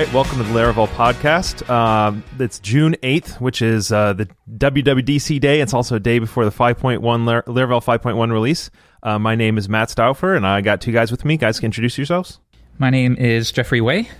right, 0.00 0.12
welcome 0.12 0.36
to 0.36 0.44
the 0.44 0.52
Laravel 0.52 0.88
podcast. 0.88 1.66
Um, 1.70 2.22
it's 2.38 2.58
June 2.58 2.96
8th, 3.02 3.40
which 3.40 3.62
is 3.62 3.90
uh, 3.90 4.12
the 4.12 4.28
WWDC 4.58 5.40
day. 5.40 5.62
It's 5.62 5.72
also 5.72 5.96
a 5.96 6.00
day 6.00 6.18
before 6.18 6.44
the 6.44 6.50
5.1 6.50 7.00
Lar- 7.24 7.42
Laravel 7.44 7.82
5.1 7.82 8.30
release. 8.30 8.70
Uh, 9.02 9.18
my 9.18 9.34
name 9.34 9.56
is 9.56 9.70
Matt 9.70 9.88
Stauffer, 9.88 10.34
and 10.34 10.46
I 10.46 10.60
got 10.60 10.82
two 10.82 10.92
guys 10.92 11.10
with 11.10 11.24
me. 11.24 11.38
Guys, 11.38 11.58
can 11.60 11.68
introduce 11.68 11.96
yourselves. 11.96 12.40
My 12.78 12.90
name 12.90 13.16
is 13.16 13.50
Jeffrey 13.50 13.80
Way. 13.80 14.10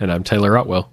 And 0.00 0.10
I'm 0.10 0.24
Taylor 0.24 0.56
Otwell. 0.56 0.90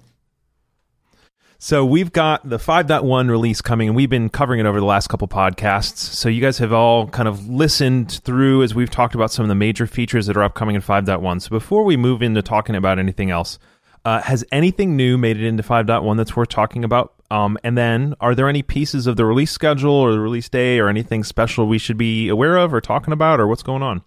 So 1.58 1.86
we've 1.86 2.12
got 2.12 2.46
the 2.46 2.58
5.1 2.58 3.30
release 3.30 3.62
coming, 3.62 3.88
and 3.88 3.96
we've 3.96 4.10
been 4.10 4.28
covering 4.28 4.60
it 4.60 4.66
over 4.66 4.78
the 4.78 4.84
last 4.84 5.08
couple 5.08 5.26
podcasts. 5.26 5.96
So 5.96 6.28
you 6.28 6.42
guys 6.42 6.58
have 6.58 6.74
all 6.74 7.06
kind 7.06 7.28
of 7.28 7.48
listened 7.48 8.20
through 8.24 8.62
as 8.62 8.74
we've 8.74 8.90
talked 8.90 9.14
about 9.14 9.30
some 9.30 9.44
of 9.44 9.48
the 9.48 9.54
major 9.54 9.86
features 9.86 10.26
that 10.26 10.36
are 10.36 10.42
upcoming 10.42 10.76
in 10.76 10.82
5.1. 10.82 11.40
So 11.40 11.48
before 11.48 11.84
we 11.84 11.96
move 11.96 12.20
into 12.20 12.42
talking 12.42 12.74
about 12.74 12.98
anything 12.98 13.30
else, 13.30 13.58
uh, 14.04 14.20
has 14.22 14.44
anything 14.52 14.96
new 14.96 15.16
made 15.18 15.36
it 15.36 15.46
into 15.46 15.62
5.1 15.62 16.16
that's 16.16 16.34
worth 16.36 16.48
talking 16.48 16.84
about? 16.84 17.14
Um, 17.30 17.56
and 17.64 17.78
then, 17.78 18.14
are 18.20 18.34
there 18.34 18.48
any 18.48 18.62
pieces 18.62 19.06
of 19.06 19.16
the 19.16 19.24
release 19.24 19.50
schedule 19.50 19.92
or 19.94 20.12
the 20.12 20.20
release 20.20 20.48
day 20.48 20.78
or 20.78 20.88
anything 20.88 21.24
special 21.24 21.66
we 21.66 21.78
should 21.78 21.96
be 21.96 22.28
aware 22.28 22.56
of 22.58 22.74
or 22.74 22.80
talking 22.80 23.12
about, 23.12 23.40
or 23.40 23.46
what's 23.46 23.62
going 23.62 23.82
on? 23.82 24.02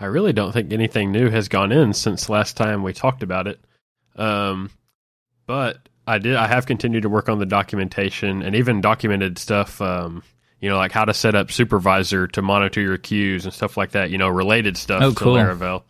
I 0.00 0.04
really 0.06 0.32
don't 0.32 0.52
think 0.52 0.72
anything 0.72 1.10
new 1.10 1.30
has 1.30 1.48
gone 1.48 1.72
in 1.72 1.92
since 1.94 2.28
last 2.28 2.56
time 2.56 2.82
we 2.82 2.92
talked 2.92 3.22
about 3.22 3.46
it. 3.46 3.58
Um, 4.16 4.70
but 5.46 5.88
I 6.06 6.18
did. 6.18 6.36
I 6.36 6.46
have 6.46 6.66
continued 6.66 7.02
to 7.02 7.08
work 7.08 7.28
on 7.28 7.38
the 7.38 7.46
documentation 7.46 8.42
and 8.42 8.54
even 8.54 8.80
documented 8.80 9.38
stuff. 9.38 9.80
Um, 9.80 10.22
you 10.60 10.68
know, 10.68 10.76
like 10.76 10.92
how 10.92 11.04
to 11.04 11.14
set 11.14 11.34
up 11.34 11.50
supervisor 11.52 12.26
to 12.28 12.42
monitor 12.42 12.80
your 12.80 12.98
queues 12.98 13.44
and 13.44 13.54
stuff 13.54 13.76
like 13.76 13.92
that. 13.92 14.10
You 14.10 14.18
know, 14.18 14.28
related 14.28 14.76
stuff 14.76 15.02
Oh, 15.02 15.10
to 15.10 15.16
cool. 15.16 15.34
Laravel. 15.36 15.82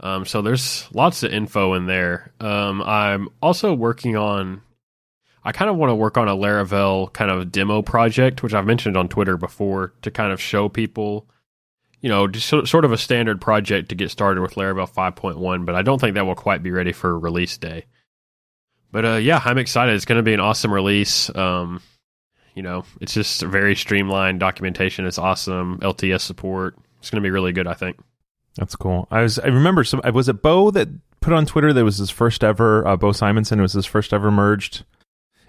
Um, 0.00 0.24
so 0.24 0.40
there's 0.42 0.88
lots 0.92 1.22
of 1.22 1.32
info 1.32 1.74
in 1.74 1.86
there. 1.86 2.32
Um, 2.40 2.82
I'm 2.82 3.28
also 3.42 3.74
working 3.74 4.16
on. 4.16 4.62
I 5.42 5.52
kind 5.52 5.70
of 5.70 5.76
want 5.76 5.90
to 5.90 5.94
work 5.94 6.18
on 6.18 6.28
a 6.28 6.36
Laravel 6.36 7.12
kind 7.12 7.30
of 7.30 7.50
demo 7.50 7.80
project, 7.80 8.42
which 8.42 8.52
I've 8.52 8.66
mentioned 8.66 8.96
on 8.96 9.08
Twitter 9.08 9.38
before, 9.38 9.94
to 10.02 10.10
kind 10.10 10.32
of 10.32 10.40
show 10.40 10.68
people, 10.68 11.26
you 12.02 12.10
know, 12.10 12.28
just 12.28 12.46
so, 12.46 12.64
sort 12.64 12.84
of 12.84 12.92
a 12.92 12.98
standard 12.98 13.40
project 13.40 13.88
to 13.88 13.94
get 13.94 14.10
started 14.10 14.42
with 14.42 14.54
Laravel 14.54 14.90
5.1. 14.90 15.64
But 15.64 15.74
I 15.74 15.82
don't 15.82 15.98
think 15.98 16.14
that 16.14 16.26
will 16.26 16.34
quite 16.34 16.62
be 16.62 16.70
ready 16.70 16.92
for 16.92 17.18
release 17.18 17.56
day. 17.56 17.86
But 18.92 19.04
uh, 19.04 19.14
yeah, 19.16 19.40
I'm 19.44 19.58
excited. 19.58 19.94
It's 19.94 20.04
going 20.04 20.18
to 20.18 20.22
be 20.22 20.34
an 20.34 20.40
awesome 20.40 20.72
release. 20.72 21.34
Um, 21.34 21.80
you 22.54 22.62
know, 22.62 22.84
it's 23.00 23.14
just 23.14 23.40
very 23.42 23.76
streamlined 23.76 24.40
documentation. 24.40 25.06
It's 25.06 25.18
awesome 25.18 25.78
LTS 25.78 26.20
support. 26.20 26.76
It's 26.98 27.08
going 27.08 27.22
to 27.22 27.26
be 27.26 27.30
really 27.30 27.52
good. 27.52 27.66
I 27.66 27.74
think. 27.74 27.98
That's 28.56 28.76
cool. 28.76 29.06
I 29.10 29.22
was 29.22 29.38
I 29.38 29.46
remember 29.46 29.84
some 29.84 30.00
was 30.12 30.28
it 30.28 30.42
Bo 30.42 30.70
that 30.72 30.88
put 31.20 31.32
on 31.32 31.46
Twitter 31.46 31.72
that 31.72 31.84
was 31.84 31.98
his 31.98 32.10
first 32.10 32.42
ever 32.42 32.86
uh, 32.86 32.96
Bo 32.96 33.12
Simonson 33.12 33.58
it 33.58 33.62
was 33.62 33.72
his 33.72 33.86
first 33.86 34.12
ever 34.12 34.30
merged. 34.30 34.84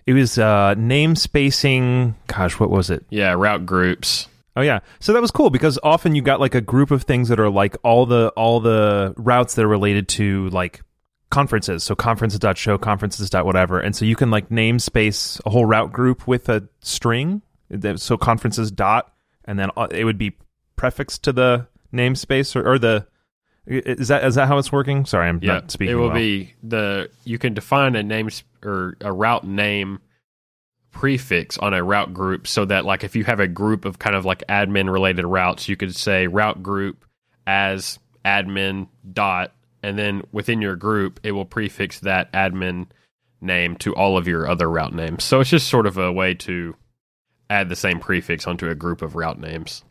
It 0.06 0.14
was 0.14 0.38
uh 0.38 0.76
name 0.76 1.16
spacing 1.16 2.16
gosh, 2.28 2.60
what 2.60 2.70
was 2.70 2.90
it? 2.90 3.06
Yeah, 3.10 3.34
route 3.34 3.66
groups. 3.66 4.28
Oh 4.56 4.62
yeah. 4.62 4.80
So 5.00 5.14
that 5.14 5.22
was 5.22 5.32
cool 5.32 5.50
because 5.50 5.80
often 5.82 6.14
you 6.16 6.22
got 6.22 6.40
like 6.40 6.56
a 6.56 6.62
group 6.62 6.92
of 6.92 7.04
things 7.04 7.30
that 7.30 7.40
are 7.40 7.50
like 7.50 7.76
all 7.84 8.06
the 8.06 8.30
all 8.36 8.60
the 8.60 9.14
routes 9.18 9.56
that 9.56 9.66
are 9.66 9.70
related 9.70 10.08
to 10.10 10.50
like 10.50 10.82
conferences. 11.30 11.84
So 11.84 11.96
conferences.show, 11.96 12.78
conferences 12.78 13.30
dot 13.30 13.46
whatever. 13.46 13.80
And 13.80 13.96
so 13.96 14.06
you 14.06 14.16
can 14.16 14.30
like 14.30 14.50
namespace 14.50 15.42
a 15.46 15.50
whole 15.50 15.66
route 15.66 15.92
group 15.94 16.28
with 16.28 16.50
a 16.50 16.68
string. 16.82 17.42
So 17.96 18.18
conferences 18.18 18.70
dot 18.70 19.14
and 19.46 19.58
then 19.58 19.70
uh, 19.78 19.88
it 19.90 20.04
would 20.04 20.18
be 20.18 20.36
prefixed 20.76 21.24
to 21.24 21.32
the 21.32 21.68
namespace 21.94 22.56
or, 22.56 22.68
or 22.74 22.80
the 22.80 23.08
is 23.68 24.08
that 24.08 24.24
is 24.26 24.36
that 24.36 24.48
how 24.48 24.58
it's 24.58 24.72
working? 24.72 25.06
Sorry, 25.06 25.28
I'm 25.30 25.40
Yeah, 25.42 25.54
not 25.54 25.72
speaking. 25.72 25.94
it 25.94 25.96
will 25.98 26.08
well. 26.08 26.16
be 26.16 26.54
the 26.64 27.10
you 27.26 27.38
can 27.38 27.54
define 27.54 27.96
a 27.96 28.04
name 28.04 28.30
or 28.64 28.96
a 29.02 29.12
route 29.14 29.46
name 29.46 30.00
prefix 30.92 31.58
on 31.58 31.74
a 31.74 31.82
route 31.84 32.14
group 32.14 32.48
so 32.48 32.66
that 32.66 32.86
like 32.86 33.04
if 33.04 33.16
you 33.16 33.24
have 33.24 33.40
a 33.40 33.48
group 33.48 33.86
of 33.86 33.98
kind 34.00 34.16
of 34.16 34.26
like 34.26 34.44
admin 34.48 34.92
related 34.92 35.26
routes 35.26 35.70
you 35.70 35.78
could 35.78 35.96
say 35.96 36.28
route 36.28 36.62
group 36.62 37.06
as 37.48 37.98
admin 38.26 38.88
dot 39.14 39.54
and 39.84 39.98
then 39.98 40.22
within 40.34 40.62
your 40.62 40.76
group 40.76 41.20
it 41.24 41.32
will 41.32 41.46
prefix 41.46 42.02
that 42.02 42.32
admin 42.34 42.88
name 43.40 43.76
to 43.78 43.96
all 43.96 44.18
of 44.18 44.28
your 44.28 44.50
other 44.50 44.70
route 44.70 44.94
names 44.94 45.24
so 45.24 45.40
it's 45.40 45.50
just 45.50 45.70
sort 45.70 45.88
of 45.88 45.98
a 45.98 46.12
way 46.12 46.34
to 46.34 46.76
add 47.50 47.70
the 47.70 47.76
same 47.76 48.00
prefix 48.00 48.46
onto 48.46 48.68
a 48.68 48.76
group 48.76 49.02
of 49.02 49.16
route 49.16 49.40
names 49.40 49.84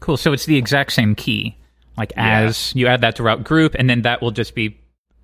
Cool. 0.00 0.16
So 0.16 0.32
it's 0.32 0.46
the 0.46 0.56
exact 0.56 0.92
same 0.92 1.14
key. 1.14 1.56
Like 1.96 2.12
Yeah. 2.16 2.40
as 2.40 2.72
you 2.74 2.86
add 2.86 3.00
that 3.00 3.16
to 3.16 3.22
route 3.22 3.44
group, 3.44 3.74
and 3.78 3.88
then 3.90 4.02
that 4.02 4.22
will 4.22 4.30
just 4.30 4.54
be 4.54 4.78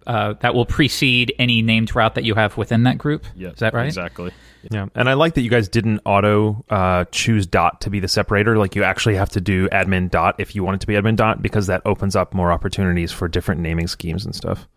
uh, 0.06 0.34
that 0.40 0.54
will 0.54 0.66
precede 0.66 1.32
any 1.38 1.62
named 1.62 1.94
route 1.96 2.14
that 2.14 2.24
you 2.24 2.34
have 2.34 2.58
within 2.58 2.82
that 2.82 2.98
group. 2.98 3.24
yeah 3.34 3.48
Is 3.50 3.60
that 3.60 3.72
right? 3.72 3.86
exactly 3.86 4.32
Yeah, 4.70 4.86
and 4.94 5.08
I 5.08 5.14
like 5.14 5.32
that 5.34 5.40
you 5.40 5.48
guys 5.48 5.66
didn't 5.68 6.00
auto 6.04 6.62
uh, 6.68 7.04
choose 7.10 7.46
dot 7.46 7.80
to 7.82 7.90
be 7.90 8.00
the 8.00 8.08
separator. 8.08 8.58
Like 8.58 8.74
you 8.74 8.84
actually 8.84 9.14
have 9.16 9.30
to 9.30 9.40
do 9.40 9.66
admin 9.70 10.10
dot 10.10 10.34
if 10.38 10.54
you 10.54 10.62
want 10.62 10.74
it 10.74 10.80
to 10.82 10.86
be 10.86 10.92
admin 10.94 11.16
dot 11.16 11.40
because 11.40 11.68
that 11.68 11.80
opens 11.86 12.16
up 12.16 12.34
more 12.34 12.52
opportunities 12.52 13.12
for 13.12 13.28
different 13.28 13.62
naming 13.62 13.86
schemes 13.86 14.26
and 14.26 14.34
stuff. 14.34 14.68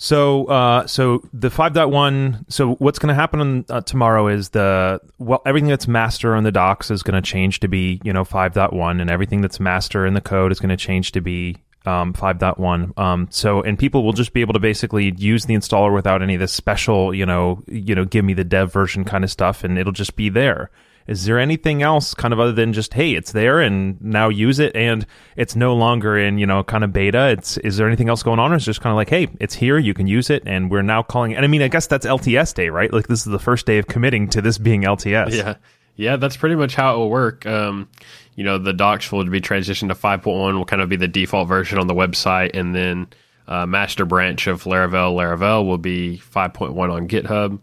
So, 0.00 0.46
uh, 0.46 0.86
so 0.86 1.28
the 1.32 1.48
5.1. 1.48 2.50
So 2.50 2.74
what's 2.76 3.00
going 3.00 3.08
to 3.08 3.14
happen 3.14 3.40
on, 3.40 3.64
uh, 3.68 3.80
tomorrow 3.80 4.28
is 4.28 4.50
the 4.50 5.00
well, 5.18 5.42
everything 5.44 5.68
that's 5.68 5.88
master 5.88 6.36
on 6.36 6.44
the 6.44 6.52
docs 6.52 6.90
is 6.90 7.02
going 7.02 7.20
to 7.20 7.28
change 7.28 7.60
to 7.60 7.68
be 7.68 8.00
you 8.04 8.12
know 8.12 8.24
5.1, 8.24 9.00
and 9.00 9.10
everything 9.10 9.40
that's 9.40 9.58
master 9.58 10.06
in 10.06 10.14
the 10.14 10.20
code 10.20 10.52
is 10.52 10.60
going 10.60 10.70
to 10.70 10.76
change 10.76 11.12
to 11.12 11.20
be 11.20 11.56
um, 11.84 12.12
5.1. 12.12 12.96
Um, 12.96 13.26
so, 13.30 13.60
and 13.60 13.76
people 13.76 14.04
will 14.04 14.12
just 14.12 14.32
be 14.32 14.40
able 14.40 14.52
to 14.52 14.60
basically 14.60 15.12
use 15.16 15.46
the 15.46 15.54
installer 15.54 15.92
without 15.92 16.22
any 16.22 16.34
of 16.34 16.40
this 16.40 16.52
special, 16.52 17.12
you 17.12 17.26
know, 17.26 17.64
you 17.66 17.96
know, 17.96 18.04
give 18.04 18.24
me 18.24 18.34
the 18.34 18.44
dev 18.44 18.72
version 18.72 19.04
kind 19.04 19.24
of 19.24 19.32
stuff, 19.32 19.64
and 19.64 19.76
it'll 19.78 19.92
just 19.92 20.14
be 20.14 20.28
there. 20.28 20.70
Is 21.08 21.24
there 21.24 21.38
anything 21.38 21.82
else 21.82 22.12
kind 22.12 22.34
of 22.34 22.38
other 22.38 22.52
than 22.52 22.74
just 22.74 22.92
hey, 22.92 23.14
it's 23.14 23.32
there 23.32 23.60
and 23.60 23.98
now 24.00 24.28
use 24.28 24.58
it, 24.58 24.76
and 24.76 25.06
it's 25.36 25.56
no 25.56 25.74
longer 25.74 26.18
in 26.18 26.38
you 26.38 26.46
know 26.46 26.62
kind 26.62 26.84
of 26.84 26.92
beta? 26.92 27.30
It's 27.30 27.56
is 27.56 27.78
there 27.78 27.86
anything 27.86 28.10
else 28.10 28.22
going 28.22 28.38
on, 28.38 28.52
or 28.52 28.56
is 28.56 28.64
just 28.64 28.82
kind 28.82 28.92
of 28.92 28.96
like 28.96 29.08
hey, 29.08 29.28
it's 29.40 29.54
here, 29.54 29.78
you 29.78 29.94
can 29.94 30.06
use 30.06 30.28
it, 30.28 30.42
and 30.44 30.70
we're 30.70 30.82
now 30.82 31.02
calling. 31.02 31.34
And 31.34 31.46
I 31.46 31.48
mean, 31.48 31.62
I 31.62 31.68
guess 31.68 31.86
that's 31.86 32.04
LTS 32.04 32.54
day, 32.54 32.68
right? 32.68 32.92
Like 32.92 33.08
this 33.08 33.20
is 33.20 33.32
the 33.32 33.38
first 33.38 33.64
day 33.64 33.78
of 33.78 33.86
committing 33.86 34.28
to 34.28 34.42
this 34.42 34.58
being 34.58 34.82
LTS. 34.82 35.32
Yeah, 35.32 35.54
yeah, 35.96 36.16
that's 36.16 36.36
pretty 36.36 36.56
much 36.56 36.74
how 36.74 36.94
it 36.94 36.98
will 36.98 37.10
work. 37.10 37.46
Um, 37.46 37.88
you 38.36 38.44
know, 38.44 38.58
the 38.58 38.74
docs 38.74 39.10
will 39.10 39.24
be 39.24 39.40
transitioned 39.40 39.88
to 39.88 39.94
5.1 39.94 40.58
will 40.58 40.64
kind 40.66 40.82
of 40.82 40.90
be 40.90 40.96
the 40.96 41.08
default 41.08 41.48
version 41.48 41.78
on 41.78 41.86
the 41.86 41.94
website, 41.94 42.50
and 42.54 42.74
then 42.74 43.08
uh, 43.48 43.64
master 43.64 44.04
branch 44.04 44.46
of 44.46 44.64
Laravel, 44.64 45.14
Laravel 45.16 45.66
will 45.66 45.78
be 45.78 46.18
5.1 46.18 46.76
on 46.76 47.08
GitHub, 47.08 47.58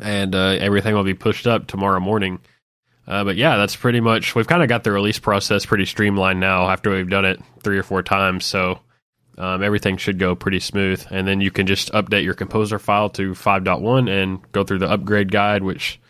and 0.00 0.34
uh, 0.36 0.56
everything 0.60 0.94
will 0.94 1.02
be 1.02 1.14
pushed 1.14 1.48
up 1.48 1.66
tomorrow 1.66 1.98
morning. 1.98 2.38
Uh, 3.06 3.24
but 3.24 3.36
yeah, 3.36 3.56
that's 3.56 3.76
pretty 3.76 4.00
much. 4.00 4.34
We've 4.34 4.46
kind 4.46 4.62
of 4.62 4.68
got 4.68 4.84
the 4.84 4.92
release 4.92 5.18
process 5.18 5.66
pretty 5.66 5.86
streamlined 5.86 6.40
now 6.40 6.68
after 6.68 6.90
we've 6.90 7.08
done 7.08 7.24
it 7.24 7.40
three 7.62 7.78
or 7.78 7.82
four 7.82 8.02
times, 8.02 8.44
so 8.44 8.80
um, 9.38 9.62
everything 9.62 9.96
should 9.96 10.18
go 10.18 10.34
pretty 10.34 10.60
smooth. 10.60 11.04
And 11.10 11.26
then 11.26 11.40
you 11.40 11.50
can 11.50 11.66
just 11.66 11.92
update 11.92 12.24
your 12.24 12.34
composer 12.34 12.78
file 12.78 13.10
to 13.10 13.32
5.1 13.32 14.08
and 14.08 14.52
go 14.52 14.62
through 14.62 14.78
the 14.78 14.90
upgrade 14.90 15.32
guide, 15.32 15.62
which 15.64 16.00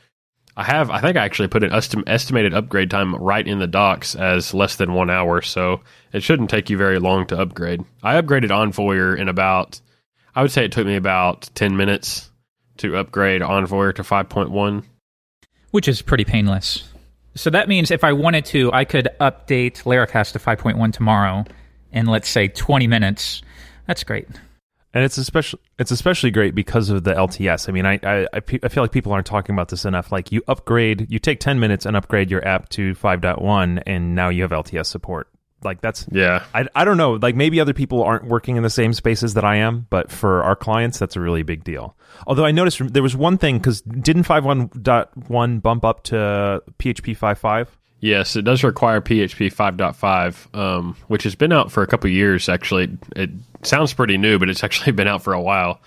I 0.56 0.64
have. 0.64 0.90
I 0.90 1.00
think 1.00 1.16
I 1.16 1.24
actually 1.24 1.48
put 1.48 1.64
an 1.64 1.70
estim- 1.70 2.04
estimated 2.06 2.52
upgrade 2.52 2.90
time 2.90 3.14
right 3.14 3.46
in 3.46 3.58
the 3.58 3.66
docs 3.66 4.14
as 4.14 4.52
less 4.52 4.76
than 4.76 4.92
one 4.92 5.08
hour, 5.08 5.40
so 5.40 5.80
it 6.12 6.22
shouldn't 6.22 6.50
take 6.50 6.68
you 6.68 6.76
very 6.76 6.98
long 6.98 7.26
to 7.28 7.40
upgrade. 7.40 7.82
I 8.02 8.20
upgraded 8.20 8.50
Envoyer 8.50 9.18
in 9.18 9.28
about, 9.28 9.80
I 10.34 10.42
would 10.42 10.52
say 10.52 10.64
it 10.66 10.72
took 10.72 10.86
me 10.86 10.96
about 10.96 11.48
10 11.54 11.76
minutes 11.76 12.30
to 12.78 12.98
upgrade 12.98 13.40
Envoyer 13.40 13.94
to 13.94 14.02
5.1. 14.02 14.84
Which 15.72 15.88
is 15.88 16.00
pretty 16.02 16.24
painless. 16.24 16.84
So 17.34 17.50
that 17.50 17.68
means 17.68 17.90
if 17.90 18.04
I 18.04 18.12
wanted 18.12 18.44
to, 18.46 18.72
I 18.72 18.84
could 18.84 19.08
update 19.20 19.82
Laracast 19.82 20.32
to 20.32 20.38
5.1 20.38 20.92
tomorrow 20.92 21.44
in 21.90 22.06
let's 22.06 22.28
say 22.28 22.46
20 22.48 22.86
minutes. 22.86 23.42
That's 23.86 24.04
great. 24.04 24.28
and 24.94 25.02
it's 25.02 25.16
especially 25.18 25.60
it's 25.78 25.90
especially 25.90 26.30
great 26.30 26.54
because 26.54 26.90
of 26.90 27.04
the 27.04 27.14
LTS. 27.14 27.68
I 27.68 27.72
mean, 27.72 27.86
I, 27.86 27.98
I 28.04 28.26
I 28.34 28.40
feel 28.68 28.84
like 28.84 28.92
people 28.92 29.12
aren't 29.12 29.26
talking 29.26 29.54
about 29.54 29.70
this 29.70 29.84
enough. 29.86 30.12
Like 30.12 30.30
you 30.30 30.42
upgrade, 30.46 31.10
you 31.10 31.18
take 31.18 31.40
ten 31.40 31.58
minutes 31.58 31.86
and 31.86 31.96
upgrade 31.96 32.30
your 32.30 32.46
app 32.46 32.68
to 32.70 32.94
5.1, 32.94 33.82
and 33.86 34.14
now 34.14 34.28
you 34.28 34.42
have 34.42 34.50
LTS 34.52 34.86
support. 34.86 35.28
Like 35.64 35.80
that's 35.80 36.06
Yeah. 36.10 36.44
I, 36.54 36.66
I 36.74 36.84
don't 36.84 36.96
know. 36.96 37.14
Like 37.14 37.34
maybe 37.34 37.60
other 37.60 37.74
people 37.74 38.02
aren't 38.02 38.24
working 38.24 38.56
in 38.56 38.62
the 38.62 38.70
same 38.70 38.92
spaces 38.92 39.34
that 39.34 39.44
I 39.44 39.56
am, 39.56 39.86
but 39.90 40.10
for 40.10 40.42
our 40.42 40.56
clients, 40.56 40.98
that's 40.98 41.16
a 41.16 41.20
really 41.20 41.42
big 41.42 41.64
deal. 41.64 41.96
Although 42.26 42.44
I 42.44 42.50
noticed 42.50 42.92
there 42.92 43.02
was 43.02 43.16
one 43.16 43.38
thing 43.38 43.58
because 43.58 43.80
didn't 43.82 44.24
5.1.1 44.24 45.62
bump 45.62 45.84
up 45.84 46.04
to 46.04 46.62
PHP 46.78 47.16
5.5? 47.16 47.68
Yes, 48.00 48.34
it 48.34 48.42
does 48.42 48.64
require 48.64 49.00
PHP 49.00 49.54
5.5, 49.54 50.58
um, 50.58 50.96
which 51.06 51.22
has 51.22 51.36
been 51.36 51.52
out 51.52 51.70
for 51.70 51.84
a 51.84 51.86
couple 51.86 52.08
of 52.08 52.14
years. 52.14 52.48
Actually, 52.48 52.98
it 53.14 53.30
sounds 53.62 53.92
pretty 53.92 54.18
new, 54.18 54.40
but 54.40 54.50
it's 54.50 54.64
actually 54.64 54.92
been 54.92 55.06
out 55.06 55.22
for 55.22 55.32
a 55.32 55.40
while. 55.40 55.80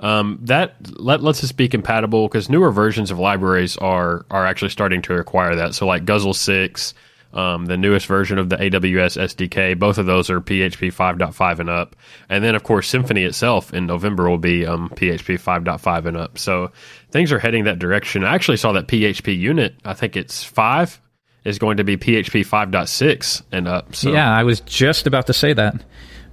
Um, 0.00 0.38
that 0.42 0.76
let, 0.98 1.22
lets 1.22 1.44
us 1.44 1.52
be 1.52 1.68
compatible 1.68 2.26
because 2.26 2.48
newer 2.48 2.70
versions 2.70 3.10
of 3.10 3.18
libraries 3.18 3.76
are 3.76 4.24
are 4.30 4.46
actually 4.46 4.70
starting 4.70 5.02
to 5.02 5.12
require 5.12 5.56
that. 5.56 5.74
So, 5.74 5.86
like 5.86 6.04
Guzzle 6.04 6.34
Six, 6.34 6.94
um, 7.32 7.66
the 7.66 7.76
newest 7.76 8.06
version 8.06 8.38
of 8.38 8.48
the 8.48 8.56
AWS 8.56 9.20
SDK. 9.20 9.78
Both 9.78 9.98
of 9.98 10.06
those 10.06 10.30
are 10.30 10.40
PHP 10.40 10.92
5.5 10.92 11.58
and 11.58 11.70
up. 11.70 11.96
And 12.28 12.42
then, 12.42 12.54
of 12.54 12.62
course, 12.62 12.90
Symfony 12.90 13.26
itself 13.26 13.74
in 13.74 13.86
November 13.86 14.28
will 14.28 14.38
be 14.38 14.66
um, 14.66 14.88
PHP 14.90 15.40
5.5 15.40 16.06
and 16.06 16.16
up. 16.16 16.38
So 16.38 16.72
things 17.10 17.32
are 17.32 17.38
heading 17.38 17.64
that 17.64 17.78
direction. 17.78 18.24
I 18.24 18.34
actually 18.34 18.56
saw 18.56 18.72
that 18.72 18.88
PHP 18.88 19.38
unit, 19.38 19.74
I 19.84 19.94
think 19.94 20.16
it's 20.16 20.42
5, 20.42 21.00
is 21.44 21.58
going 21.58 21.76
to 21.76 21.84
be 21.84 21.96
PHP 21.96 22.46
5.6 22.46 23.42
and 23.52 23.68
up. 23.68 23.94
So. 23.94 24.12
Yeah, 24.12 24.34
I 24.34 24.44
was 24.44 24.60
just 24.60 25.06
about 25.06 25.26
to 25.26 25.32
say 25.34 25.52
that. 25.52 25.74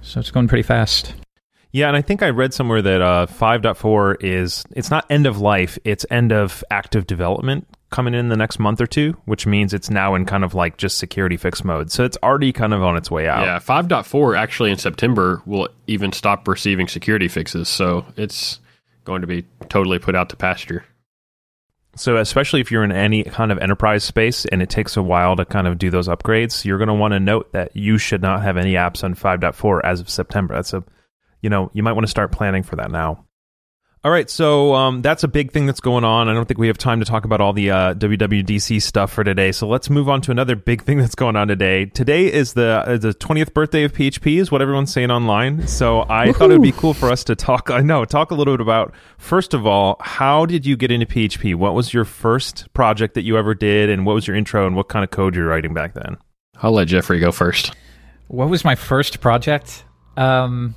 So 0.00 0.20
it's 0.20 0.30
going 0.30 0.48
pretty 0.48 0.62
fast. 0.62 1.14
Yeah, 1.72 1.88
and 1.88 1.96
I 1.96 2.00
think 2.00 2.22
I 2.22 2.30
read 2.30 2.54
somewhere 2.54 2.80
that 2.80 3.02
uh, 3.02 3.26
5.4 3.26 4.16
is 4.20 4.64
it's 4.70 4.90
not 4.90 5.04
end 5.10 5.26
of 5.26 5.40
life, 5.40 5.78
it's 5.84 6.06
end 6.10 6.32
of 6.32 6.64
active 6.70 7.06
development 7.06 7.66
coming 7.96 8.12
in 8.12 8.28
the 8.28 8.36
next 8.36 8.58
month 8.58 8.78
or 8.78 8.86
two, 8.86 9.16
which 9.24 9.46
means 9.46 9.72
it's 9.72 9.88
now 9.88 10.14
in 10.14 10.26
kind 10.26 10.44
of 10.44 10.52
like 10.52 10.76
just 10.76 10.98
security 10.98 11.38
fix 11.38 11.64
mode. 11.64 11.90
So 11.90 12.04
it's 12.04 12.18
already 12.22 12.52
kind 12.52 12.74
of 12.74 12.82
on 12.82 12.94
its 12.94 13.10
way 13.10 13.26
out. 13.26 13.46
Yeah, 13.46 13.58
5.4 13.58 14.36
actually 14.36 14.70
in 14.70 14.76
September 14.76 15.40
will 15.46 15.70
even 15.86 16.12
stop 16.12 16.46
receiving 16.46 16.88
security 16.88 17.26
fixes. 17.26 17.70
So 17.70 18.04
it's 18.18 18.60
going 19.04 19.22
to 19.22 19.26
be 19.26 19.46
totally 19.70 19.98
put 19.98 20.14
out 20.14 20.28
to 20.28 20.36
pasture. 20.36 20.84
So, 21.94 22.18
especially 22.18 22.60
if 22.60 22.70
you're 22.70 22.84
in 22.84 22.92
any 22.92 23.24
kind 23.24 23.50
of 23.50 23.56
enterprise 23.56 24.04
space 24.04 24.44
and 24.44 24.60
it 24.60 24.68
takes 24.68 24.98
a 24.98 25.02
while 25.02 25.34
to 25.36 25.46
kind 25.46 25.66
of 25.66 25.78
do 25.78 25.88
those 25.88 26.08
upgrades, 26.08 26.66
you're 26.66 26.76
going 26.76 26.88
to 26.88 26.94
want 26.94 27.12
to 27.12 27.20
note 27.20 27.50
that 27.52 27.74
you 27.74 27.96
should 27.96 28.20
not 28.20 28.42
have 28.42 28.58
any 28.58 28.74
apps 28.74 29.02
on 29.02 29.14
5.4 29.14 29.80
as 29.82 30.00
of 30.00 30.10
September. 30.10 30.54
That's 30.54 30.74
a, 30.74 30.84
you 31.40 31.48
know, 31.48 31.70
you 31.72 31.82
might 31.82 31.94
want 31.94 32.04
to 32.04 32.10
start 32.10 32.30
planning 32.30 32.62
for 32.62 32.76
that 32.76 32.90
now. 32.90 33.25
All 34.06 34.12
right, 34.12 34.30
so 34.30 34.72
um, 34.72 35.02
that's 35.02 35.24
a 35.24 35.28
big 35.28 35.50
thing 35.50 35.66
that's 35.66 35.80
going 35.80 36.04
on. 36.04 36.28
I 36.28 36.32
don't 36.32 36.46
think 36.46 36.58
we 36.58 36.68
have 36.68 36.78
time 36.78 37.00
to 37.00 37.04
talk 37.04 37.24
about 37.24 37.40
all 37.40 37.52
the 37.52 37.72
uh, 37.72 37.94
WWDC 37.94 38.80
stuff 38.80 39.12
for 39.12 39.24
today. 39.24 39.50
So 39.50 39.66
let's 39.66 39.90
move 39.90 40.08
on 40.08 40.20
to 40.20 40.30
another 40.30 40.54
big 40.54 40.84
thing 40.84 40.98
that's 40.98 41.16
going 41.16 41.34
on 41.34 41.48
today. 41.48 41.86
Today 41.86 42.32
is 42.32 42.52
the 42.52 42.84
uh, 42.86 42.98
the 42.98 43.12
twentieth 43.12 43.52
birthday 43.52 43.82
of 43.82 43.92
PHP, 43.92 44.38
is 44.38 44.52
what 44.52 44.62
everyone's 44.62 44.92
saying 44.92 45.10
online. 45.10 45.66
So 45.66 46.02
I 46.02 46.26
Woo-hoo! 46.26 46.38
thought 46.38 46.50
it 46.52 46.52
would 46.52 46.62
be 46.62 46.70
cool 46.70 46.94
for 46.94 47.10
us 47.10 47.24
to 47.24 47.34
talk. 47.34 47.68
I 47.68 47.80
know, 47.80 48.04
talk 48.04 48.30
a 48.30 48.36
little 48.36 48.56
bit 48.56 48.60
about 48.60 48.94
first 49.18 49.54
of 49.54 49.66
all, 49.66 49.96
how 49.98 50.46
did 50.46 50.64
you 50.64 50.76
get 50.76 50.92
into 50.92 51.06
PHP? 51.06 51.56
What 51.56 51.74
was 51.74 51.92
your 51.92 52.04
first 52.04 52.72
project 52.74 53.14
that 53.14 53.22
you 53.22 53.36
ever 53.36 53.56
did, 53.56 53.90
and 53.90 54.06
what 54.06 54.14
was 54.14 54.28
your 54.28 54.36
intro, 54.36 54.68
and 54.68 54.76
what 54.76 54.86
kind 54.86 55.02
of 55.02 55.10
code 55.10 55.34
you're 55.34 55.48
writing 55.48 55.74
back 55.74 55.94
then? 55.94 56.16
I'll 56.62 56.70
let 56.70 56.86
Jeffrey 56.86 57.18
go 57.18 57.32
first. 57.32 57.74
What 58.28 58.50
was 58.50 58.64
my 58.64 58.76
first 58.76 59.18
project? 59.18 59.82
Um, 60.16 60.76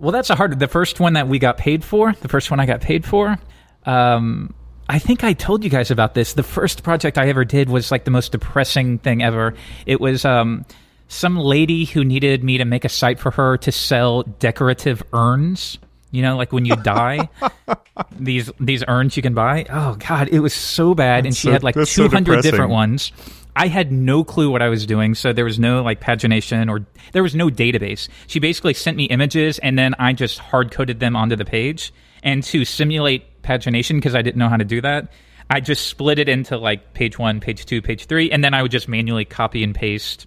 well, 0.00 0.12
that's 0.12 0.30
a 0.30 0.34
hard. 0.34 0.58
The 0.58 0.68
first 0.68 0.98
one 0.98 1.12
that 1.12 1.28
we 1.28 1.38
got 1.38 1.58
paid 1.58 1.84
for, 1.84 2.12
the 2.12 2.28
first 2.28 2.50
one 2.50 2.58
I 2.58 2.66
got 2.66 2.80
paid 2.80 3.04
for. 3.04 3.38
Um, 3.84 4.54
I 4.88 4.98
think 4.98 5.22
I 5.22 5.34
told 5.34 5.62
you 5.62 5.70
guys 5.70 5.90
about 5.90 6.14
this. 6.14 6.32
The 6.32 6.42
first 6.42 6.82
project 6.82 7.18
I 7.18 7.28
ever 7.28 7.44
did 7.44 7.68
was 7.68 7.90
like 7.90 8.04
the 8.04 8.10
most 8.10 8.32
depressing 8.32 8.98
thing 8.98 9.22
ever. 9.22 9.54
It 9.86 10.00
was 10.00 10.24
um, 10.24 10.64
some 11.08 11.36
lady 11.36 11.84
who 11.84 12.04
needed 12.04 12.42
me 12.42 12.58
to 12.58 12.64
make 12.64 12.84
a 12.84 12.88
site 12.88 13.20
for 13.20 13.30
her 13.30 13.56
to 13.58 13.70
sell 13.70 14.22
decorative 14.22 15.02
urns. 15.12 15.78
You 16.12 16.22
know, 16.22 16.36
like 16.36 16.52
when 16.52 16.64
you 16.64 16.74
die, 16.76 17.28
these 18.18 18.50
these 18.58 18.82
urns 18.88 19.16
you 19.16 19.22
can 19.22 19.34
buy. 19.34 19.66
Oh 19.70 19.96
God, 19.96 20.28
it 20.28 20.40
was 20.40 20.54
so 20.54 20.94
bad, 20.94 21.24
that's 21.24 21.26
and 21.26 21.36
she 21.36 21.48
so, 21.48 21.52
had 21.52 21.62
like 21.62 21.76
two 21.76 22.08
hundred 22.08 22.42
so 22.42 22.50
different 22.50 22.70
ones. 22.72 23.12
I 23.56 23.68
had 23.68 23.92
no 23.92 24.24
clue 24.24 24.50
what 24.50 24.62
I 24.62 24.68
was 24.68 24.86
doing, 24.86 25.14
so 25.14 25.32
there 25.32 25.44
was 25.44 25.58
no 25.58 25.82
like 25.82 26.00
pagination 26.00 26.70
or 26.70 26.86
there 27.12 27.22
was 27.22 27.34
no 27.34 27.48
database. 27.48 28.08
She 28.26 28.38
basically 28.38 28.74
sent 28.74 28.96
me 28.96 29.04
images 29.04 29.58
and 29.58 29.78
then 29.78 29.94
I 29.98 30.12
just 30.12 30.38
hard 30.38 30.70
coded 30.70 31.00
them 31.00 31.16
onto 31.16 31.36
the 31.36 31.44
page. 31.44 31.92
And 32.22 32.42
to 32.44 32.64
simulate 32.64 33.42
pagination, 33.42 33.96
because 33.96 34.14
I 34.14 34.22
didn't 34.22 34.38
know 34.38 34.48
how 34.48 34.56
to 34.56 34.64
do 34.64 34.80
that, 34.82 35.10
I 35.48 35.60
just 35.60 35.86
split 35.86 36.18
it 36.18 36.28
into 36.28 36.56
like 36.58 36.94
page 36.94 37.18
one, 37.18 37.40
page 37.40 37.66
two, 37.66 37.82
page 37.82 38.06
three, 38.06 38.30
and 38.30 38.44
then 38.44 38.54
I 38.54 38.62
would 38.62 38.70
just 38.70 38.88
manually 38.88 39.24
copy 39.24 39.64
and 39.64 39.74
paste, 39.74 40.26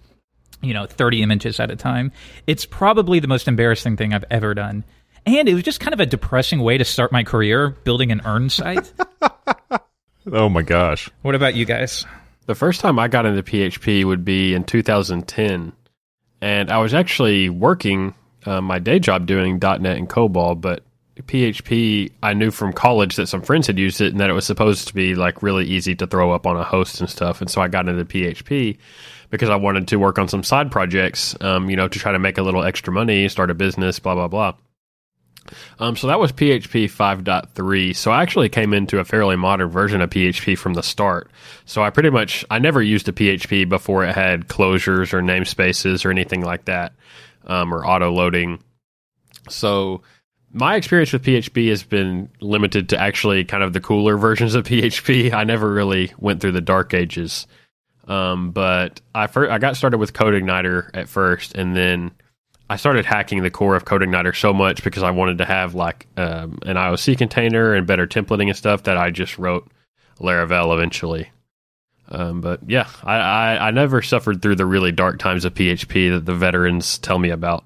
you 0.60 0.74
know, 0.74 0.86
30 0.86 1.22
images 1.22 1.60
at 1.60 1.70
a 1.70 1.76
time. 1.76 2.12
It's 2.46 2.66
probably 2.66 3.20
the 3.20 3.28
most 3.28 3.48
embarrassing 3.48 3.96
thing 3.96 4.12
I've 4.12 4.24
ever 4.30 4.54
done. 4.54 4.84
And 5.26 5.48
it 5.48 5.54
was 5.54 5.62
just 5.62 5.80
kind 5.80 5.94
of 5.94 6.00
a 6.00 6.06
depressing 6.06 6.60
way 6.60 6.76
to 6.76 6.84
start 6.84 7.10
my 7.10 7.22
career 7.22 7.70
building 7.70 8.12
an 8.12 8.20
urn 8.26 8.50
site. 8.50 8.92
oh 10.32 10.50
my 10.50 10.62
gosh. 10.62 11.08
What 11.22 11.34
about 11.34 11.54
you 11.54 11.64
guys? 11.64 12.04
The 12.46 12.54
first 12.54 12.80
time 12.80 12.98
I 12.98 13.08
got 13.08 13.24
into 13.24 13.42
PHP 13.42 14.04
would 14.04 14.24
be 14.24 14.54
in 14.54 14.64
2010, 14.64 15.72
and 16.42 16.70
I 16.70 16.78
was 16.78 16.92
actually 16.92 17.48
working 17.48 18.14
uh, 18.44 18.60
my 18.60 18.78
day 18.78 18.98
job 18.98 19.24
doing 19.26 19.58
.NET 19.58 19.96
and 19.96 20.08
COBOL, 20.08 20.60
but 20.60 20.82
PHP 21.22 22.12
I 22.22 22.34
knew 22.34 22.50
from 22.50 22.74
college 22.74 23.16
that 23.16 23.28
some 23.28 23.40
friends 23.40 23.66
had 23.66 23.78
used 23.78 24.00
it 24.02 24.12
and 24.12 24.20
that 24.20 24.28
it 24.28 24.34
was 24.34 24.44
supposed 24.44 24.88
to 24.88 24.94
be 24.94 25.14
like 25.14 25.42
really 25.42 25.64
easy 25.64 25.94
to 25.94 26.06
throw 26.06 26.32
up 26.32 26.46
on 26.46 26.56
a 26.56 26.64
host 26.64 27.00
and 27.00 27.08
stuff, 27.08 27.40
and 27.40 27.50
so 27.50 27.62
I 27.62 27.68
got 27.68 27.88
into 27.88 28.04
PHP 28.04 28.76
because 29.30 29.48
I 29.48 29.56
wanted 29.56 29.88
to 29.88 29.96
work 29.96 30.18
on 30.18 30.28
some 30.28 30.44
side 30.44 30.70
projects, 30.70 31.34
um, 31.40 31.70
you 31.70 31.76
know, 31.76 31.88
to 31.88 31.98
try 31.98 32.12
to 32.12 32.18
make 32.18 32.36
a 32.36 32.42
little 32.42 32.62
extra 32.62 32.92
money, 32.92 33.26
start 33.30 33.50
a 33.50 33.54
business, 33.54 33.98
blah 33.98 34.14
blah 34.14 34.28
blah. 34.28 34.54
Um, 35.78 35.96
so 35.96 36.06
that 36.06 36.18
was 36.18 36.32
PHP 36.32 36.86
5.3. 36.86 37.94
So 37.96 38.10
I 38.10 38.22
actually 38.22 38.48
came 38.48 38.72
into 38.72 38.98
a 38.98 39.04
fairly 39.04 39.36
modern 39.36 39.68
version 39.68 40.00
of 40.00 40.10
PHP 40.10 40.56
from 40.56 40.74
the 40.74 40.82
start. 40.82 41.30
So 41.66 41.82
I 41.82 41.90
pretty 41.90 42.10
much 42.10 42.44
I 42.50 42.58
never 42.58 42.82
used 42.82 43.08
a 43.08 43.12
PHP 43.12 43.68
before 43.68 44.04
it 44.04 44.14
had 44.14 44.48
closures 44.48 45.12
or 45.12 45.20
namespaces 45.20 46.04
or 46.04 46.10
anything 46.10 46.42
like 46.42 46.66
that, 46.66 46.92
um, 47.46 47.72
or 47.72 47.86
auto 47.86 48.10
loading. 48.12 48.62
So 49.48 50.02
my 50.52 50.76
experience 50.76 51.12
with 51.12 51.24
PHP 51.24 51.68
has 51.70 51.82
been 51.82 52.30
limited 52.40 52.88
to 52.90 53.00
actually 53.00 53.44
kind 53.44 53.64
of 53.64 53.72
the 53.72 53.80
cooler 53.80 54.16
versions 54.16 54.54
of 54.54 54.64
PHP. 54.64 55.32
I 55.32 55.44
never 55.44 55.70
really 55.72 56.12
went 56.18 56.40
through 56.40 56.52
the 56.52 56.60
dark 56.60 56.94
ages. 56.94 57.46
Um, 58.06 58.50
but 58.52 59.00
I 59.14 59.26
first, 59.26 59.50
I 59.50 59.58
got 59.58 59.76
started 59.76 59.98
with 59.98 60.12
CodeIgniter 60.12 60.90
at 60.94 61.08
first, 61.08 61.54
and 61.54 61.74
then 61.74 62.12
I 62.74 62.76
started 62.76 63.06
hacking 63.06 63.44
the 63.44 63.52
core 63.52 63.76
of 63.76 63.84
CodeIgniter 63.84 64.34
so 64.34 64.52
much 64.52 64.82
because 64.82 65.04
I 65.04 65.12
wanted 65.12 65.38
to 65.38 65.44
have 65.44 65.76
like 65.76 66.08
um, 66.16 66.58
an 66.66 66.74
IOC 66.74 67.16
container 67.16 67.72
and 67.72 67.86
better 67.86 68.04
templating 68.04 68.48
and 68.48 68.56
stuff 68.56 68.82
that 68.82 68.98
I 68.98 69.12
just 69.12 69.38
wrote 69.38 69.68
Laravel 70.18 70.74
eventually. 70.74 71.30
Um, 72.08 72.40
but 72.40 72.68
yeah, 72.68 72.88
I, 73.04 73.14
I, 73.14 73.68
I 73.68 73.70
never 73.70 74.02
suffered 74.02 74.42
through 74.42 74.56
the 74.56 74.66
really 74.66 74.90
dark 74.90 75.20
times 75.20 75.44
of 75.44 75.54
PHP 75.54 76.16
that 76.16 76.26
the 76.26 76.34
veterans 76.34 76.98
tell 76.98 77.16
me 77.16 77.30
about. 77.30 77.62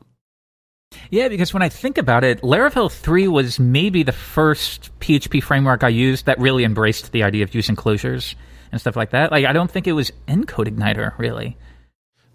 Yeah, 1.08 1.28
because 1.28 1.54
when 1.54 1.62
I 1.62 1.70
think 1.70 1.96
about 1.96 2.22
it, 2.22 2.42
Laravel 2.42 2.92
3 2.92 3.28
was 3.28 3.58
maybe 3.58 4.02
the 4.02 4.12
first 4.12 4.90
PHP 5.00 5.42
framework 5.42 5.84
I 5.84 5.88
used 5.88 6.26
that 6.26 6.38
really 6.38 6.64
embraced 6.64 7.12
the 7.12 7.22
idea 7.22 7.44
of 7.44 7.54
using 7.54 7.76
closures 7.76 8.34
and 8.72 8.78
stuff 8.78 8.94
like 8.94 9.12
that. 9.12 9.32
Like, 9.32 9.46
I 9.46 9.54
don't 9.54 9.70
think 9.70 9.86
it 9.86 9.92
was 9.92 10.12
in 10.26 10.44
CodeIgniter, 10.44 11.16
really. 11.16 11.56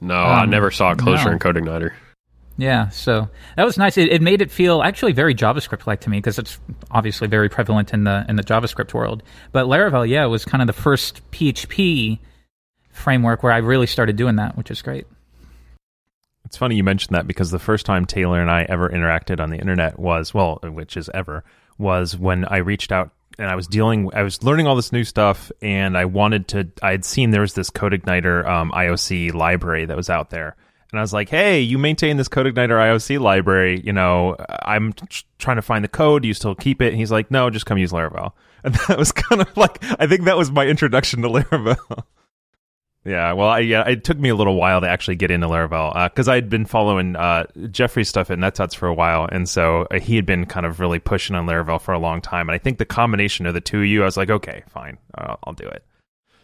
No, 0.02 0.16
um, 0.16 0.40
I 0.40 0.46
never 0.46 0.72
saw 0.72 0.94
a 0.94 0.96
closure 0.96 1.26
no. 1.26 1.34
in 1.34 1.38
CodeIgniter. 1.38 1.92
Yeah, 2.58 2.90
so 2.90 3.30
that 3.58 3.66
was 3.66 3.78
nice. 3.78 3.98
It, 3.98 4.12
it 4.12 4.22
made 4.22 4.42
it 4.42 4.52
feel 4.52 4.84
actually 4.84 5.14
very 5.14 5.34
JavaScript 5.34 5.88
like 5.88 6.02
to 6.02 6.10
me 6.10 6.18
because 6.18 6.38
it's 6.38 6.60
obviously 6.92 7.28
very 7.28 7.50
prevalent 7.50 7.94
in 7.94 8.04
the 8.04 8.26
in 8.30 8.36
the 8.36 8.44
JavaScript 8.44 8.94
world. 8.94 9.24
But 9.52 9.66
Laravel, 9.66 10.08
yeah, 10.08 10.26
was 10.26 10.46
kind 10.46 10.62
of 10.62 10.68
the 10.68 10.74
first 10.74 11.22
PHP 11.32 12.20
framework 12.92 13.42
where 13.42 13.52
I 13.52 13.58
really 13.58 13.88
started 13.88 14.16
doing 14.16 14.36
that, 14.36 14.56
which 14.56 14.70
is 14.70 14.82
great. 14.82 15.08
It's 16.46 16.58
funny 16.58 16.76
you 16.76 16.84
mentioned 16.84 17.16
that 17.16 17.26
because 17.26 17.50
the 17.50 17.58
first 17.58 17.86
time 17.86 18.06
Taylor 18.06 18.40
and 18.40 18.52
I 18.52 18.64
ever 18.64 18.88
interacted 18.88 19.40
on 19.40 19.50
the 19.50 19.58
internet 19.58 19.98
was 19.98 20.34
well, 20.34 20.60
which 20.62 20.96
is 20.96 21.10
ever 21.14 21.44
was 21.80 22.16
when 22.16 22.46
I 22.46 22.58
reached 22.58 22.92
out 22.92 23.12
and 23.40 23.50
I 23.50 23.56
was 23.56 23.68
dealing, 23.68 24.12
I 24.14 24.24
was 24.24 24.44
learning 24.44 24.68
all 24.68 24.76
this 24.76 24.92
new 24.92 25.04
stuff, 25.04 25.52
and 25.62 25.98
I 25.98 26.06
wanted 26.06 26.48
to. 26.50 26.70
I 26.82 26.92
had 26.92 27.06
seen 27.06 27.32
there 27.32 27.42
was 27.42 27.54
this 27.56 27.70
CodeIgniter 27.70 28.48
um, 28.48 28.72
IOC 28.72 29.34
library 29.34 29.86
that 29.86 29.98
was 29.98 30.10
out 30.10 30.30
there, 30.30 30.56
and 30.94 31.00
I 31.00 31.02
was 31.02 31.12
like, 31.12 31.28
"Hey, 31.28 31.60
you 31.60 31.80
maintain 31.80 32.18
this 32.18 32.30
CodeIgniter 32.30 32.78
IOC 32.78 33.20
library. 33.20 33.82
You 33.84 33.94
know, 33.94 34.36
I'm 34.62 34.94
trying 35.40 35.56
to 35.56 35.64
find 35.64 35.84
the 35.84 35.88
code. 35.88 36.22
Do 36.22 36.28
you 36.28 36.36
still 36.36 36.54
keep 36.54 36.84
it?" 36.84 36.90
And 36.90 36.98
he's 36.98 37.12
like, 37.12 37.32
"No, 37.32 37.50
just 37.50 37.66
come 37.66 37.80
use 37.80 37.92
Laravel." 37.92 38.32
And 38.66 38.76
that 38.76 38.98
was 38.98 39.12
kind 39.12 39.42
of 39.42 39.58
like, 39.58 39.84
I 40.00 40.08
think 40.08 40.24
that 40.24 40.38
was 40.38 40.50
my 40.50 40.66
introduction 40.66 41.22
to 41.24 41.28
Laravel. 41.30 42.04
yeah, 43.04 43.34
well, 43.34 43.50
I, 43.50 43.60
yeah, 43.60 43.86
it 43.90 44.06
took 44.06 44.18
me 44.18 44.30
a 44.30 44.36
little 44.36 44.56
while 44.56 44.80
to 44.80 44.88
actually 44.88 45.18
get 45.18 45.32
into 45.32 45.48
Laravel 45.48 46.10
because 46.10 46.30
uh, 46.30 46.34
I'd 46.34 46.50
been 46.50 46.66
following 46.66 47.18
uh, 47.18 47.48
Jeffrey's 47.72 48.08
stuff 48.08 48.32
at 48.32 48.38
NetTuts 48.38 48.74
for 48.74 48.88
a 48.88 48.94
while, 48.94 49.28
and 49.30 49.50
so 49.50 49.86
uh, 49.92 50.00
he 50.00 50.16
had 50.16 50.26
been 50.26 50.46
kind 50.46 50.66
of 50.66 50.80
really 50.80 51.00
pushing 51.00 51.36
on 51.36 51.46
Laravel 51.46 51.82
for 51.82 51.94
a 51.94 52.00
long 52.00 52.22
time. 52.22 52.48
And 52.48 52.56
I 52.56 52.58
think 52.58 52.78
the 52.78 52.86
combination 52.86 53.46
of 53.46 53.54
the 53.54 53.60
two 53.60 53.80
of 53.80 53.86
you, 53.86 54.04
I 54.04 54.06
was 54.06 54.16
like, 54.16 54.30
"Okay, 54.30 54.64
fine, 54.70 54.98
I'll, 55.16 55.40
I'll 55.44 55.54
do 55.54 55.68
it." 55.68 55.84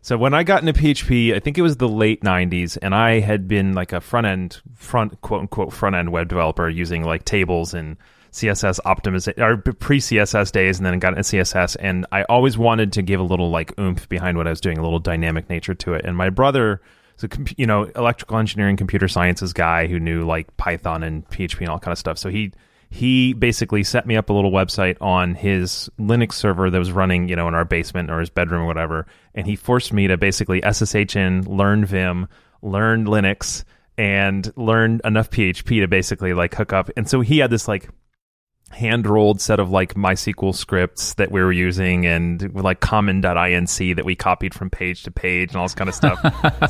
So 0.01 0.17
when 0.17 0.33
I 0.33 0.43
got 0.43 0.65
into 0.65 0.79
PHP, 0.79 1.35
I 1.35 1.39
think 1.39 1.57
it 1.57 1.61
was 1.61 1.77
the 1.77 1.89
late 1.89 2.21
'90s, 2.21 2.77
and 2.81 2.95
I 2.95 3.19
had 3.19 3.47
been 3.47 3.73
like 3.73 3.93
a 3.93 4.01
front 4.01 4.27
end, 4.27 4.61
front 4.75 5.19
quote 5.21 5.41
unquote 5.41 5.73
front 5.73 5.95
end 5.95 6.11
web 6.11 6.29
developer 6.29 6.69
using 6.69 7.03
like 7.03 7.25
tables 7.25 7.73
and 7.73 7.97
CSS 8.31 8.79
optimization 8.85 9.39
or 9.39 9.57
pre 9.57 9.99
CSS 9.99 10.51
days, 10.51 10.77
and 10.77 10.85
then 10.85 10.99
got 10.99 11.17
into 11.17 11.23
CSS. 11.23 11.75
And 11.79 12.05
I 12.11 12.23
always 12.23 12.57
wanted 12.57 12.93
to 12.93 13.01
give 13.01 13.19
a 13.19 13.23
little 13.23 13.49
like 13.49 13.77
oomph 13.79 14.07
behind 14.07 14.37
what 14.37 14.47
I 14.47 14.51
was 14.51 14.61
doing, 14.61 14.77
a 14.77 14.83
little 14.83 14.99
dynamic 14.99 15.49
nature 15.49 15.75
to 15.75 15.93
it. 15.93 16.05
And 16.05 16.15
my 16.15 16.29
brother 16.29 16.81
is 17.17 17.23
a 17.25 17.29
you 17.57 17.65
know 17.65 17.83
electrical 17.95 18.37
engineering, 18.37 18.77
computer 18.77 19.07
sciences 19.07 19.53
guy 19.53 19.87
who 19.87 19.99
knew 19.99 20.25
like 20.25 20.55
Python 20.57 21.03
and 21.03 21.27
PHP 21.29 21.59
and 21.61 21.69
all 21.69 21.79
kind 21.79 21.91
of 21.91 21.99
stuff. 21.99 22.17
So 22.17 22.29
he 22.29 22.51
he 22.89 23.33
basically 23.33 23.83
set 23.83 24.07
me 24.07 24.15
up 24.15 24.29
a 24.29 24.33
little 24.33 24.51
website 24.51 24.97
on 24.99 25.35
his 25.35 25.89
Linux 25.99 26.33
server 26.33 26.69
that 26.69 26.79
was 26.79 26.91
running, 26.91 27.29
you 27.29 27.35
know, 27.35 27.47
in 27.47 27.53
our 27.53 27.65
basement 27.65 28.09
or 28.09 28.19
his 28.19 28.31
bedroom 28.31 28.63
or 28.63 28.65
whatever. 28.65 29.05
And 29.35 29.45
he 29.45 29.55
forced 29.55 29.93
me 29.93 30.07
to 30.07 30.17
basically 30.17 30.61
SSH 30.61 31.15
in, 31.15 31.43
learn 31.43 31.85
Vim, 31.85 32.27
learn 32.63 33.05
Linux, 33.05 33.63
and 33.97 34.51
learn 34.55 35.01
enough 35.03 35.29
PHP 35.29 35.81
to 35.81 35.87
basically 35.87 36.33
like 36.33 36.55
hook 36.55 36.73
up. 36.73 36.89
And 36.97 37.07
so 37.07 37.21
he 37.21 37.39
had 37.39 37.51
this 37.51 37.67
like 37.67 37.89
hand 38.71 39.07
rolled 39.07 39.41
set 39.41 39.59
of 39.59 39.69
like 39.69 39.95
MySQL 39.95 40.55
scripts 40.55 41.13
that 41.15 41.31
we 41.31 41.41
were 41.41 41.51
using 41.51 42.05
and 42.05 42.53
like 42.53 42.79
common.inc 42.79 43.95
that 43.95 44.05
we 44.05 44.15
copied 44.15 44.53
from 44.53 44.69
page 44.69 45.03
to 45.03 45.11
page 45.11 45.49
and 45.49 45.57
all 45.57 45.65
this 45.65 45.75
kind 45.75 45.89
of 45.89 45.95
stuff. 45.95 46.19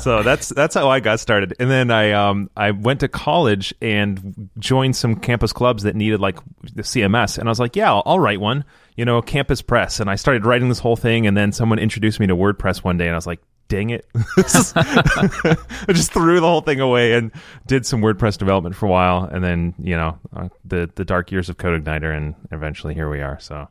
so 0.00 0.22
that's 0.22 0.48
that's 0.48 0.74
how 0.74 0.88
I 0.88 1.00
got 1.00 1.20
started. 1.20 1.54
And 1.60 1.70
then 1.70 1.90
I 1.90 2.12
um 2.12 2.50
I 2.56 2.70
went 2.70 3.00
to 3.00 3.08
college 3.08 3.74
and 3.80 4.50
joined 4.58 4.96
some 4.96 5.16
campus 5.16 5.52
clubs 5.52 5.82
that 5.82 5.94
needed 5.94 6.20
like 6.20 6.38
the 6.74 6.82
CMS 6.82 7.38
and 7.38 7.48
I 7.48 7.50
was 7.50 7.60
like, 7.60 7.76
yeah, 7.76 7.90
I'll, 7.90 8.02
I'll 8.06 8.20
write 8.20 8.40
one, 8.40 8.64
you 8.96 9.04
know, 9.04 9.20
Campus 9.22 9.62
Press. 9.62 10.00
And 10.00 10.10
I 10.10 10.16
started 10.16 10.44
writing 10.44 10.68
this 10.68 10.78
whole 10.78 10.96
thing 10.96 11.26
and 11.26 11.36
then 11.36 11.52
someone 11.52 11.78
introduced 11.78 12.20
me 12.20 12.26
to 12.26 12.36
WordPress 12.36 12.82
one 12.82 12.96
day 12.96 13.06
and 13.06 13.14
I 13.14 13.18
was 13.18 13.26
like, 13.26 13.40
dang 13.70 13.90
it. 13.90 14.04
I 14.14 15.86
just 15.88 16.12
threw 16.12 16.40
the 16.40 16.46
whole 16.46 16.60
thing 16.60 16.80
away 16.80 17.14
and 17.14 17.30
did 17.66 17.86
some 17.86 18.02
WordPress 18.02 18.36
development 18.36 18.76
for 18.76 18.86
a 18.86 18.90
while. 18.90 19.24
And 19.24 19.42
then, 19.42 19.74
you 19.78 19.96
know, 19.96 20.18
uh, 20.36 20.48
the, 20.64 20.90
the 20.96 21.04
dark 21.04 21.32
years 21.32 21.48
of 21.48 21.56
CodeIgniter 21.56 22.14
and 22.14 22.34
eventually 22.50 22.92
here 22.92 23.08
we 23.08 23.22
are. 23.22 23.38
So, 23.40 23.68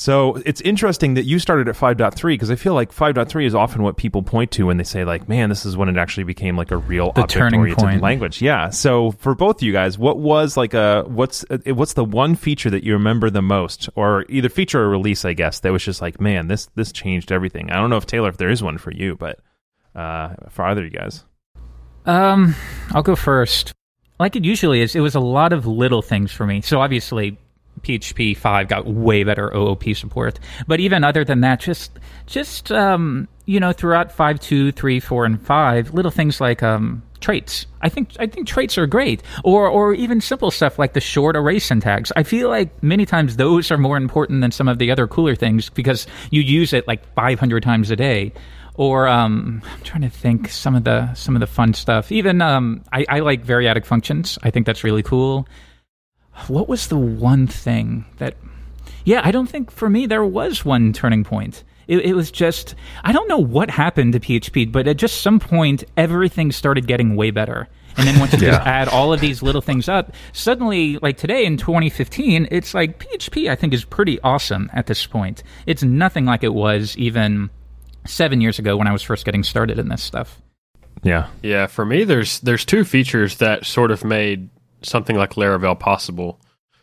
so 0.00 0.36
it's 0.46 0.60
interesting 0.60 1.14
that 1.14 1.24
you 1.24 1.40
started 1.40 1.68
at 1.68 1.74
5.3 1.74 2.22
because 2.22 2.52
I 2.52 2.54
feel 2.54 2.72
like 2.72 2.94
5.3 2.94 3.44
is 3.44 3.52
often 3.52 3.82
what 3.82 3.96
people 3.96 4.22
point 4.22 4.52
to 4.52 4.66
when 4.66 4.76
they 4.76 4.84
say 4.84 5.04
like, 5.04 5.28
man, 5.28 5.48
this 5.48 5.66
is 5.66 5.76
when 5.76 5.88
it 5.88 5.96
actually 5.96 6.22
became 6.22 6.56
like 6.56 6.70
a 6.70 6.76
real 6.76 7.10
The 7.10 7.24
turning 7.24 7.74
point. 7.74 8.00
language. 8.00 8.40
Yeah. 8.40 8.70
So 8.70 9.10
for 9.10 9.34
both 9.34 9.56
of 9.56 9.62
you 9.64 9.72
guys, 9.72 9.98
what 9.98 10.16
was 10.20 10.56
like 10.56 10.72
a 10.72 11.02
what's 11.08 11.44
uh, 11.50 11.58
what's 11.74 11.94
the 11.94 12.04
one 12.04 12.36
feature 12.36 12.70
that 12.70 12.84
you 12.84 12.92
remember 12.92 13.28
the 13.28 13.42
most, 13.42 13.88
or 13.96 14.24
either 14.28 14.48
feature 14.48 14.80
or 14.84 14.88
release, 14.88 15.24
I 15.24 15.32
guess, 15.32 15.58
that 15.60 15.72
was 15.72 15.84
just 15.84 16.00
like, 16.00 16.20
man, 16.20 16.46
this 16.46 16.68
this 16.76 16.92
changed 16.92 17.32
everything. 17.32 17.68
I 17.72 17.74
don't 17.74 17.90
know 17.90 17.96
if 17.96 18.06
Taylor, 18.06 18.28
if 18.28 18.36
there 18.36 18.50
is 18.50 18.62
one 18.62 18.78
for 18.78 18.92
you, 18.92 19.16
but 19.16 19.40
uh, 19.96 20.34
for 20.50 20.64
either 20.66 20.84
of 20.84 20.92
you 20.92 20.96
guys. 20.96 21.24
Um, 22.06 22.54
I'll 22.92 23.02
go 23.02 23.16
first. 23.16 23.72
Like 24.20 24.36
it 24.36 24.44
usually 24.44 24.80
is, 24.80 24.94
it 24.94 25.00
was 25.00 25.16
a 25.16 25.20
lot 25.20 25.52
of 25.52 25.66
little 25.66 26.02
things 26.02 26.30
for 26.30 26.46
me. 26.46 26.60
So 26.60 26.80
obviously, 26.80 27.36
PHP 27.80 28.36
five 28.36 28.68
got 28.68 28.86
way 28.86 29.24
better 29.24 29.54
OOP 29.54 29.94
support. 29.94 30.38
But 30.66 30.80
even 30.80 31.04
other 31.04 31.24
than 31.24 31.40
that, 31.40 31.60
just 31.60 31.98
just 32.26 32.72
um, 32.72 33.28
you 33.46 33.60
know, 33.60 33.72
throughout 33.72 34.12
five, 34.12 34.40
two, 34.40 34.72
three, 34.72 35.00
four, 35.00 35.24
and 35.24 35.40
five, 35.40 35.94
little 35.94 36.10
things 36.10 36.40
like 36.40 36.62
um 36.62 37.02
traits. 37.20 37.66
I 37.82 37.88
think 37.88 38.12
I 38.18 38.26
think 38.26 38.46
traits 38.46 38.78
are 38.78 38.86
great, 38.86 39.22
or 39.44 39.68
or 39.68 39.94
even 39.94 40.20
simple 40.20 40.50
stuff 40.50 40.78
like 40.78 40.92
the 40.92 41.00
short 41.00 41.36
array 41.36 41.58
syntax. 41.58 42.12
I 42.16 42.22
feel 42.22 42.48
like 42.48 42.82
many 42.82 43.06
times 43.06 43.36
those 43.36 43.70
are 43.70 43.78
more 43.78 43.96
important 43.96 44.40
than 44.40 44.52
some 44.52 44.68
of 44.68 44.78
the 44.78 44.90
other 44.90 45.06
cooler 45.06 45.34
things 45.34 45.68
because 45.70 46.06
you 46.30 46.42
use 46.42 46.72
it 46.72 46.86
like 46.86 47.12
500 47.14 47.62
times 47.62 47.90
a 47.90 47.96
day 47.96 48.32
or 48.78 49.08
um, 49.08 49.60
I'm 49.74 49.82
trying 49.82 50.02
to 50.02 50.08
think 50.08 50.48
some 50.48 50.74
of 50.74 50.84
the 50.84 51.12
some 51.14 51.36
of 51.36 51.40
the 51.40 51.46
fun 51.46 51.74
stuff. 51.74 52.10
Even 52.10 52.40
um, 52.40 52.82
I, 52.92 53.04
I 53.08 53.18
like 53.18 53.44
variadic 53.44 53.84
functions. 53.84 54.38
I 54.42 54.50
think 54.50 54.66
that's 54.66 54.84
really 54.84 55.02
cool. 55.02 55.46
What 56.46 56.68
was 56.68 56.88
the 56.88 56.98
one 56.98 57.46
thing 57.46 58.04
that? 58.18 58.36
Yeah, 59.04 59.20
I 59.24 59.30
don't 59.30 59.48
think 59.48 59.70
for 59.70 59.88
me 59.88 60.06
there 60.06 60.24
was 60.24 60.64
one 60.64 60.92
turning 60.92 61.24
point. 61.24 61.64
It, 61.86 62.04
it 62.04 62.14
was 62.14 62.30
just 62.30 62.74
I 63.02 63.12
don't 63.12 63.28
know 63.28 63.38
what 63.38 63.70
happened 63.70 64.12
to 64.12 64.20
PHP, 64.20 64.70
but 64.70 64.86
at 64.86 64.98
just 64.98 65.22
some 65.22 65.40
point 65.40 65.84
everything 65.96 66.52
started 66.52 66.86
getting 66.86 67.16
way 67.16 67.30
better. 67.30 67.68
And 67.96 68.06
then 68.06 68.20
once 68.20 68.32
you 68.32 68.38
just 68.40 68.60
add 68.60 68.88
all 68.88 69.12
of 69.12 69.20
these 69.20 69.42
little 69.42 69.60
things 69.60 69.88
up, 69.88 70.12
suddenly, 70.32 70.98
like 70.98 71.16
today 71.16 71.44
in 71.44 71.56
2015, 71.56 72.48
it's 72.50 72.72
like 72.74 72.98
PHP. 72.98 73.50
I 73.50 73.56
think 73.56 73.74
is 73.74 73.84
pretty 73.84 74.20
awesome 74.20 74.70
at 74.72 74.86
this 74.86 75.04
point. 75.06 75.42
It's 75.66 75.82
nothing 75.82 76.24
like 76.24 76.44
it 76.44 76.54
was 76.54 76.96
even 76.96 77.50
seven 78.06 78.40
years 78.40 78.58
ago 78.58 78.76
when 78.76 78.86
I 78.86 78.92
was 78.92 79.02
first 79.02 79.24
getting 79.24 79.42
started 79.42 79.78
in 79.78 79.88
this 79.88 80.02
stuff. 80.02 80.40
Yeah. 81.02 81.28
Yeah, 81.42 81.66
for 81.66 81.84
me, 81.84 82.04
there's 82.04 82.40
there's 82.40 82.64
two 82.64 82.84
features 82.84 83.36
that 83.38 83.66
sort 83.66 83.90
of 83.90 84.04
made 84.04 84.48
something 84.82 85.16
like 85.16 85.34
Laravel 85.34 85.78
possible. 85.78 86.40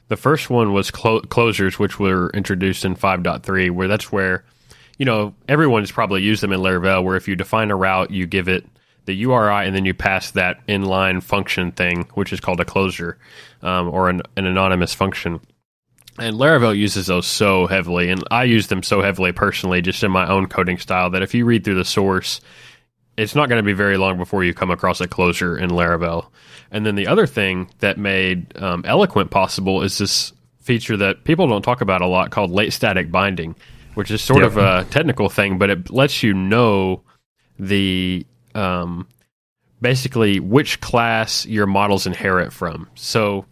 The 0.07 0.17
first 0.17 0.49
one 0.49 0.73
was 0.73 0.91
clo- 0.91 1.21
closures, 1.21 1.79
which 1.79 1.99
were 1.99 2.29
introduced 2.33 2.85
in 2.85 2.95
5.3, 2.95 3.71
where 3.71 3.87
that's 3.87 4.11
where, 4.11 4.43
you 4.97 5.05
know, 5.05 5.33
everyone's 5.47 5.91
probably 5.91 6.21
used 6.21 6.43
them 6.43 6.51
in 6.51 6.59
Laravel, 6.59 7.03
where 7.03 7.15
if 7.15 7.27
you 7.27 7.35
define 7.35 7.71
a 7.71 7.75
route, 7.75 8.11
you 8.11 8.27
give 8.27 8.47
it 8.47 8.65
the 9.05 9.15
URI 9.15 9.67
and 9.67 9.75
then 9.75 9.85
you 9.85 9.93
pass 9.93 10.31
that 10.31 10.65
inline 10.67 11.21
function 11.21 11.71
thing, 11.71 12.07
which 12.13 12.33
is 12.33 12.39
called 12.39 12.59
a 12.59 12.65
closure 12.65 13.17
um, 13.61 13.89
or 13.89 14.09
an, 14.09 14.21
an 14.35 14.45
anonymous 14.45 14.93
function. 14.93 15.39
And 16.17 16.37
Laravel 16.37 16.77
uses 16.77 17.07
those 17.07 17.27
so 17.27 17.67
heavily, 17.67 18.09
and 18.09 18.23
I 18.31 18.45
use 18.45 18.67
them 18.67 18.83
so 18.83 19.01
heavily 19.01 19.33
personally, 19.33 19.81
just 19.81 20.03
in 20.03 20.11
my 20.11 20.27
own 20.27 20.47
coding 20.47 20.77
style, 20.77 21.09
that 21.09 21.21
if 21.21 21.33
you 21.33 21.43
read 21.45 21.65
through 21.65 21.75
the 21.75 21.83
source, 21.83 22.39
it's 23.17 23.35
not 23.35 23.49
going 23.49 23.59
to 23.59 23.65
be 23.65 23.73
very 23.73 23.97
long 23.97 24.17
before 24.17 24.43
you 24.43 24.53
come 24.53 24.71
across 24.71 24.99
a 25.01 25.07
closure 25.07 25.57
in 25.57 25.69
Laravel. 25.69 26.27
And 26.71 26.85
then 26.85 26.95
the 26.95 27.07
other 27.07 27.25
thing 27.27 27.69
that 27.79 27.97
made 27.97 28.57
um, 28.61 28.83
Eloquent 28.85 29.31
possible 29.31 29.81
is 29.83 29.97
this 29.97 30.33
feature 30.59 30.97
that 30.97 31.23
people 31.23 31.47
don't 31.47 31.61
talk 31.61 31.81
about 31.81 32.01
a 32.01 32.07
lot 32.07 32.31
called 32.31 32.51
late 32.51 32.73
static 32.73 33.11
binding, 33.11 33.55
which 33.93 34.11
is 34.11 34.21
sort 34.21 34.41
Yep. 34.41 34.51
of 34.51 34.57
a 34.57 34.83
technical 34.89 35.29
thing, 35.29 35.57
but 35.57 35.69
it 35.69 35.89
lets 35.89 36.23
you 36.23 36.33
know 36.33 37.03
the 37.59 38.25
um, 38.53 39.07
basically 39.81 40.39
which 40.39 40.81
class 40.81 41.45
your 41.45 41.67
models 41.67 42.05
inherit 42.07 42.51
from. 42.51 42.89
So 42.95 43.45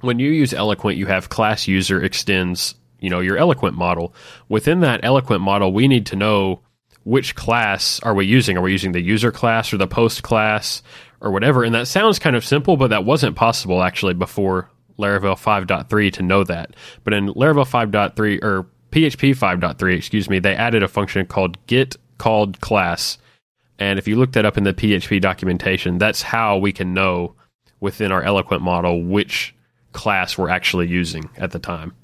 when 0.00 0.18
you 0.18 0.30
use 0.30 0.54
Eloquent, 0.54 0.96
you 0.96 1.06
have 1.06 1.28
class 1.28 1.66
user 1.66 2.02
extends, 2.02 2.74
you 3.00 3.10
know, 3.10 3.20
your 3.20 3.36
Eloquent 3.36 3.76
model. 3.76 4.14
Within 4.48 4.80
that 4.80 5.00
Eloquent 5.02 5.42
model, 5.42 5.72
we 5.72 5.88
need 5.88 6.06
to 6.06 6.16
know 6.16 6.60
which 7.08 7.34
class 7.34 8.00
are 8.00 8.12
we 8.12 8.26
using? 8.26 8.58
Are 8.58 8.60
we 8.60 8.70
using 8.70 8.92
the 8.92 9.00
user 9.00 9.32
class 9.32 9.72
or 9.72 9.78
the 9.78 9.86
post 9.86 10.22
class 10.22 10.82
or 11.22 11.30
whatever? 11.30 11.64
And 11.64 11.74
that 11.74 11.88
sounds 11.88 12.18
kind 12.18 12.36
of 12.36 12.44
simple, 12.44 12.76
but 12.76 12.90
that 12.90 13.06
wasn't 13.06 13.34
possible 13.34 13.82
actually 13.82 14.12
before 14.12 14.70
Laravel 14.98 15.34
5.3 15.34 16.12
to 16.12 16.22
know 16.22 16.44
that. 16.44 16.76
But 17.04 17.14
in 17.14 17.28
Laravel 17.28 17.66
5.3 17.66 18.44
or 18.44 18.66
PHP 18.92 19.30
5.3, 19.30 19.96
excuse 19.96 20.28
me, 20.28 20.38
they 20.38 20.54
added 20.54 20.82
a 20.82 20.88
function 20.88 21.24
called 21.24 21.56
get 21.66 21.96
called 22.18 22.60
class. 22.60 23.16
And 23.78 23.98
if 23.98 24.06
you 24.06 24.16
look 24.16 24.32
that 24.32 24.44
up 24.44 24.58
in 24.58 24.64
the 24.64 24.74
PHP 24.74 25.18
documentation, 25.22 25.96
that's 25.96 26.20
how 26.20 26.58
we 26.58 26.72
can 26.72 26.92
know 26.92 27.36
within 27.80 28.12
our 28.12 28.22
Eloquent 28.22 28.60
model 28.60 29.02
which 29.02 29.54
class 29.92 30.36
we're 30.36 30.50
actually 30.50 30.88
using 30.88 31.30
at 31.38 31.52
the 31.52 31.58
time. 31.58 31.94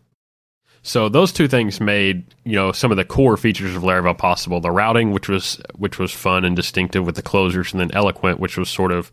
So 0.85 1.09
those 1.09 1.33
two 1.33 1.49
things 1.49 1.81
made 1.81 2.25
you 2.45 2.53
know 2.53 2.71
some 2.71 2.91
of 2.91 2.97
the 2.97 3.05
core 3.05 3.37
features 3.37 3.75
of 3.75 3.83
Laravel 3.83 4.17
possible. 4.17 4.61
The 4.61 4.71
routing, 4.71 5.13
which 5.13 5.29
was 5.29 5.61
which 5.75 5.99
was 5.99 6.13
fun 6.13 6.45
and 6.45 6.55
distinctive 6.55 7.05
with 7.05 7.17
the 7.17 7.23
closures, 7.23 7.73
and 7.73 7.81
then 7.81 7.91
Eloquent, 7.93 8.39
which 8.39 8.57
was 8.57 8.69
sort 8.69 8.93
of 8.93 9.11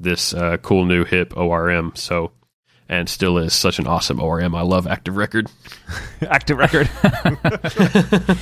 this 0.00 0.32
uh, 0.32 0.56
cool 0.56 0.86
new 0.86 1.04
hip 1.04 1.36
ORM. 1.36 1.92
So 1.94 2.32
and 2.88 3.08
still 3.08 3.38
is 3.38 3.52
such 3.52 3.78
an 3.78 3.86
awesome 3.86 4.18
ORM. 4.18 4.54
I 4.54 4.62
love 4.62 4.86
Active 4.86 5.16
Record. 5.16 5.48
active 6.22 6.58
record. 6.58 6.90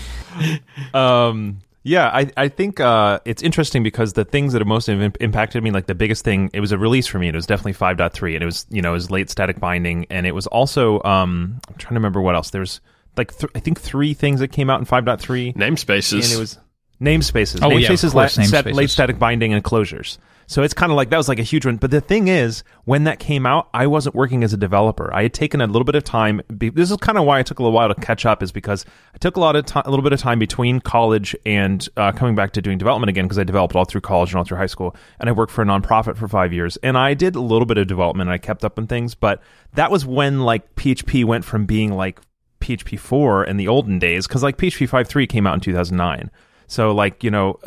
um, 0.95 1.59
yeah, 1.89 2.09
I, 2.13 2.31
I 2.37 2.49
think 2.49 2.81
uh, 2.81 3.19
it's 3.25 3.43
interesting 3.43 3.83
because 3.83 4.13
the 4.13 4.25
things 4.27 4.53
that 4.53 4.61
have 4.61 4.69
most 4.69 4.89
im- 4.89 5.13
impacted 5.21 5.63
me, 5.63 5.71
like 5.71 5.87
the 5.87 5.95
biggest 5.95 6.23
thing, 6.23 6.51
it 6.53 6.61
was 6.61 6.71
a 6.71 6.79
release 6.79 7.07
for 7.07 7.19
me. 7.19 7.29
It 7.29 7.35
was 7.35 7.47
definitely 7.47 7.73
5.3, 7.75 8.35
and 8.35 8.43
it 8.43 8.47
was 8.47 8.67
you 8.69 8.83
know 8.83 8.91
it 8.91 8.93
was 8.93 9.11
late 9.11 9.31
static 9.31 9.59
binding, 9.59 10.07
and 10.11 10.27
it 10.27 10.33
was 10.33 10.47
also 10.47 11.03
um, 11.03 11.59
I'm 11.69 11.75
trying 11.77 11.91
to 11.91 11.95
remember 11.95 12.21
what 12.21 12.35
else. 12.35 12.51
There's 12.51 12.81
like 13.17 13.37
th- 13.37 13.51
I 13.55 13.61
think 13.61 13.81
three 13.81 14.13
things 14.13 14.41
that 14.41 14.49
came 14.49 14.69
out 14.69 14.81
in 14.81 14.87
5.3, 14.87 15.57
Namespaces. 15.57 16.25
and 16.25 16.33
it 16.33 16.39
was 16.39 16.59
namespaces. 17.01 17.61
Oh, 17.63 17.71
yeah, 17.77 17.91
of 17.93 18.01
course, 18.01 18.15
la- 18.15 18.27
set- 18.27 18.65
namespaces. 18.67 18.75
late 18.75 18.91
static 18.91 19.19
binding, 19.19 19.55
and 19.55 19.65
closures. 19.65 20.19
So 20.49 20.63
it's 20.63 20.73
kind 20.73 20.91
of 20.91 20.97
like 20.97 21.11
that 21.11 21.19
was 21.19 21.29
like 21.29 21.39
a 21.39 21.43
huge 21.43 21.67
one. 21.67 21.77
But 21.77 21.91
the 21.91 22.01
thing 22.01 22.29
is, 22.29 22.65
when 22.87 23.05
that 23.05 23.19
came 23.19 23.45
out, 23.45 23.69
I 23.75 23.87
wasn't 23.87 24.15
working 24.15 24.43
as 24.43 24.55
a 24.55 24.57
developer. 24.57 25.13
I 25.13 25.25
had 25.25 25.35
taken 25.35 25.61
a 25.61 25.67
little 25.67 25.85
bit 25.85 25.95
of 25.95 26.05
time. 26.05 26.41
This 26.49 26.91
is 26.91 26.97
kind 26.97 27.19
of 27.19 27.27
why 27.27 27.39
I 27.39 27.43
took 27.43 27.59
a 27.59 27.63
little 27.63 27.75
while 27.75 27.89
to 27.89 27.95
catch 27.95 28.25
up, 28.25 28.43
is 28.43 28.51
because 28.51 28.87
I 29.15 29.19
took 29.19 29.37
a 29.37 29.41
lot 29.41 29.57
of 29.57 29.67
time, 29.67 29.83
a 29.85 29.91
little 29.91 30.03
bit 30.03 30.15
of 30.15 30.21
time 30.21 30.39
between 30.39 30.81
college 30.81 31.37
and 31.45 31.87
uh, 31.99 32.13
coming 32.13 32.35
back 32.35 32.53
to 32.55 32.63
doing 32.63 32.79
development 32.79 33.11
again 33.11 33.27
because 33.27 33.39
I 33.39 33.45
developed 33.45 33.77
all 33.77 33.85
through 33.85 34.01
college 34.01 34.31
and 34.31 34.39
all 34.39 34.45
through 34.45 34.57
high 34.57 34.67
school, 34.67 34.97
and 35.21 35.29
I 35.29 35.33
worked 35.33 35.53
for 35.53 35.61
a 35.61 35.67
nonprofit 35.67 36.17
for 36.17 36.27
five 36.29 36.51
years, 36.55 36.79
and 36.79 36.97
I 36.97 37.13
did 37.13 37.37
a 37.37 37.41
little 37.41 37.67
bit 37.67 37.77
of 37.77 37.87
development. 37.87 38.29
and 38.29 38.35
I 38.35 38.39
kept 38.39 38.65
up 38.65 38.79
on 38.79 38.87
things, 38.87 39.15
but 39.15 39.43
that 39.75 39.91
was 39.91 40.07
when 40.07 40.41
like 40.41 40.75
PHP 40.77 41.27
went 41.27 41.45
from 41.45 41.67
being 41.67 41.93
like 41.93 42.21
PHP 42.61 42.99
4 42.99 43.45
in 43.45 43.59
the 43.59 43.69
olden 43.69 43.99
days 43.99 44.27
because 44.27 44.43
like 44.43 44.57
PHP 44.57 44.89
5.3 44.89 45.29
came 45.29 45.47
out 45.47 45.55
in 45.55 45.61
2009. 45.61 46.31
So 46.67 46.93
like, 46.93 47.23
you 47.23 47.31
know, 47.31 47.59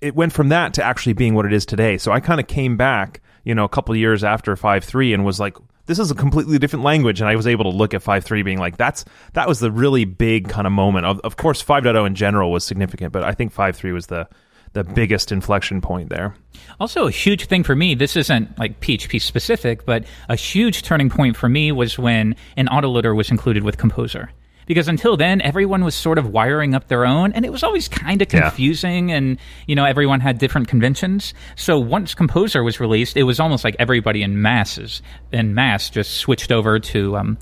it 0.00 0.14
went 0.14 0.32
from 0.32 0.48
that 0.50 0.74
to 0.74 0.82
actually 0.84 1.14
being 1.14 1.34
what 1.34 1.46
it 1.46 1.52
is 1.52 1.66
today. 1.66 1.98
So 1.98 2.12
I 2.12 2.20
kind 2.20 2.40
of 2.40 2.46
came 2.46 2.76
back, 2.76 3.22
you 3.44 3.54
know, 3.54 3.64
a 3.64 3.68
couple 3.68 3.94
years 3.96 4.24
after 4.24 4.54
5.3 4.56 5.14
and 5.14 5.24
was 5.24 5.40
like, 5.40 5.56
this 5.86 5.98
is 5.98 6.10
a 6.10 6.14
completely 6.14 6.58
different 6.58 6.84
language. 6.84 7.20
And 7.20 7.28
I 7.28 7.36
was 7.36 7.46
able 7.46 7.70
to 7.70 7.76
look 7.76 7.94
at 7.94 8.02
5.3 8.02 8.44
being 8.44 8.58
like, 8.58 8.76
that's, 8.76 9.04
that 9.32 9.48
was 9.48 9.60
the 9.60 9.70
really 9.70 10.04
big 10.04 10.48
kind 10.48 10.66
of 10.66 10.72
moment. 10.72 11.06
Of, 11.06 11.20
of 11.20 11.36
course, 11.36 11.62
5.0 11.62 12.06
in 12.06 12.14
general 12.14 12.50
was 12.50 12.64
significant, 12.64 13.12
but 13.12 13.22
I 13.22 13.32
think 13.32 13.54
5.3 13.54 13.92
was 13.92 14.06
the, 14.08 14.28
the 14.72 14.84
biggest 14.84 15.32
inflection 15.32 15.80
point 15.80 16.10
there. 16.10 16.34
Also, 16.80 17.06
a 17.06 17.10
huge 17.10 17.46
thing 17.46 17.62
for 17.62 17.74
me, 17.74 17.94
this 17.94 18.16
isn't 18.16 18.58
like 18.58 18.80
PHP 18.80 19.22
specific, 19.22 19.86
but 19.86 20.04
a 20.28 20.36
huge 20.36 20.82
turning 20.82 21.08
point 21.08 21.36
for 21.36 21.48
me 21.48 21.72
was 21.72 21.98
when 21.98 22.36
an 22.56 22.66
autoloader 22.66 23.16
was 23.16 23.30
included 23.30 23.62
with 23.62 23.78
Composer. 23.78 24.30
Because 24.66 24.88
until 24.88 25.16
then, 25.16 25.40
everyone 25.40 25.84
was 25.84 25.94
sort 25.94 26.18
of 26.18 26.28
wiring 26.30 26.74
up 26.74 26.88
their 26.88 27.06
own, 27.06 27.32
and 27.32 27.44
it 27.44 27.52
was 27.52 27.62
always 27.62 27.88
kind 27.88 28.20
of 28.20 28.32
Yeah. 28.32 28.40
confusing, 28.42 29.12
and 29.12 29.38
you 29.66 29.74
know 29.74 29.84
everyone 29.84 30.20
had 30.20 30.38
different 30.38 30.68
conventions. 30.68 31.34
So 31.54 31.78
once 31.78 32.14
Composer 32.14 32.62
was 32.62 32.80
released, 32.80 33.16
it 33.16 33.22
was 33.22 33.38
almost 33.40 33.64
like 33.64 33.76
everybody 33.78 34.22
in 34.22 34.42
masses 34.42 35.02
in 35.32 35.54
mass 35.54 35.88
just 35.88 36.16
switched 36.16 36.50
over 36.52 36.78
to 36.78 37.16
um, 37.16 37.38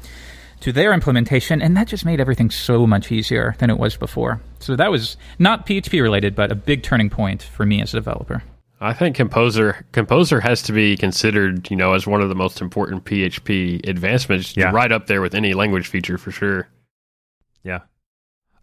to 0.61 0.73
their 0.73 0.93
implementation, 0.93 1.61
and 1.61 1.77
that 1.77 1.89
just 1.89 2.05
made 2.05 2.21
everything 2.21 2.51
so 2.51 2.87
much 2.87 3.11
easier 3.11 3.55
than 3.59 3.69
it 3.71 3.79
was 3.79 3.97
before. 3.97 4.41
So 4.61 4.77
that 4.77 4.91
was 4.91 5.17
not 5.39 5.67
PHP 5.67 6.01
related, 6.03 6.35
but 6.35 6.51
a 6.53 6.55
big 6.55 6.83
turning 6.83 7.11
point 7.11 7.43
for 7.43 7.67
me 7.67 7.83
as 7.83 7.93
a 7.93 7.99
developer. 7.99 8.43
I 8.81 8.93
think 8.93 9.17
Composer 9.17 9.85
Composer 9.93 10.41
has 10.41 10.61
to 10.63 10.73
be 10.73 10.97
considered, 10.97 11.71
you 11.71 11.77
know, 11.77 11.95
as 11.95 12.07
one 12.07 12.21
of 12.21 12.29
the 12.29 12.35
most 12.35 12.61
important 12.61 13.05
PHP 13.05 13.89
advancements. 13.89 14.57
Yeah. 14.57 14.73
Right 14.73 14.93
up 14.93 15.07
there 15.07 15.23
with 15.23 15.35
any 15.35 15.55
language 15.55 15.87
feature 15.87 16.19
for 16.19 16.31
sure. 16.31 16.69
Yeah. 17.65 17.81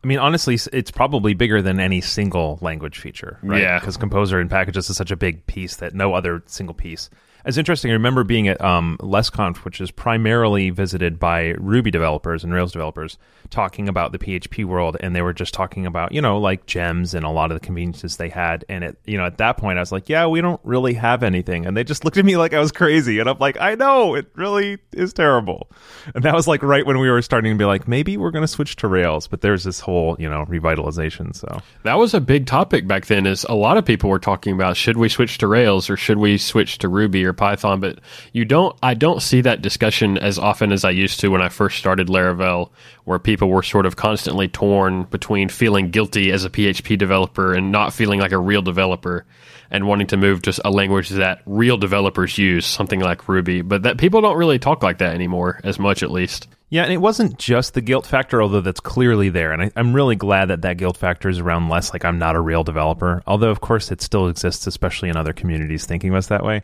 I 0.04 0.08
mean, 0.08 0.18
honestly, 0.18 0.58
it's 0.74 0.90
probably 0.90 1.34
bigger 1.36 1.62
than 1.62 1.80
any 1.80 2.02
single 2.02 2.58
language 2.62 2.98
feature, 2.98 3.38
right? 3.44 3.62
Yeah. 3.62 3.80
Because 3.80 3.98
Composer 3.98 4.40
and 4.40 4.50
packages 4.50 4.90
is 4.90 4.98
such 4.98 5.12
a 5.12 5.16
big 5.16 5.46
piece 5.46 5.76
that 5.76 5.94
no 5.94 6.14
other 6.14 6.42
single 6.48 6.74
piece. 6.74 7.10
It's 7.46 7.58
interesting. 7.58 7.92
I 7.92 7.94
remember 7.96 8.24
being 8.24 8.48
at 8.48 8.62
um, 8.62 8.98
LessConf, 9.02 9.58
which 9.58 9.82
is 9.82 9.92
primarily 9.92 10.70
visited 10.70 11.20
by 11.20 11.56
Ruby 11.58 11.92
developers 11.92 12.44
and 12.44 12.54
Rails 12.54 12.72
developers, 12.72 13.18
talking 13.50 13.90
about 13.90 14.12
the 14.12 14.20
PHP 14.20 14.66
world, 14.66 14.98
and 15.00 15.16
they 15.16 15.22
were 15.22 15.34
just 15.34 15.54
talking 15.54 15.86
about, 15.86 16.12
you 16.12 16.22
know, 16.22 16.38
like 16.38 16.66
gems 16.66 17.14
and 17.14 17.26
a 17.26 17.30
lot 17.30 17.52
of 17.52 17.60
the 17.60 17.66
conveniences 17.66 18.18
they 18.18 18.30
had. 18.30 18.66
And 18.70 18.84
it, 18.84 18.98
you 19.06 19.18
know, 19.18 19.26
at 19.26 19.38
that 19.40 19.58
point, 19.58 19.78
I 19.78 19.82
was 19.82 19.92
like, 19.92 20.10
yeah, 20.10 20.28
we 20.28 20.42
don't 20.42 20.62
really 20.64 20.94
have 20.94 21.24
anything, 21.24 21.66
and 21.66 21.76
they 21.76 21.84
just 21.84 22.06
looked 22.06 22.18
at 22.18 22.26
me 22.26 22.38
like 22.38 22.54
I 22.54 22.60
was 22.60 22.72
crazy, 22.72 23.20
and 23.20 23.30
I'm 23.30 23.40
like, 23.40 23.60
I 23.60 23.76
know, 23.76 24.16
it 24.16 24.28
really 24.36 24.78
is 24.94 25.14
terrible. 25.14 25.70
And 26.14 26.24
that 26.24 26.34
was 26.34 26.48
like 26.48 26.64
right 26.64 26.86
when 26.86 27.00
we 27.00 27.10
were 27.10 27.22
starting 27.22 27.54
to 27.54 27.58
be 27.58 27.66
like, 27.66 27.88
maybe 27.88 28.18
we're 28.18 28.32
going 28.32 28.44
to 28.44 28.48
switch 28.48 28.76
to 28.78 28.88
Rails, 28.88 29.28
but 29.28 29.42
there's 29.42 29.64
this 29.64 29.80
whole, 29.80 30.16
you 30.20 30.30
know, 30.30 30.46
revitalization. 30.46 31.36
So 31.36 31.62
That 31.84 31.98
was 31.98 32.14
a 32.14 32.22
big 32.22 32.46
topic 32.46 32.88
back 32.88 33.08
then. 33.08 33.26
Is 33.26 33.46
a 33.50 33.56
lot 33.56 33.78
of 33.78 33.86
people 33.86 34.10
were 34.10 34.20
talking 34.20 34.54
about 34.54 34.78
should 34.78 34.98
we 34.98 35.10
switch 35.10 35.38
to 35.40 35.48
Rails 35.48 35.90
or 35.90 35.98
should 35.98 36.18
we 36.18 36.38
switch 36.38 36.78
to 36.80 36.88
Ruby 36.88 37.26
or 37.26 37.31
Python? 37.34 37.80
But 37.80 38.00
you 38.34 38.46
don't. 38.46 38.78
I 38.82 38.94
don't 38.94 39.22
see 39.22 39.42
that 39.42 39.62
discussion 39.62 40.18
as 40.18 40.38
often 40.40 40.72
as 40.72 40.84
I 40.84 40.92
used 40.92 41.20
to 41.22 41.30
when 41.30 41.42
I 41.42 41.50
first 41.50 41.78
started 41.78 42.08
Laravel, 42.08 42.70
where 43.06 43.20
people 43.20 43.50
were 43.50 43.64
sort 43.64 43.86
of 43.86 43.96
constantly 43.96 44.48
torn 44.48 45.04
between 45.04 45.50
feeling 45.50 45.92
guilty 45.92 46.32
as 46.32 46.46
a 46.46 46.50
PHP 46.50 46.98
developer 46.98 47.54
and 47.54 47.72
not 47.72 47.94
feeling 47.94 48.20
like 48.20 48.32
a 48.32 48.38
real 48.40 48.62
developer, 48.62 49.26
and 49.70 49.88
wanting 49.88 50.08
to 50.08 50.18
move 50.18 50.42
to 50.44 50.62
a 50.66 50.70
language 50.70 51.10
that 51.10 51.42
real 51.46 51.78
developers 51.78 52.38
use, 52.38 52.66
something 52.66 53.00
like 53.00 53.28
Ruby. 53.28 53.62
But 53.62 53.84
that 53.84 53.98
people 53.98 54.22
don't 54.22 54.38
really 54.38 54.60
talk 54.60 54.84
like 54.84 55.00
that 55.00 55.16
anymore, 55.16 55.60
as 55.64 55.80
much 55.80 56.04
at 56.04 56.12
least. 56.12 56.48
Yeah, 56.72 56.84
and 56.84 56.94
it 56.94 56.98
wasn't 56.98 57.38
just 57.38 57.74
the 57.74 57.82
guilt 57.82 58.06
factor, 58.06 58.42
although 58.42 58.62
that's 58.62 58.80
clearly 58.80 59.28
there. 59.28 59.52
And 59.52 59.64
I, 59.64 59.72
I'm 59.76 59.94
really 59.94 60.16
glad 60.16 60.46
that 60.46 60.62
that 60.62 60.78
guilt 60.78 60.96
factor 60.96 61.28
is 61.28 61.38
around 61.38 61.68
less. 61.68 61.92
Like, 61.92 62.06
I'm 62.06 62.18
not 62.18 62.38
a 62.38 62.40
real 62.40 62.64
developer, 62.64 63.22
although, 63.28 63.50
of 63.50 63.60
course, 63.60 63.92
it 63.92 64.02
still 64.02 64.30
exists, 64.30 64.68
especially 64.68 65.10
in 65.10 65.18
other 65.18 65.34
communities 65.34 65.86
thinking 65.86 66.12
of 66.12 66.16
us 66.16 66.28
that 66.28 66.46
way. 66.46 66.62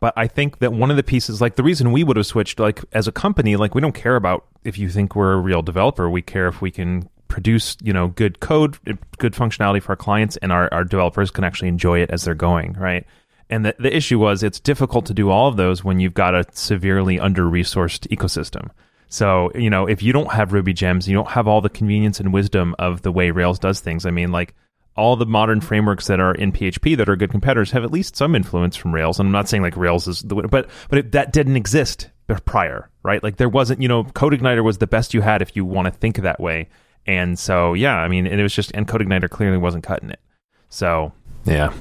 But 0.00 0.14
I 0.16 0.26
think 0.26 0.58
that 0.58 0.72
one 0.72 0.90
of 0.90 0.96
the 0.96 1.02
pieces, 1.02 1.40
like 1.40 1.56
the 1.56 1.62
reason 1.62 1.92
we 1.92 2.04
would 2.04 2.16
have 2.16 2.26
switched, 2.26 2.60
like 2.60 2.84
as 2.92 3.08
a 3.08 3.12
company, 3.12 3.56
like 3.56 3.74
we 3.74 3.80
don't 3.80 3.94
care 3.94 4.16
about 4.16 4.46
if 4.64 4.78
you 4.78 4.88
think 4.88 5.16
we're 5.16 5.32
a 5.32 5.40
real 5.40 5.62
developer. 5.62 6.08
We 6.08 6.22
care 6.22 6.46
if 6.46 6.60
we 6.60 6.70
can 6.70 7.08
produce, 7.26 7.76
you 7.82 7.92
know, 7.92 8.08
good 8.08 8.40
code, 8.40 8.78
eh, 8.86 8.94
good 9.18 9.34
functionality 9.34 9.82
for 9.82 9.92
our 9.92 9.96
clients, 9.96 10.36
and 10.38 10.52
our, 10.52 10.72
our 10.72 10.84
developers 10.84 11.30
can 11.30 11.44
actually 11.44 11.68
enjoy 11.68 12.00
it 12.00 12.10
as 12.10 12.24
they're 12.24 12.34
going, 12.34 12.74
right? 12.74 13.06
And 13.50 13.64
the, 13.64 13.74
the 13.78 13.94
issue 13.94 14.18
was 14.18 14.42
it's 14.42 14.60
difficult 14.60 15.06
to 15.06 15.14
do 15.14 15.30
all 15.30 15.48
of 15.48 15.56
those 15.56 15.82
when 15.82 16.00
you've 16.00 16.14
got 16.14 16.34
a 16.34 16.44
severely 16.52 17.18
under 17.18 17.44
resourced 17.44 18.06
ecosystem. 18.08 18.70
So, 19.08 19.50
you 19.54 19.70
know, 19.70 19.86
if 19.86 20.02
you 20.02 20.12
don't 20.12 20.32
have 20.32 20.52
Ruby 20.52 20.74
gems, 20.74 21.08
you 21.08 21.14
don't 21.14 21.30
have 21.30 21.48
all 21.48 21.60
the 21.60 21.70
convenience 21.70 22.20
and 22.20 22.32
wisdom 22.32 22.74
of 22.78 23.02
the 23.02 23.12
way 23.12 23.30
Rails 23.30 23.58
does 23.58 23.80
things. 23.80 24.04
I 24.04 24.10
mean, 24.10 24.32
like 24.32 24.54
all 24.98 25.16
the 25.16 25.26
modern 25.26 25.60
frameworks 25.60 26.08
that 26.08 26.20
are 26.20 26.34
in 26.34 26.52
PHP 26.52 26.96
that 26.96 27.08
are 27.08 27.16
good 27.16 27.30
competitors 27.30 27.70
have 27.70 27.84
at 27.84 27.92
least 27.92 28.16
some 28.16 28.34
influence 28.34 28.76
from 28.76 28.94
Rails. 28.94 29.18
And 29.18 29.28
I'm 29.28 29.32
not 29.32 29.48
saying 29.48 29.62
like 29.62 29.76
Rails 29.76 30.06
is 30.08 30.20
the 30.20 30.34
way, 30.34 30.44
but 30.50 30.68
but 30.90 30.98
it, 30.98 31.12
that 31.12 31.32
didn't 31.32 31.56
exist 31.56 32.10
prior, 32.44 32.90
right? 33.02 33.22
Like 33.22 33.36
there 33.36 33.48
wasn't, 33.48 33.80
you 33.80 33.88
know, 33.88 34.04
CodeIgniter 34.04 34.62
was 34.62 34.78
the 34.78 34.86
best 34.86 35.14
you 35.14 35.22
had 35.22 35.40
if 35.40 35.56
you 35.56 35.64
want 35.64 35.86
to 35.86 35.92
think 35.92 36.18
that 36.18 36.40
way. 36.40 36.68
And 37.06 37.38
so, 37.38 37.72
yeah, 37.72 37.96
I 37.96 38.08
mean, 38.08 38.26
and 38.26 38.38
it 38.38 38.42
was 38.42 38.54
just, 38.54 38.70
and 38.72 38.86
CodeIgniter 38.86 39.30
clearly 39.30 39.56
wasn't 39.56 39.84
cutting 39.84 40.10
it. 40.10 40.20
So, 40.68 41.12
yeah. 41.44 41.72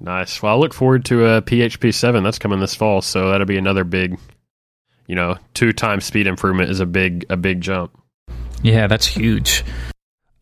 Nice. 0.00 0.42
Well, 0.42 0.54
I 0.54 0.58
look 0.58 0.74
forward 0.74 1.06
to 1.06 1.24
uh, 1.24 1.40
PHP 1.40 1.94
7. 1.94 2.22
That's 2.22 2.38
coming 2.38 2.60
this 2.60 2.74
fall, 2.74 3.00
so 3.00 3.30
that'll 3.30 3.46
be 3.46 3.56
another 3.56 3.84
big, 3.84 4.18
you 5.06 5.14
know, 5.14 5.38
two 5.54 5.72
times 5.72 6.04
speed 6.04 6.26
improvement 6.26 6.70
is 6.70 6.80
a 6.80 6.86
big 6.86 7.24
a 7.30 7.36
big 7.38 7.62
jump. 7.62 7.98
Yeah, 8.62 8.86
that's 8.86 9.06
huge. 9.06 9.64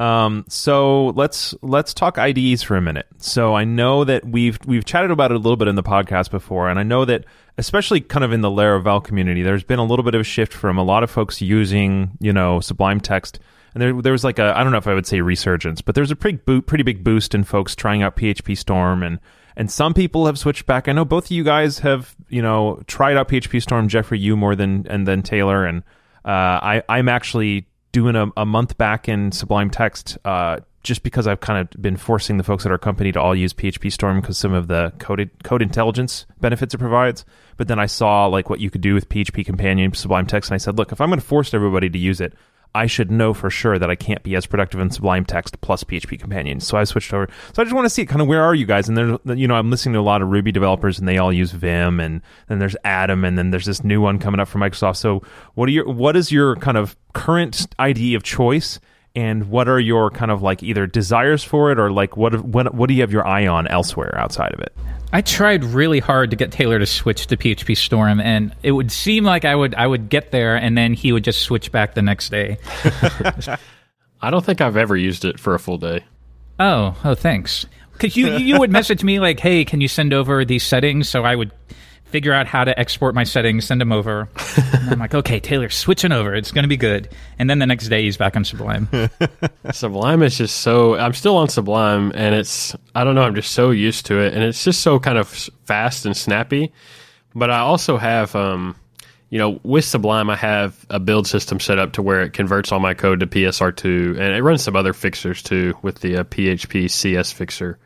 Um, 0.02 0.44
so 0.48 1.08
let's 1.10 1.54
let's 1.62 1.94
talk 1.94 2.18
IDEs 2.18 2.64
for 2.64 2.76
a 2.76 2.80
minute. 2.82 3.06
So 3.18 3.54
I 3.54 3.62
know 3.62 4.02
that 4.02 4.24
we've 4.24 4.58
we've 4.66 4.84
chatted 4.84 5.12
about 5.12 5.30
it 5.30 5.36
a 5.36 5.38
little 5.38 5.56
bit 5.56 5.68
in 5.68 5.76
the 5.76 5.82
podcast 5.84 6.32
before, 6.32 6.68
and 6.68 6.76
I 6.76 6.82
know 6.82 7.04
that 7.04 7.24
especially 7.56 8.00
kind 8.00 8.24
of 8.24 8.32
in 8.32 8.40
the 8.40 8.48
Laravel 8.48 9.04
community, 9.04 9.42
there's 9.42 9.62
been 9.62 9.78
a 9.78 9.84
little 9.84 10.02
bit 10.02 10.16
of 10.16 10.22
a 10.22 10.24
shift 10.24 10.52
from 10.52 10.76
a 10.76 10.82
lot 10.82 11.04
of 11.04 11.10
folks 11.10 11.40
using 11.40 12.18
you 12.18 12.32
know 12.32 12.58
Sublime 12.58 12.98
Text, 12.98 13.38
and 13.74 13.80
there 13.80 14.02
there 14.02 14.10
was 14.10 14.24
like 14.24 14.40
a 14.40 14.58
I 14.58 14.64
don't 14.64 14.72
know 14.72 14.78
if 14.78 14.88
I 14.88 14.94
would 14.94 15.06
say 15.06 15.20
resurgence, 15.20 15.82
but 15.82 15.94
there's 15.94 16.10
a 16.10 16.16
pretty 16.16 16.38
bo- 16.38 16.62
pretty 16.62 16.82
big 16.82 17.04
boost 17.04 17.32
in 17.32 17.44
folks 17.44 17.76
trying 17.76 18.02
out 18.02 18.16
PHP 18.16 18.58
Storm 18.58 19.02
and. 19.02 19.20
And 19.54 19.70
some 19.70 19.92
people 19.92 20.24
have 20.24 20.38
switched 20.38 20.64
back. 20.64 20.88
I 20.88 20.92
know 20.92 21.04
both 21.04 21.26
of 21.26 21.30
you 21.30 21.44
guys 21.44 21.80
have, 21.80 22.16
you 22.30 22.40
know, 22.40 22.80
tried 22.86 23.18
out 23.18 23.28
PHP 23.28 23.60
Storm. 23.60 23.86
Jeffrey, 23.86 24.18
you 24.18 24.34
more 24.34 24.56
than 24.56 24.86
and 24.88 25.06
then 25.06 25.22
Taylor, 25.22 25.66
and 25.66 25.82
uh, 26.24 26.56
I, 26.80 26.82
I'm 26.88 27.06
actually 27.06 27.66
doing 27.92 28.16
a, 28.16 28.26
a 28.36 28.46
month 28.46 28.76
back 28.78 29.08
in 29.08 29.32
Sublime 29.32 29.70
Text 29.70 30.18
uh, 30.24 30.60
just 30.82 31.02
because 31.02 31.26
I've 31.26 31.40
kind 31.40 31.60
of 31.60 31.80
been 31.80 31.96
forcing 31.96 32.38
the 32.38 32.44
folks 32.44 32.66
at 32.66 32.72
our 32.72 32.78
company 32.78 33.12
to 33.12 33.20
all 33.20 33.36
use 33.36 33.52
PHP 33.52 33.92
Storm 33.92 34.20
because 34.20 34.36
some 34.36 34.52
of 34.52 34.66
the 34.66 34.92
code 34.98 35.30
code 35.44 35.62
intelligence 35.62 36.26
benefits 36.40 36.74
it 36.74 36.78
provides. 36.78 37.24
But 37.56 37.68
then 37.68 37.78
I 37.78 37.86
saw 37.86 38.26
like 38.26 38.50
what 38.50 38.60
you 38.60 38.70
could 38.70 38.80
do 38.80 38.94
with 38.94 39.08
PHP 39.08 39.46
Companion, 39.46 39.94
Sublime 39.94 40.26
Text, 40.26 40.50
and 40.50 40.54
I 40.54 40.58
said, 40.58 40.76
look, 40.78 40.90
if 40.90 41.00
I'm 41.00 41.10
going 41.10 41.20
to 41.20 41.26
force 41.26 41.54
everybody 41.54 41.88
to 41.88 41.98
use 41.98 42.20
it, 42.20 42.34
I 42.74 42.86
should 42.86 43.10
know 43.10 43.34
for 43.34 43.50
sure 43.50 43.78
that 43.78 43.90
I 43.90 43.94
can't 43.94 44.22
be 44.22 44.34
as 44.34 44.46
productive 44.46 44.80
in 44.80 44.90
Sublime 44.90 45.24
Text 45.24 45.60
plus 45.60 45.84
PHP 45.84 46.18
Companion. 46.18 46.60
So 46.60 46.78
I 46.78 46.84
switched 46.84 47.12
over. 47.12 47.28
So 47.52 47.60
I 47.60 47.64
just 47.64 47.74
want 47.74 47.84
to 47.84 47.90
see 47.90 48.06
kind 48.06 48.22
of 48.22 48.28
where 48.28 48.42
are 48.42 48.54
you 48.54 48.64
guys? 48.64 48.88
And 48.88 48.96
there's, 48.96 49.18
you 49.38 49.46
know, 49.46 49.54
I'm 49.54 49.70
listening 49.70 49.92
to 49.94 49.98
a 49.98 50.02
lot 50.02 50.22
of 50.22 50.28
Ruby 50.28 50.52
developers, 50.52 50.98
and 50.98 51.06
they 51.06 51.18
all 51.18 51.32
use 51.32 51.52
Vim, 51.52 52.00
and 52.00 52.22
then 52.48 52.58
there's 52.58 52.76
Atom, 52.84 53.24
and 53.24 53.36
then 53.36 53.50
there's 53.50 53.66
this 53.66 53.84
new 53.84 54.00
one 54.00 54.18
coming 54.18 54.40
up 54.40 54.48
from 54.48 54.62
Microsoft. 54.62 54.96
So 54.96 55.22
what 55.54 55.68
are 55.68 55.72
your 55.72 55.88
what 55.88 56.16
is 56.16 56.32
your 56.32 56.56
kind 56.56 56.76
of 56.76 56.96
current 57.12 57.66
ID 57.78 58.14
of 58.14 58.22
choice? 58.22 58.80
And 59.14 59.50
what 59.50 59.68
are 59.68 59.78
your 59.78 60.10
kind 60.10 60.30
of 60.30 60.40
like 60.40 60.62
either 60.62 60.86
desires 60.86 61.44
for 61.44 61.70
it, 61.70 61.78
or 61.78 61.92
like 61.92 62.16
what 62.16 62.42
what 62.42 62.74
what 62.74 62.88
do 62.88 62.94
you 62.94 63.02
have 63.02 63.12
your 63.12 63.26
eye 63.26 63.46
on 63.46 63.66
elsewhere 63.68 64.16
outside 64.18 64.54
of 64.54 64.60
it? 64.60 64.74
I 65.12 65.20
tried 65.20 65.62
really 65.64 65.98
hard 65.98 66.30
to 66.30 66.36
get 66.36 66.52
Taylor 66.52 66.78
to 66.78 66.86
switch 66.86 67.26
to 67.26 67.36
PHP 67.36 67.76
Storm, 67.76 68.20
and 68.20 68.54
it 68.62 68.72
would 68.72 68.90
seem 68.90 69.24
like 69.24 69.44
I 69.44 69.54
would 69.54 69.74
I 69.74 69.86
would 69.86 70.08
get 70.08 70.30
there, 70.30 70.56
and 70.56 70.76
then 70.76 70.94
he 70.94 71.12
would 71.12 71.22
just 71.22 71.42
switch 71.42 71.70
back 71.70 71.94
the 71.94 72.02
next 72.02 72.30
day. 72.30 72.56
I 74.22 74.30
don't 74.30 74.44
think 74.44 74.60
I've 74.60 74.76
ever 74.76 74.96
used 74.96 75.24
it 75.24 75.38
for 75.38 75.54
a 75.54 75.58
full 75.58 75.78
day. 75.78 76.04
Oh, 76.58 76.96
oh, 77.04 77.14
thanks. 77.14 77.66
Because 77.92 78.16
you 78.16 78.36
you 78.36 78.58
would 78.58 78.70
message 78.70 79.04
me 79.04 79.20
like, 79.20 79.38
"Hey, 79.38 79.64
can 79.64 79.82
you 79.82 79.88
send 79.88 80.14
over 80.14 80.44
these 80.44 80.62
settings?" 80.64 81.08
So 81.08 81.24
I 81.24 81.36
would 81.36 81.52
figure 82.12 82.32
out 82.32 82.46
how 82.46 82.62
to 82.62 82.78
export 82.78 83.14
my 83.14 83.24
settings, 83.24 83.64
send 83.64 83.80
them 83.80 83.90
over. 83.90 84.28
and 84.56 84.90
I'm 84.90 84.98
like, 84.98 85.14
"Okay, 85.14 85.40
Taylor, 85.40 85.70
switching 85.70 86.12
over. 86.12 86.34
It's 86.34 86.52
going 86.52 86.64
to 86.64 86.68
be 86.68 86.76
good." 86.76 87.08
And 87.38 87.50
then 87.50 87.58
the 87.58 87.66
next 87.66 87.88
day, 87.88 88.02
he's 88.02 88.16
back 88.16 88.36
on 88.36 88.44
Sublime. 88.44 88.88
Sublime 89.72 90.22
is 90.22 90.38
just 90.38 90.58
so. 90.58 90.94
I'm 90.94 91.14
still 91.14 91.36
on 91.36 91.48
Sublime, 91.48 92.12
and 92.14 92.34
it's. 92.34 92.76
I 92.94 93.02
don't 93.02 93.14
know. 93.14 93.22
I'm 93.22 93.34
just 93.34 93.52
so 93.52 93.70
used 93.70 94.06
to 94.06 94.20
it, 94.20 94.34
and 94.34 94.44
it's 94.44 94.62
just 94.62 94.82
so 94.82 95.00
kind 95.00 95.18
of 95.18 95.28
fast 95.64 96.06
and 96.06 96.16
snappy. 96.16 96.72
But 97.34 97.50
I 97.50 97.60
also 97.60 97.96
have, 97.96 98.36
um, 98.36 98.76
you 99.30 99.38
know, 99.38 99.58
with 99.62 99.86
Sublime, 99.86 100.28
I 100.28 100.36
have 100.36 100.84
a 100.90 101.00
build 101.00 101.26
system 101.26 101.58
set 101.58 101.78
up 101.78 101.94
to 101.94 102.02
where 102.02 102.20
it 102.20 102.34
converts 102.34 102.70
all 102.70 102.80
my 102.80 102.92
code 102.92 103.20
to 103.20 103.26
PSR2, 103.26 104.10
and 104.10 104.36
it 104.36 104.42
runs 104.42 104.62
some 104.62 104.76
other 104.76 104.92
fixers 104.92 105.42
too 105.42 105.74
with 105.82 106.00
the 106.00 106.18
uh, 106.18 106.24
PHP 106.24 106.90
CS 106.90 107.32
fixer. 107.32 107.78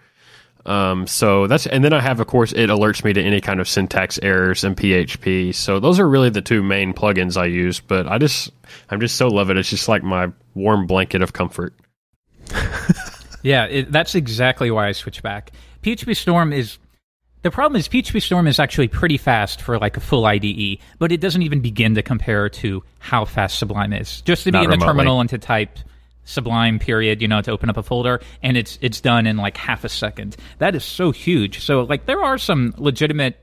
Um, 0.66 1.07
so 1.07 1.46
that's, 1.46 1.66
and 1.66 1.85
then 1.85 1.92
I 1.92 2.00
have, 2.00 2.18
of 2.20 2.26
course, 2.26 2.52
it 2.52 2.68
alerts 2.68 3.05
me 3.05 3.12
to 3.12 3.22
any 3.22 3.40
kind 3.40 3.61
of 3.61 3.68
syntax 3.68 4.18
errors 4.22 4.64
in 4.64 4.74
PHP. 4.74 5.55
So 5.55 5.79
those 5.81 6.00
are 6.00 6.09
really 6.09 6.29
the 6.29 6.42
two 6.42 6.62
main 6.62 6.92
plugins 6.92 7.37
I 7.37 7.46
use. 7.46 7.81
But 7.81 8.07
I 8.09 8.18
just, 8.18 8.50
I'm 8.90 9.00
just 9.00 9.16
so 9.16 9.29
love 9.29 9.48
it. 9.50 9.57
It's 9.57 9.70
just 9.70 9.88
like 9.88 10.02
my 10.02 10.33
warm 10.55 10.87
blanket 10.87 11.22
of 11.22 11.33
comfort. 11.33 11.72
yeah, 13.42 13.66
it, 13.66 13.92
that's 13.92 14.14
exactly 14.14 14.70
why 14.70 14.88
I 14.88 14.92
switched 14.92 15.22
back. 15.22 15.52
PHP 15.83 16.16
Storm 16.16 16.52
is 16.52 16.79
the 17.42 17.50
problem 17.52 17.79
is 17.79 17.87
PHP 17.88 18.20
Storm 18.20 18.48
is 18.48 18.59
actually 18.59 18.88
pretty 18.88 19.16
fast 19.18 19.62
for 19.62 19.79
like 19.79 19.96
a 19.96 20.00
full 20.00 20.24
IDE, 20.26 20.79
but 20.98 21.12
it 21.12 21.20
doesn't 21.20 21.42
even 21.42 21.61
begin 21.61 21.94
to 21.94 22.02
compare 22.02 22.48
to 22.48 22.83
how 22.98 23.24
fast 23.24 23.61
Sublime 23.61 23.92
is. 23.92 24.20
Just 24.22 24.42
to 24.44 24.50
be 24.50 24.59
Not 24.59 24.64
in 24.64 24.70
the 24.70 24.76
remotely. 24.79 24.88
terminal 24.88 25.20
and 25.20 25.31
to 25.31 25.38
type 25.38 25.79
Sublime 26.27 26.79
period, 26.79 27.23
you 27.23 27.29
know, 27.29 27.41
to 27.41 27.53
open 27.53 27.71
up 27.71 27.77
a 27.77 27.83
folder, 27.83 28.21
and 28.43 28.57
it's 28.57 28.79
it's 28.83 29.01
done 29.01 29.27
in 29.27 29.37
like 29.37 29.57
half 29.57 29.85
a 29.85 29.89
second. 29.89 30.37
That 30.59 30.75
is 30.75 30.85
so 30.85 31.12
huge. 31.12 31.65
So 31.65 31.83
like 31.83 32.07
there 32.07 32.21
are 32.21 32.37
some 32.37 32.75
legitimate 32.77 33.39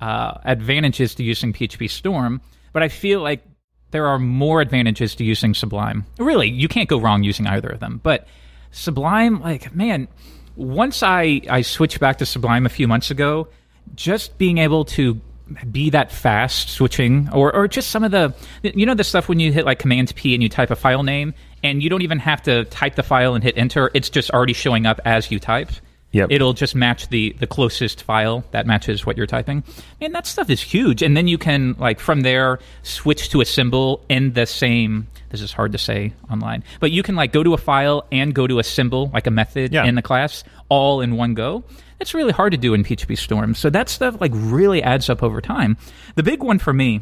uh, 0.00 0.38
advantages 0.44 1.14
to 1.16 1.22
using 1.22 1.52
PHP 1.52 1.90
Storm, 1.90 2.40
but 2.72 2.82
I 2.82 2.88
feel 2.88 3.20
like 3.20 3.44
there 3.90 4.06
are 4.06 4.18
more 4.18 4.60
advantages 4.60 5.14
to 5.16 5.24
using 5.24 5.54
Sublime. 5.54 6.06
Really, 6.18 6.48
you 6.48 6.66
can't 6.66 6.88
go 6.88 6.98
wrong 6.98 7.22
using 7.22 7.46
either 7.46 7.68
of 7.68 7.80
them. 7.80 8.00
But 8.02 8.26
Sublime, 8.70 9.40
like 9.40 9.74
man, 9.74 10.08
once 10.56 11.02
I 11.02 11.42
I 11.48 11.60
switched 11.60 12.00
back 12.00 12.18
to 12.18 12.26
Sublime 12.26 12.66
a 12.66 12.70
few 12.70 12.88
months 12.88 13.10
ago, 13.10 13.48
just 13.94 14.38
being 14.38 14.58
able 14.58 14.86
to 14.86 15.20
be 15.70 15.90
that 15.90 16.10
fast 16.10 16.70
switching 16.70 17.28
or, 17.32 17.54
or 17.54 17.68
just 17.68 17.90
some 17.90 18.02
of 18.02 18.10
the 18.10 18.34
you 18.62 18.86
know 18.86 18.94
the 18.94 19.04
stuff 19.04 19.28
when 19.28 19.40
you 19.40 19.52
hit 19.52 19.66
like 19.66 19.78
command 19.78 20.14
p 20.14 20.32
and 20.32 20.42
you 20.42 20.48
type 20.48 20.70
a 20.70 20.76
file 20.76 21.02
name 21.02 21.34
and 21.64 21.82
you 21.82 21.90
don't 21.90 22.02
even 22.02 22.18
have 22.20 22.42
to 22.42 22.64
type 22.66 22.94
the 22.94 23.02
file 23.02 23.34
and 23.34 23.42
hit 23.42 23.58
enter. 23.58 23.90
It's 23.94 24.08
just 24.10 24.30
already 24.30 24.52
showing 24.52 24.86
up 24.86 25.00
as 25.04 25.30
you 25.32 25.40
type 25.40 25.70
Yep. 26.12 26.28
it'll 26.30 26.52
just 26.52 26.76
match 26.76 27.08
the 27.08 27.34
the 27.40 27.46
closest 27.48 28.04
file 28.04 28.44
that 28.52 28.68
matches 28.68 29.04
what 29.04 29.16
you're 29.16 29.26
typing. 29.26 29.64
And 30.00 30.14
that 30.14 30.28
stuff 30.28 30.48
is 30.48 30.60
huge. 30.62 31.02
And 31.02 31.16
then 31.16 31.26
you 31.26 31.38
can 31.38 31.74
like 31.76 31.98
from 31.98 32.20
there 32.20 32.60
switch 32.84 33.30
to 33.30 33.40
a 33.40 33.44
symbol 33.44 34.04
in 34.08 34.32
the 34.34 34.46
same 34.46 35.08
this 35.30 35.40
is 35.40 35.52
hard 35.52 35.72
to 35.72 35.78
say 35.78 36.12
online 36.30 36.62
but 36.78 36.92
you 36.92 37.02
can 37.02 37.16
like 37.16 37.32
go 37.32 37.42
to 37.42 37.54
a 37.54 37.58
file 37.58 38.06
and 38.12 38.32
go 38.32 38.46
to 38.46 38.60
a 38.60 38.62
symbol 38.62 39.10
like 39.12 39.26
a 39.26 39.30
method 39.32 39.72
Yeah. 39.72 39.84
in 39.86 39.96
the 39.96 40.02
class 40.02 40.44
all 40.68 41.00
in 41.00 41.16
one 41.16 41.34
go. 41.34 41.64
That's 41.98 42.14
really 42.14 42.32
hard 42.32 42.52
to 42.52 42.58
do 42.58 42.74
in 42.74 42.84
php 42.84 43.18
storm. 43.18 43.54
So 43.56 43.68
that 43.70 43.88
stuff 43.88 44.20
like 44.20 44.30
really 44.34 44.84
adds 44.84 45.10
up 45.10 45.20
over 45.20 45.40
time. 45.40 45.76
The 46.14 46.22
big 46.22 46.44
one 46.44 46.60
for 46.60 46.72
me 46.72 47.00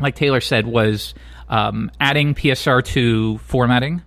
like 0.00 0.14
taylor 0.14 0.40
said 0.40 0.66
was 0.66 1.14
um, 1.48 1.90
adding 2.00 2.34
psr2 2.34 3.40
formatting 3.40 4.02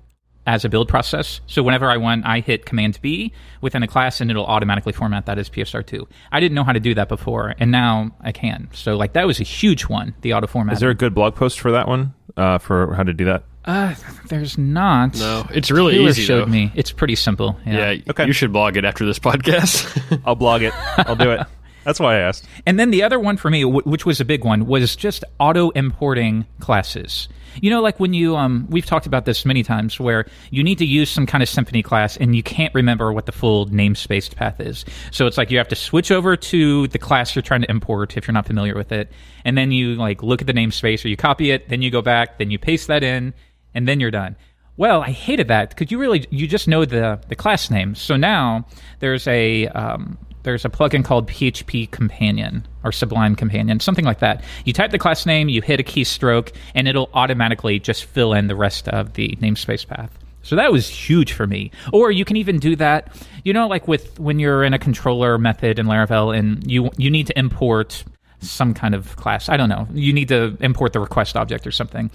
as 0.46 0.64
a 0.64 0.70
build 0.70 0.88
process. 0.88 1.42
So 1.46 1.62
whenever 1.62 1.90
I 1.90 1.98
want, 1.98 2.26
I 2.26 2.40
hit 2.40 2.66
Command 2.66 3.00
B 3.02 3.34
within 3.60 3.84
a 3.84 3.88
class, 3.88 4.22
and 4.22 4.32
it'll 4.32 4.46
automatically 4.46 4.94
format 4.94 5.26
that 5.26 5.38
as 5.38 5.50
PSR2. 5.50 6.08
I 6.32 6.40
didn't 6.40 6.56
know 6.56 6.64
how 6.64 6.72
to 6.72 6.80
do 6.80 6.96
that 6.96 7.10
before, 7.10 7.54
and 7.60 7.70
now 7.70 8.12
I 8.22 8.32
can. 8.32 8.70
So 8.72 8.96
like 8.96 9.12
that 9.12 9.28
was 9.28 9.42
a 9.42 9.44
huge 9.44 9.84
one, 9.88 10.16
the 10.22 10.34
auto 10.34 10.48
format. 10.48 10.76
Is 10.76 10.80
there 10.80 10.90
a 10.90 10.96
good 10.96 11.14
blog 11.14 11.36
post 11.36 11.60
for 11.60 11.72
that 11.74 11.86
one? 11.90 12.14
Uh, 12.38 12.60
for 12.60 12.94
how 12.94 13.04
to 13.04 13.12
do 13.14 13.26
that? 13.26 13.44
Uh, 13.66 13.94
there's 14.30 14.58
not. 14.58 15.18
No, 15.20 15.46
it's 15.54 15.70
really 15.70 15.96
Taylor 15.96 16.10
easy, 16.12 16.22
showed 16.22 16.44
though. 16.44 16.52
me. 16.52 16.72
It's 16.76 16.94
pretty 16.94 17.16
simple. 17.16 17.60
Yeah. 17.66 17.92
Yeah, 17.92 18.02
Okay. 18.12 18.26
you 18.26 18.32
should 18.32 18.54
blog 18.54 18.78
it 18.78 18.86
after 18.86 19.06
this 19.06 19.20
podcast. 19.60 20.22
I'll 20.26 20.36
blog 20.36 20.62
it. 20.62 20.72
I'll 21.00 21.18
do 21.18 21.32
it. 21.32 21.42
That's 21.88 22.02
why 22.02 22.16
I 22.16 22.20
asked. 22.20 22.46
And 22.66 22.78
then 22.78 22.92
the 22.92 23.02
other 23.02 23.18
one 23.18 23.38
for 23.38 23.50
me, 23.50 23.62
wh- 23.62 23.88
which 23.88 24.06
was 24.06 24.20
a 24.20 24.26
big 24.26 24.44
one, 24.44 24.66
was 24.66 24.94
just 24.94 25.24
auto 25.40 25.70
importing 25.70 26.46
classes. 26.60 27.30
You 27.62 27.70
know, 27.70 27.82
like 27.82 27.98
when 27.98 28.14
you, 28.14 28.36
um, 28.36 28.68
we've 28.70 28.86
talked 28.86 29.06
about 29.06 29.24
this 29.24 29.46
many 29.46 29.64
times, 29.64 29.98
where 29.98 30.26
you 30.52 30.66
need 30.66 30.80
to 30.80 30.86
use 30.86 31.10
some 31.10 31.26
kind 31.26 31.42
of 31.42 31.48
Symfony 31.48 31.82
class 31.82 32.18
and 32.18 32.36
you 32.36 32.44
can't 32.44 32.76
remember 32.76 33.14
what 33.14 33.26
the 33.26 33.32
full 33.32 33.68
namespaced 33.68 34.36
path 34.36 34.60
is. 34.60 34.84
So 35.12 35.28
it's 35.28 35.38
like 35.38 35.50
you 35.50 35.60
have 35.60 35.70
to 35.70 35.78
switch 35.78 36.12
over 36.12 36.36
to 36.36 36.90
the 36.90 37.00
class 37.00 37.34
you're 37.34 37.42
trying 37.42 37.62
to 37.62 37.72
import 37.72 38.18
if 38.18 38.28
you're 38.28 38.34
not 38.34 38.46
familiar 38.46 38.76
with 38.76 38.92
it, 38.92 39.10
and 39.46 39.58
then 39.58 39.72
you 39.72 39.96
like 39.96 40.22
look 40.22 40.42
at 40.42 40.48
the 40.48 40.54
namespace 40.54 41.06
or 41.06 41.08
you 41.08 41.16
copy 41.16 41.52
it, 41.52 41.70
then 41.70 41.82
you 41.82 41.90
go 41.90 42.02
back, 42.02 42.38
then 42.38 42.52
you 42.52 42.60
paste 42.60 42.88
that 42.88 43.02
in, 43.02 43.34
and 43.74 43.88
then 43.88 44.02
you're 44.02 44.12
done. 44.12 44.36
Well, 44.76 45.02
I 45.02 45.12
hated 45.12 45.48
that 45.48 45.70
because 45.70 45.90
you 45.90 46.00
really 46.00 46.28
you 46.32 46.48
just 46.48 46.68
know 46.68 46.84
the 46.84 47.20
the 47.30 47.36
class 47.36 47.72
name. 47.72 47.96
So 47.96 48.18
now 48.18 48.68
there's 49.00 49.26
a 49.26 49.68
um, 49.70 50.18
there's 50.48 50.64
a 50.64 50.70
plugin 50.70 51.04
called 51.04 51.28
PHP 51.28 51.92
Companion 51.92 52.66
or 52.86 52.94
Sublime 52.94 53.36
Companion, 53.36 53.82
something 53.82 54.06
like 54.06 54.20
that. 54.20 54.42
You 54.64 54.72
type 54.72 54.92
the 54.92 54.98
class 54.98 55.26
name, 55.26 55.50
you 55.50 55.62
hit 55.62 55.82
a 55.82 55.84
keystroke, 55.84 56.54
and 56.74 56.88
it'll 56.88 57.10
automatically 57.14 57.80
just 57.80 58.06
fill 58.06 58.32
in 58.32 58.48
the 58.48 58.56
rest 58.56 58.88
of 58.88 59.14
the 59.16 59.36
namespace 59.42 59.86
path. 59.86 60.18
So 60.44 60.56
that 60.56 60.72
was 60.72 60.88
huge 60.88 61.34
for 61.34 61.48
me. 61.48 61.72
Or 61.92 62.12
you 62.12 62.24
can 62.24 62.38
even 62.38 62.60
do 62.60 62.78
that, 62.78 63.14
you 63.44 63.52
know, 63.52 63.68
like 63.68 63.90
with 63.90 64.18
when 64.22 64.40
you're 64.40 64.64
in 64.64 64.74
a 64.74 64.80
controller 64.80 65.38
method 65.38 65.80
in 65.80 65.86
Laravel 65.86 66.34
and 66.34 66.66
you 66.72 66.92
you 66.98 67.12
need 67.12 67.28
to 67.28 67.38
import 67.38 68.06
some 68.40 68.74
kind 68.74 68.96
of 68.96 69.18
class. 69.18 69.50
I 69.50 69.58
don't 69.58 69.68
know. 69.68 69.86
You 69.94 70.14
need 70.14 70.30
to 70.30 70.56
import 70.62 70.94
the 70.94 71.02
request 71.02 71.36
object 71.36 71.68
or 71.68 71.72
something 71.72 72.10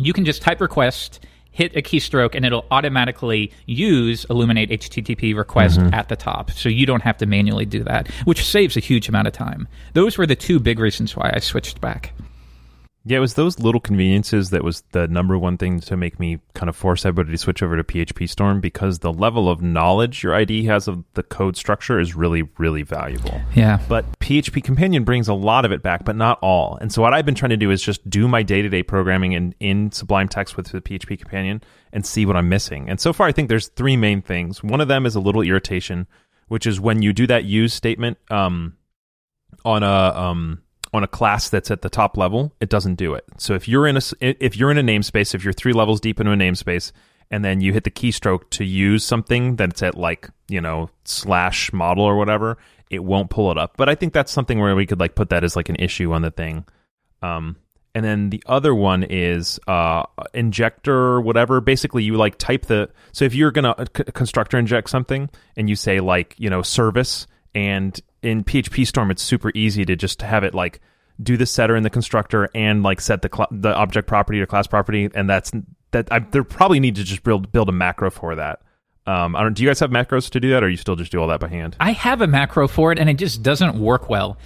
you 0.00 0.12
can 0.12 0.24
just 0.24 0.42
type 0.42 0.60
request, 0.60 1.20
hit 1.60 1.76
a 1.76 1.82
keystroke, 1.82 2.34
and 2.34 2.46
it'll 2.46 2.64
automatically 2.70 3.52
use 3.66 4.24
Illuminate 4.30 4.70
HTTP 4.70 5.36
request 5.36 5.78
mm-hmm. 5.78 5.92
at 5.92 6.08
the 6.08 6.16
top. 6.16 6.50
So 6.52 6.70
you 6.70 6.86
don't 6.86 7.02
have 7.02 7.18
to 7.18 7.26
manually 7.26 7.66
do 7.66 7.84
that, 7.84 8.08
which 8.24 8.42
saves 8.46 8.78
a 8.78 8.80
huge 8.80 9.10
amount 9.10 9.28
of 9.28 9.34
time. 9.34 9.68
Those 9.92 10.16
were 10.16 10.26
the 10.26 10.36
two 10.36 10.58
big 10.58 10.78
reasons 10.78 11.14
why 11.14 11.30
I 11.34 11.38
switched 11.38 11.82
back. 11.82 12.14
Yeah, 13.02 13.16
it 13.16 13.20
was 13.20 13.32
those 13.32 13.58
little 13.58 13.80
conveniences 13.80 14.50
that 14.50 14.62
was 14.62 14.82
the 14.92 15.08
number 15.08 15.38
one 15.38 15.56
thing 15.56 15.80
to 15.80 15.96
make 15.96 16.20
me 16.20 16.38
kind 16.54 16.68
of 16.68 16.76
force 16.76 17.06
everybody 17.06 17.32
to 17.32 17.38
switch 17.38 17.62
over 17.62 17.76
to 17.76 17.84
PHP 17.84 18.28
Storm 18.28 18.60
because 18.60 18.98
the 18.98 19.12
level 19.12 19.48
of 19.48 19.62
knowledge 19.62 20.22
your 20.22 20.34
IDE 20.34 20.64
has 20.66 20.86
of 20.86 21.02
the 21.14 21.22
code 21.22 21.56
structure 21.56 21.98
is 21.98 22.14
really, 22.14 22.42
really 22.58 22.82
valuable. 22.82 23.40
Yeah. 23.54 23.80
But 23.88 24.18
PHP 24.20 24.62
Companion 24.62 25.04
brings 25.04 25.28
a 25.28 25.34
lot 25.34 25.64
of 25.64 25.72
it 25.72 25.82
back, 25.82 26.04
but 26.04 26.14
not 26.14 26.38
all. 26.42 26.76
And 26.76 26.92
so 26.92 27.00
what 27.00 27.14
I've 27.14 27.24
been 27.24 27.34
trying 27.34 27.50
to 27.50 27.56
do 27.56 27.70
is 27.70 27.82
just 27.82 28.08
do 28.08 28.28
my 28.28 28.42
day 28.42 28.60
to 28.60 28.68
day 28.68 28.82
programming 28.82 29.32
in, 29.32 29.54
in 29.60 29.92
Sublime 29.92 30.28
Text 30.28 30.58
with 30.58 30.66
the 30.66 30.82
PHP 30.82 31.18
Companion 31.18 31.62
and 31.94 32.04
see 32.04 32.26
what 32.26 32.36
I'm 32.36 32.50
missing. 32.50 32.90
And 32.90 33.00
so 33.00 33.14
far, 33.14 33.26
I 33.26 33.32
think 33.32 33.48
there's 33.48 33.68
three 33.68 33.96
main 33.96 34.20
things. 34.20 34.62
One 34.62 34.82
of 34.82 34.88
them 34.88 35.06
is 35.06 35.14
a 35.14 35.20
little 35.20 35.40
irritation, 35.40 36.06
which 36.48 36.66
is 36.66 36.78
when 36.78 37.00
you 37.00 37.14
do 37.14 37.26
that 37.28 37.44
use 37.44 37.72
statement 37.72 38.18
um, 38.30 38.76
on 39.64 39.82
a 39.82 39.86
um, 39.86 40.62
on 40.92 41.04
a 41.04 41.08
class 41.08 41.48
that's 41.48 41.70
at 41.70 41.82
the 41.82 41.90
top 41.90 42.16
level, 42.16 42.52
it 42.60 42.68
doesn't 42.68 42.96
do 42.96 43.14
it. 43.14 43.24
So 43.38 43.54
if 43.54 43.68
you're 43.68 43.86
in 43.86 43.96
a 43.96 44.00
if 44.20 44.56
you're 44.56 44.70
in 44.70 44.78
a 44.78 44.82
namespace, 44.82 45.34
if 45.34 45.44
you're 45.44 45.52
three 45.52 45.72
levels 45.72 46.00
deep 46.00 46.20
into 46.20 46.32
a 46.32 46.36
namespace, 46.36 46.92
and 47.30 47.44
then 47.44 47.60
you 47.60 47.72
hit 47.72 47.84
the 47.84 47.90
keystroke 47.90 48.50
to 48.50 48.64
use 48.64 49.04
something 49.04 49.56
that's 49.56 49.82
at 49.82 49.96
like 49.96 50.28
you 50.48 50.60
know 50.60 50.90
slash 51.04 51.72
model 51.72 52.04
or 52.04 52.16
whatever, 52.16 52.58
it 52.90 53.04
won't 53.04 53.30
pull 53.30 53.50
it 53.50 53.58
up. 53.58 53.76
But 53.76 53.88
I 53.88 53.94
think 53.94 54.12
that's 54.12 54.32
something 54.32 54.58
where 54.58 54.74
we 54.74 54.86
could 54.86 55.00
like 55.00 55.14
put 55.14 55.30
that 55.30 55.44
as 55.44 55.56
like 55.56 55.68
an 55.68 55.76
issue 55.76 56.12
on 56.12 56.22
the 56.22 56.30
thing. 56.30 56.64
Um, 57.22 57.56
and 57.94 58.04
then 58.04 58.30
the 58.30 58.42
other 58.46 58.74
one 58.74 59.02
is 59.02 59.58
uh, 59.66 60.04
injector 60.32 61.20
whatever. 61.20 61.60
Basically, 61.60 62.02
you 62.02 62.16
like 62.16 62.36
type 62.38 62.66
the 62.66 62.90
so 63.12 63.24
if 63.24 63.34
you're 63.34 63.50
gonna 63.50 63.74
uh, 63.78 63.84
c- 63.96 64.04
constructor 64.12 64.58
inject 64.58 64.90
something 64.90 65.30
and 65.56 65.68
you 65.68 65.76
say 65.76 66.00
like 66.00 66.34
you 66.38 66.50
know 66.50 66.62
service 66.62 67.26
and 67.54 68.00
in 68.22 68.44
PHP 68.44 68.86
Storm 68.86 69.10
it's 69.10 69.22
super 69.22 69.50
easy 69.54 69.84
to 69.84 69.96
just 69.96 70.22
have 70.22 70.44
it 70.44 70.54
like 70.54 70.80
do 71.22 71.36
the 71.36 71.46
setter 71.46 71.76
in 71.76 71.82
the 71.82 71.90
constructor 71.90 72.48
and 72.54 72.82
like 72.82 73.00
set 73.00 73.22
the 73.22 73.30
cl- 73.32 73.48
the 73.50 73.74
object 73.74 74.08
property 74.08 74.40
or 74.40 74.46
class 74.46 74.66
property 74.66 75.10
and 75.14 75.28
that's 75.28 75.52
that 75.92 76.08
I 76.10 76.20
there 76.20 76.44
probably 76.44 76.80
need 76.80 76.96
to 76.96 77.04
just 77.04 77.22
build 77.22 77.52
build 77.52 77.68
a 77.68 77.72
macro 77.72 78.10
for 78.10 78.34
that. 78.36 78.60
Um, 79.06 79.34
I 79.34 79.42
don't. 79.42 79.54
Do 79.54 79.62
you 79.62 79.68
guys 79.68 79.80
have 79.80 79.90
macros 79.90 80.30
to 80.30 80.40
do 80.40 80.50
that, 80.50 80.62
or 80.62 80.68
you 80.68 80.76
still 80.76 80.96
just 80.96 81.10
do 81.10 81.20
all 81.20 81.28
that 81.28 81.40
by 81.40 81.48
hand? 81.48 81.76
I 81.80 81.92
have 81.92 82.20
a 82.20 82.26
macro 82.26 82.68
for 82.68 82.92
it, 82.92 82.98
and 82.98 83.08
it 83.08 83.14
just 83.14 83.42
doesn't 83.42 83.76
work 83.76 84.08
well. 84.08 84.36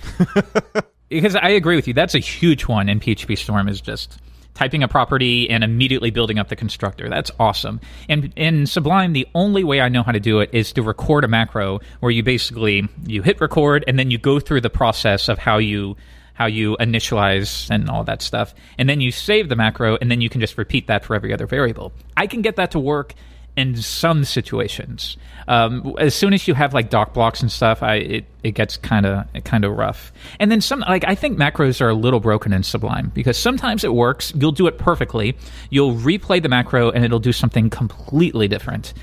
because 1.09 1.37
I 1.37 1.51
agree 1.51 1.77
with 1.77 1.89
you. 1.89 1.95
That's 1.95 2.15
a 2.15 2.21
huge 2.21 2.67
one 2.67 2.89
in 2.89 3.01
PHP 3.01 3.37
Storm 3.37 3.69
is 3.69 3.81
just 3.81 4.19
typing 4.55 4.83
a 4.83 4.89
property 4.89 5.51
and 5.51 5.63
immediately 5.63 6.11
building 6.11 6.39
up 6.39 6.49
the 6.49 6.57
constructor. 6.57 7.09
That's 7.09 7.31
awesome. 7.39 7.81
And 8.09 8.33
in 8.37 8.67
Sublime, 8.67 9.13
the 9.13 9.27
only 9.35 9.65
way 9.65 9.81
I 9.81 9.89
know 9.89 10.03
how 10.03 10.13
to 10.13 10.21
do 10.21 10.41
it 10.41 10.51
is 10.53 10.73
to 10.73 10.83
record 10.83 11.25
a 11.25 11.29
macro 11.29 11.81
where 12.01 12.13
you 12.13 12.23
basically 12.23 12.89
you 13.07 13.23
hit 13.23 13.41
record 13.41 13.85
and 13.87 13.99
then 13.99 14.11
you 14.11 14.19
go 14.19 14.41
through 14.41 14.63
the 14.63 14.71
process 14.71 15.29
of 15.29 15.39
how 15.39 15.59
you 15.59 15.97
how 16.35 16.47
you 16.47 16.77
initialize 16.81 17.71
and 17.71 17.89
all 17.89 18.03
that 18.05 18.21
stuff. 18.21 18.55
And 18.77 18.89
then 18.89 19.01
you 19.01 19.13
save 19.13 19.49
the 19.49 19.57
macro 19.57 19.97
and 20.01 20.11
then 20.11 20.21
you 20.21 20.29
can 20.29 20.41
just 20.41 20.59
repeat 20.59 20.89
that 20.89 21.05
for 21.05 21.15
every 21.15 21.33
other 21.33 21.47
variable. 21.47 21.93
I 22.17 22.27
can 22.27 22.43
get 22.43 22.57
that 22.57 22.73
to 22.73 22.81
work 22.81 23.15
in 23.57 23.77
some 23.77 24.25
situations. 24.25 25.17
Um, 25.47 25.95
as 25.99 26.15
soon 26.15 26.33
as 26.33 26.49
you 26.49 26.55
have 26.55 26.75
like 26.75 26.91
doc 26.91 27.15
blocks 27.15 27.41
and 27.41 27.53
stuff, 27.53 27.83
I 27.83 27.95
it, 27.97 28.25
it 28.43 28.53
gets 28.53 28.77
kind 28.77 29.07
of 29.07 29.27
kind 29.45 29.65
of 29.65 29.77
rough. 29.77 30.13
And 30.41 30.51
then 30.51 30.61
some 30.61 30.81
like 30.81 31.05
I 31.07 31.15
think 31.15 31.39
macros 31.39 31.81
are 31.81 31.89
a 31.89 31.95
little 31.95 32.21
broken 32.21 32.53
in 32.53 32.63
Sublime 32.63 33.13
because 33.15 33.37
sometimes 33.37 33.85
it 33.85 33.95
works. 33.95 34.33
You'll 34.35 34.53
do 34.53 34.67
it 34.67 34.79
perfectly. 34.79 35.37
You'll 35.71 35.95
replay 35.95 36.43
the 36.43 36.49
macro 36.49 36.91
and 36.91 37.05
it'll 37.05 37.21
do 37.21 37.33
something 37.33 37.71
completely 37.71 38.49
different. 38.49 38.95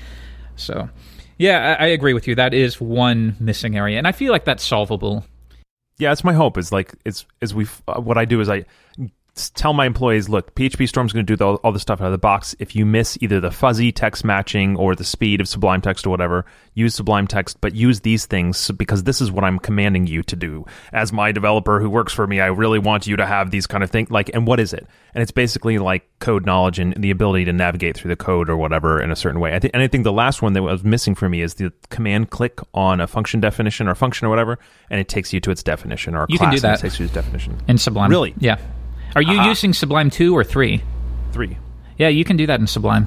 So, 0.56 0.88
yeah, 1.38 1.76
I, 1.78 1.84
I 1.84 1.88
agree 1.88 2.12
with 2.12 2.28
you. 2.28 2.34
That 2.34 2.52
is 2.52 2.80
one 2.80 3.36
missing 3.40 3.76
area, 3.76 3.98
and 3.98 4.06
I 4.06 4.12
feel 4.12 4.32
like 4.32 4.44
that's 4.44 4.64
solvable. 4.64 5.24
Yeah, 5.98 6.12
it's 6.12 6.24
my 6.24 6.32
hope. 6.32 6.58
Is 6.58 6.72
like 6.72 6.94
it's 7.04 7.24
as 7.40 7.54
we 7.54 7.66
uh, 7.88 8.00
what 8.00 8.18
I 8.18 8.24
do 8.24 8.40
is 8.40 8.50
I 8.50 8.64
tell 9.34 9.72
my 9.72 9.86
employees, 9.86 10.28
look, 10.28 10.54
PHP 10.54 10.88
Storm's 10.88 11.12
going 11.12 11.24
to 11.24 11.32
do 11.32 11.36
the, 11.36 11.46
all 11.46 11.72
the 11.72 11.80
stuff 11.80 12.00
out 12.00 12.06
of 12.06 12.12
the 12.12 12.18
box. 12.18 12.54
If 12.58 12.76
you 12.76 12.84
miss 12.84 13.16
either 13.20 13.40
the 13.40 13.50
fuzzy 13.50 13.90
text 13.90 14.24
matching 14.24 14.76
or 14.76 14.94
the 14.94 15.04
speed 15.04 15.40
of 15.40 15.48
Sublime 15.48 15.80
Text 15.80 16.06
or 16.06 16.10
whatever, 16.10 16.44
use 16.74 16.94
Sublime 16.94 17.26
Text, 17.26 17.60
but 17.60 17.74
use 17.74 18.00
these 18.00 18.26
things 18.26 18.70
because 18.72 19.04
this 19.04 19.20
is 19.20 19.30
what 19.32 19.44
I'm 19.44 19.58
commanding 19.58 20.06
you 20.06 20.22
to 20.24 20.36
do. 20.36 20.66
As 20.92 21.12
my 21.12 21.32
developer 21.32 21.80
who 21.80 21.88
works 21.88 22.12
for 22.12 22.26
me, 22.26 22.40
I 22.40 22.46
really 22.48 22.78
want 22.78 23.06
you 23.06 23.16
to 23.16 23.26
have 23.26 23.50
these 23.50 23.66
kind 23.66 23.82
of 23.82 23.90
things. 23.90 24.10
Like, 24.10 24.30
and 24.34 24.46
what 24.46 24.60
is 24.60 24.72
it? 24.74 24.86
And 25.14 25.22
it's 25.22 25.32
basically 25.32 25.78
like 25.78 26.06
code 26.18 26.44
knowledge 26.46 26.78
and 26.78 26.94
the 26.96 27.10
ability 27.10 27.46
to 27.46 27.52
navigate 27.52 27.96
through 27.96 28.10
the 28.10 28.16
code 28.16 28.50
or 28.50 28.56
whatever 28.56 29.00
in 29.02 29.10
a 29.10 29.16
certain 29.16 29.40
way. 29.40 29.54
I 29.54 29.58
think, 29.58 29.72
and 29.74 29.82
I 29.82 29.88
think 29.88 30.04
the 30.04 30.12
last 30.12 30.42
one 30.42 30.52
that 30.52 30.62
was 30.62 30.84
missing 30.84 31.14
for 31.14 31.28
me 31.28 31.40
is 31.42 31.54
the 31.54 31.72
command 31.90 32.30
click 32.30 32.60
on 32.74 33.00
a 33.00 33.06
function 33.06 33.40
definition 33.40 33.88
or 33.88 33.94
function 33.94 34.26
or 34.26 34.30
whatever, 34.30 34.58
and 34.90 35.00
it 35.00 35.08
takes 35.08 35.32
you 35.32 35.40
to 35.40 35.50
its 35.50 35.62
definition 35.62 36.14
or 36.14 36.24
a 36.24 36.26
You 36.28 36.38
can 36.38 36.48
class 36.50 36.60
do 36.60 36.66
and 36.66 36.74
that. 36.74 36.78
it 36.80 36.82
takes 36.82 37.00
you 37.00 37.06
to 37.08 37.10
its 37.10 37.14
definition. 37.14 37.58
In 37.68 37.78
Sublime, 37.78 38.10
Really? 38.10 38.34
Yeah. 38.38 38.58
Are 39.14 39.22
you 39.22 39.42
using 39.42 39.72
Sublime 39.72 40.10
two 40.10 40.36
or 40.36 40.44
three? 40.44 40.82
Three. 41.32 41.58
Yeah, 41.98 42.08
you 42.08 42.24
can 42.24 42.36
do 42.36 42.46
that 42.46 42.60
in 42.60 42.66
Sublime. 42.66 43.06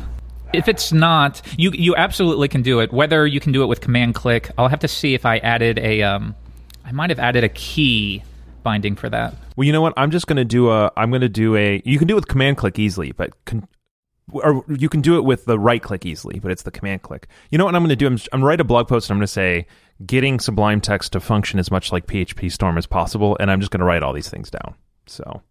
if 0.53 0.67
it's 0.67 0.91
not, 0.93 1.41
you 1.57 1.71
you 1.71 1.95
absolutely 1.95 2.47
can 2.47 2.61
do 2.61 2.79
it. 2.79 2.93
Whether 2.93 3.25
you 3.27 3.39
can 3.39 3.51
do 3.51 3.63
it 3.63 3.67
with 3.67 3.81
command 3.81 4.15
click, 4.15 4.51
I'll 4.57 4.67
have 4.67 4.79
to 4.79 4.87
see 4.87 5.13
if 5.13 5.25
I 5.25 5.37
added 5.39 5.79
a. 5.79 6.03
Um, 6.03 6.35
I 6.83 6.91
might 6.91 7.09
have 7.09 7.19
added 7.19 7.43
a 7.43 7.49
key 7.49 8.23
binding 8.63 8.95
for 8.95 9.09
that. 9.09 9.35
Well, 9.55 9.65
you 9.65 9.73
know 9.73 9.81
what? 9.81 9.93
I'm 9.97 10.11
just 10.11 10.27
going 10.27 10.37
to 10.37 10.45
do 10.45 10.69
a. 10.69 10.91
I'm 10.95 11.09
going 11.09 11.21
to 11.21 11.29
do 11.29 11.55
a. 11.55 11.81
You 11.83 11.97
can 11.97 12.07
do 12.07 12.13
it 12.13 12.17
with 12.17 12.27
command 12.27 12.57
click 12.57 12.77
easily, 12.77 13.11
but 13.11 13.33
con, 13.45 13.67
or 14.31 14.63
you 14.67 14.89
can 14.89 15.01
do 15.01 15.17
it 15.17 15.21
with 15.21 15.45
the 15.45 15.57
right 15.57 15.81
click 15.81 16.05
easily, 16.05 16.39
but 16.39 16.51
it's 16.51 16.63
the 16.63 16.71
command 16.71 17.01
click. 17.01 17.27
You 17.49 17.57
know 17.57 17.65
what 17.65 17.75
I'm 17.75 17.81
going 17.81 17.89
to 17.89 17.95
do? 17.95 18.07
I'm, 18.07 18.13
I'm 18.13 18.39
going 18.39 18.41
to 18.41 18.45
write 18.47 18.61
a 18.61 18.65
blog 18.65 18.87
post 18.87 19.09
and 19.09 19.15
I'm 19.15 19.19
going 19.19 19.27
to 19.27 19.33
say 19.33 19.67
getting 20.05 20.39
Sublime 20.39 20.81
Text 20.81 21.13
to 21.13 21.19
function 21.19 21.59
as 21.59 21.71
much 21.71 21.91
like 21.91 22.05
PHP 22.07 22.51
Storm 22.51 22.77
as 22.77 22.85
possible, 22.85 23.35
and 23.39 23.49
I'm 23.49 23.59
just 23.59 23.71
going 23.71 23.79
to 23.79 23.85
write 23.85 24.03
all 24.03 24.13
these 24.13 24.29
things 24.29 24.49
down. 24.49 24.75
So, 25.07 25.41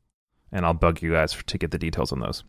and 0.54 0.64
I'll 0.64 0.72
bug 0.72 1.02
you 1.02 1.12
guys 1.12 1.36
to 1.46 1.58
get 1.58 1.72
the 1.72 1.78
details 1.78 2.12
on 2.12 2.20
those. 2.20 2.44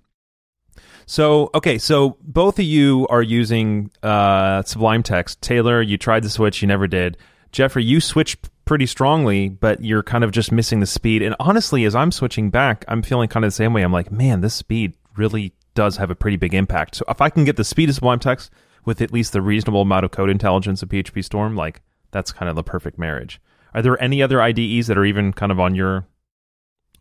So, 1.05 1.49
okay, 1.53 1.77
so 1.77 2.17
both 2.21 2.59
of 2.59 2.65
you 2.65 3.05
are 3.09 3.21
using 3.21 3.91
uh, 4.01 4.63
Sublime 4.63 5.03
Text. 5.03 5.41
Taylor, 5.41 5.81
you 5.81 5.97
tried 5.97 6.23
the 6.23 6.29
switch, 6.29 6.61
you 6.61 6.67
never 6.67 6.87
did. 6.87 7.17
Jeffrey, 7.51 7.83
you 7.83 7.99
switched 7.99 8.49
pretty 8.65 8.85
strongly, 8.85 9.49
but 9.49 9.83
you're 9.83 10.03
kind 10.03 10.23
of 10.23 10.31
just 10.31 10.51
missing 10.51 10.79
the 10.79 10.85
speed. 10.85 11.21
And 11.21 11.35
honestly, 11.39 11.85
as 11.85 11.95
I'm 11.95 12.11
switching 12.11 12.49
back, 12.49 12.85
I'm 12.87 13.01
feeling 13.01 13.29
kind 13.29 13.45
of 13.45 13.49
the 13.49 13.55
same 13.55 13.73
way. 13.73 13.83
I'm 13.83 13.93
like, 13.93 14.11
man, 14.11 14.41
this 14.41 14.53
speed 14.53 14.93
really 15.15 15.53
does 15.75 15.97
have 15.97 16.09
a 16.09 16.15
pretty 16.15 16.37
big 16.37 16.53
impact. 16.53 16.95
So 16.95 17.05
if 17.07 17.21
I 17.21 17.29
can 17.29 17.45
get 17.45 17.57
the 17.57 17.63
speed 17.63 17.89
of 17.89 17.95
Sublime 17.95 18.19
Text 18.19 18.51
with 18.83 19.01
at 19.01 19.13
least 19.13 19.33
the 19.33 19.41
reasonable 19.41 19.81
amount 19.81 20.05
of 20.05 20.11
code 20.11 20.29
intelligence 20.29 20.81
of 20.81 20.89
PHP 20.89 21.23
Storm, 21.23 21.55
like 21.55 21.81
that's 22.11 22.31
kind 22.31 22.49
of 22.49 22.55
the 22.55 22.63
perfect 22.63 22.97
marriage. 22.97 23.39
Are 23.73 23.81
there 23.81 24.01
any 24.01 24.23
other 24.23 24.41
IDEs 24.41 24.87
that 24.87 24.97
are 24.97 25.05
even 25.05 25.33
kind 25.33 25.51
of 25.51 25.59
on 25.59 25.75
your 25.75 26.07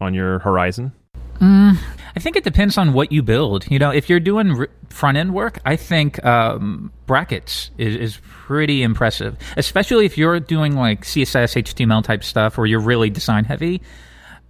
on 0.05 0.14
your 0.14 0.38
horizon? 0.38 0.93
Mm, 1.40 1.77
I 2.17 2.21
think 2.21 2.37
it 2.37 2.45
depends 2.45 2.79
on 2.79 2.93
what 2.93 3.11
you 3.11 3.23
build. 3.23 3.69
You 3.71 3.79
know, 3.79 3.90
if 3.90 4.09
you're 4.09 4.21
doing 4.21 4.57
r- 4.57 4.69
front 4.88 5.19
end 5.19 5.35
work, 5.35 5.59
I 5.64 5.77
think 5.77 6.25
um, 6.25 6.93
brackets 7.07 7.71
is, 7.77 7.97
is 7.97 8.21
pretty 8.23 8.83
impressive, 8.83 9.37
especially 9.57 10.07
if 10.07 10.17
you're 10.17 10.38
doing 10.40 10.77
like 10.77 11.03
CSS, 11.03 11.62
HTML 11.62 12.05
type 12.05 12.23
stuff, 12.23 12.57
or 12.59 12.67
you're 12.67 12.81
really 12.81 13.11
design 13.11 13.45
heavy. 13.45 13.83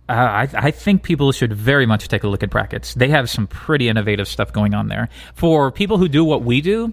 Uh, 0.06 0.12
I, 0.12 0.48
I, 0.52 0.70
think 0.70 1.02
people 1.02 1.32
should 1.32 1.54
very 1.54 1.86
much 1.86 2.08
take 2.08 2.24
a 2.24 2.28
look 2.28 2.42
at 2.42 2.50
brackets. 2.50 2.92
They 2.92 3.08
have 3.08 3.30
some 3.30 3.46
pretty 3.46 3.88
innovative 3.88 4.28
stuff 4.28 4.52
going 4.52 4.74
on 4.74 4.88
there. 4.88 5.08
For 5.34 5.72
people 5.72 5.96
who 5.96 6.08
do 6.08 6.22
what 6.22 6.42
we 6.42 6.60
do, 6.60 6.92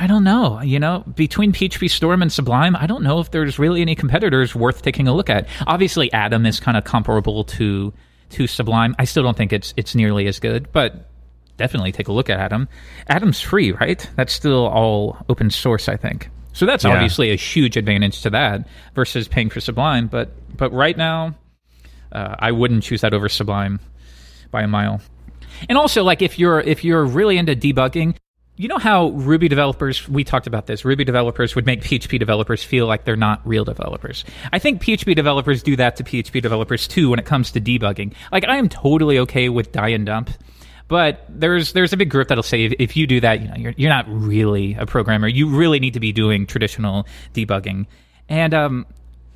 I 0.00 0.06
don't 0.06 0.24
know. 0.24 0.60
You 0.60 0.78
know, 0.78 1.04
between 1.14 1.52
PHP 1.52 1.90
Storm 1.90 2.22
and 2.22 2.32
Sublime, 2.32 2.76
I 2.76 2.86
don't 2.86 3.02
know 3.02 3.20
if 3.20 3.30
there's 3.30 3.58
really 3.58 3.82
any 3.82 3.94
competitors 3.94 4.54
worth 4.54 4.82
taking 4.82 5.06
a 5.08 5.14
look 5.14 5.28
at. 5.28 5.46
Obviously, 5.66 6.12
Atom 6.12 6.46
is 6.46 6.60
kind 6.60 6.76
of 6.76 6.84
comparable 6.84 7.44
to 7.44 7.92
to 8.30 8.46
Sublime. 8.46 8.94
I 8.98 9.04
still 9.04 9.22
don't 9.22 9.36
think 9.36 9.52
it's 9.52 9.74
it's 9.76 9.94
nearly 9.94 10.26
as 10.26 10.38
good, 10.40 10.72
but 10.72 11.08
definitely 11.56 11.92
take 11.92 12.08
a 12.08 12.12
look 12.12 12.30
at 12.30 12.40
Atom. 12.40 12.68
Atom's 13.08 13.40
free, 13.40 13.72
right? 13.72 14.08
That's 14.16 14.32
still 14.32 14.66
all 14.66 15.18
open 15.28 15.50
source, 15.50 15.88
I 15.88 15.96
think. 15.96 16.30
So 16.52 16.66
that's 16.66 16.84
yeah. 16.84 16.92
obviously 16.92 17.30
a 17.30 17.36
huge 17.36 17.76
advantage 17.76 18.22
to 18.22 18.30
that 18.30 18.66
versus 18.94 19.28
paying 19.28 19.50
for 19.50 19.60
Sublime. 19.60 20.08
But 20.08 20.30
but 20.56 20.72
right 20.72 20.96
now, 20.96 21.34
uh, 22.12 22.36
I 22.38 22.52
wouldn't 22.52 22.82
choose 22.82 23.02
that 23.02 23.14
over 23.14 23.28
Sublime 23.28 23.80
by 24.50 24.62
a 24.62 24.68
mile. 24.68 25.00
And 25.68 25.76
also, 25.76 26.02
like 26.02 26.22
if 26.22 26.38
you're 26.38 26.60
if 26.60 26.84
you're 26.84 27.04
really 27.04 27.36
into 27.36 27.54
debugging, 27.54 28.16
you 28.60 28.68
know 28.68 28.76
how 28.76 29.08
Ruby 29.08 29.48
developers, 29.48 30.06
we 30.06 30.22
talked 30.22 30.46
about 30.46 30.66
this, 30.66 30.84
Ruby 30.84 31.02
developers 31.02 31.54
would 31.54 31.64
make 31.64 31.80
PHP 31.80 32.18
developers 32.18 32.62
feel 32.62 32.86
like 32.86 33.04
they're 33.04 33.16
not 33.16 33.40
real 33.46 33.64
developers. 33.64 34.22
I 34.52 34.58
think 34.58 34.82
PHP 34.82 35.16
developers 35.16 35.62
do 35.62 35.76
that 35.76 35.96
to 35.96 36.04
PHP 36.04 36.42
developers 36.42 36.86
too 36.86 37.08
when 37.08 37.18
it 37.18 37.24
comes 37.24 37.52
to 37.52 37.60
debugging. 37.60 38.12
Like, 38.30 38.44
I 38.44 38.58
am 38.58 38.68
totally 38.68 39.18
okay 39.20 39.48
with 39.48 39.72
die 39.72 39.88
and 39.88 40.04
dump. 40.04 40.28
But 40.88 41.24
there's 41.30 41.72
there's 41.72 41.94
a 41.94 41.96
big 41.96 42.10
group 42.10 42.28
that'll 42.28 42.42
say 42.42 42.64
if, 42.64 42.74
if 42.78 42.96
you 42.98 43.06
do 43.06 43.20
that, 43.20 43.40
you 43.40 43.48
know, 43.48 43.54
you're 43.56 43.74
you're 43.78 43.88
not 43.88 44.04
really 44.08 44.74
a 44.74 44.84
programmer. 44.84 45.28
You 45.28 45.48
really 45.48 45.80
need 45.80 45.94
to 45.94 46.00
be 46.00 46.12
doing 46.12 46.46
traditional 46.46 47.06
debugging. 47.32 47.86
And 48.28 48.52
um, 48.52 48.86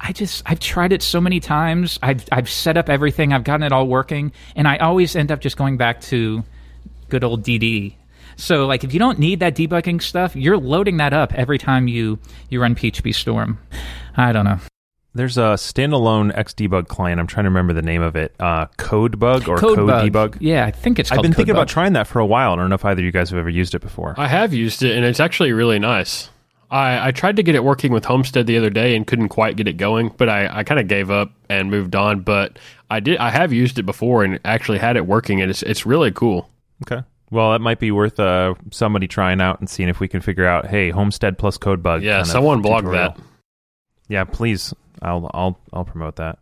I 0.00 0.12
just 0.12 0.42
I've 0.44 0.60
tried 0.60 0.92
it 0.92 1.00
so 1.00 1.18
many 1.18 1.40
times. 1.40 1.98
I've 2.02 2.26
I've 2.30 2.50
set 2.50 2.76
up 2.76 2.90
everything. 2.90 3.32
I've 3.32 3.44
gotten 3.44 3.62
it 3.62 3.72
all 3.72 3.86
working, 3.86 4.32
and 4.54 4.68
I 4.68 4.78
always 4.78 5.16
end 5.16 5.32
up 5.32 5.40
just 5.40 5.56
going 5.56 5.78
back 5.78 6.00
to 6.02 6.42
good 7.08 7.24
old 7.24 7.44
DD 7.44 7.94
so 8.36 8.66
like 8.66 8.84
if 8.84 8.92
you 8.92 8.98
don't 8.98 9.18
need 9.18 9.40
that 9.40 9.54
debugging 9.54 10.02
stuff, 10.02 10.36
you're 10.36 10.58
loading 10.58 10.98
that 10.98 11.12
up 11.12 11.32
every 11.34 11.58
time 11.58 11.88
you 11.88 12.18
you 12.50 12.60
run 12.60 12.74
PHP 12.74 13.14
Storm. 13.14 13.58
I 14.16 14.32
don't 14.32 14.44
know. 14.44 14.58
There's 15.16 15.38
a 15.38 15.54
standalone 15.54 16.34
Xdebug 16.34 16.88
client. 16.88 17.20
I'm 17.20 17.28
trying 17.28 17.44
to 17.44 17.50
remember 17.50 17.72
the 17.72 17.82
name 17.82 18.02
of 18.02 18.16
it. 18.16 18.34
Uh, 18.40 18.66
Codebug 18.78 19.46
or 19.46 19.56
Code, 19.58 19.76
Code 19.76 19.88
Debug. 19.88 20.38
Yeah, 20.40 20.66
I 20.66 20.72
think 20.72 20.98
it's. 20.98 21.12
I've 21.12 21.22
been 21.22 21.32
thinking 21.32 21.54
Bug. 21.54 21.62
about 21.62 21.68
trying 21.68 21.92
that 21.92 22.08
for 22.08 22.18
a 22.18 22.26
while. 22.26 22.52
I 22.52 22.56
don't 22.56 22.68
know 22.68 22.74
if 22.74 22.84
either 22.84 23.00
of 23.00 23.04
you 23.04 23.12
guys 23.12 23.30
have 23.30 23.38
ever 23.38 23.48
used 23.48 23.76
it 23.76 23.78
before. 23.78 24.14
I 24.18 24.26
have 24.26 24.52
used 24.52 24.82
it, 24.82 24.96
and 24.96 25.04
it's 25.04 25.20
actually 25.20 25.52
really 25.52 25.78
nice. 25.78 26.30
I, 26.68 27.08
I 27.08 27.10
tried 27.12 27.36
to 27.36 27.44
get 27.44 27.54
it 27.54 27.62
working 27.62 27.92
with 27.92 28.04
Homestead 28.04 28.48
the 28.48 28.56
other 28.58 28.70
day 28.70 28.96
and 28.96 29.06
couldn't 29.06 29.28
quite 29.28 29.54
get 29.54 29.68
it 29.68 29.76
going, 29.76 30.12
but 30.16 30.28
I, 30.28 30.48
I 30.58 30.64
kind 30.64 30.80
of 30.80 30.88
gave 30.88 31.08
up 31.08 31.30
and 31.48 31.70
moved 31.70 31.94
on. 31.94 32.22
But 32.22 32.58
I 32.90 32.98
did. 32.98 33.18
I 33.18 33.30
have 33.30 33.52
used 33.52 33.78
it 33.78 33.84
before 33.84 34.24
and 34.24 34.40
actually 34.44 34.78
had 34.78 34.96
it 34.96 35.06
working, 35.06 35.40
and 35.40 35.48
it's 35.48 35.62
it's 35.62 35.86
really 35.86 36.10
cool. 36.10 36.50
Okay. 36.82 37.06
Well, 37.30 37.52
that 37.52 37.60
might 37.60 37.80
be 37.80 37.90
worth 37.90 38.20
uh, 38.20 38.54
somebody 38.70 39.08
trying 39.08 39.40
out 39.40 39.60
and 39.60 39.68
seeing 39.68 39.88
if 39.88 40.00
we 40.00 40.08
can 40.08 40.20
figure 40.20 40.46
out. 40.46 40.66
Hey, 40.66 40.90
Homestead 40.90 41.38
plus 41.38 41.58
Codebug. 41.58 42.02
Yeah, 42.02 42.22
someone 42.22 42.62
blog 42.62 42.84
that. 42.92 43.18
Yeah, 44.08 44.24
please. 44.24 44.74
I'll 45.02 45.30
I'll 45.34 45.58
I'll 45.72 45.84
promote 45.84 46.16
that. 46.16 46.38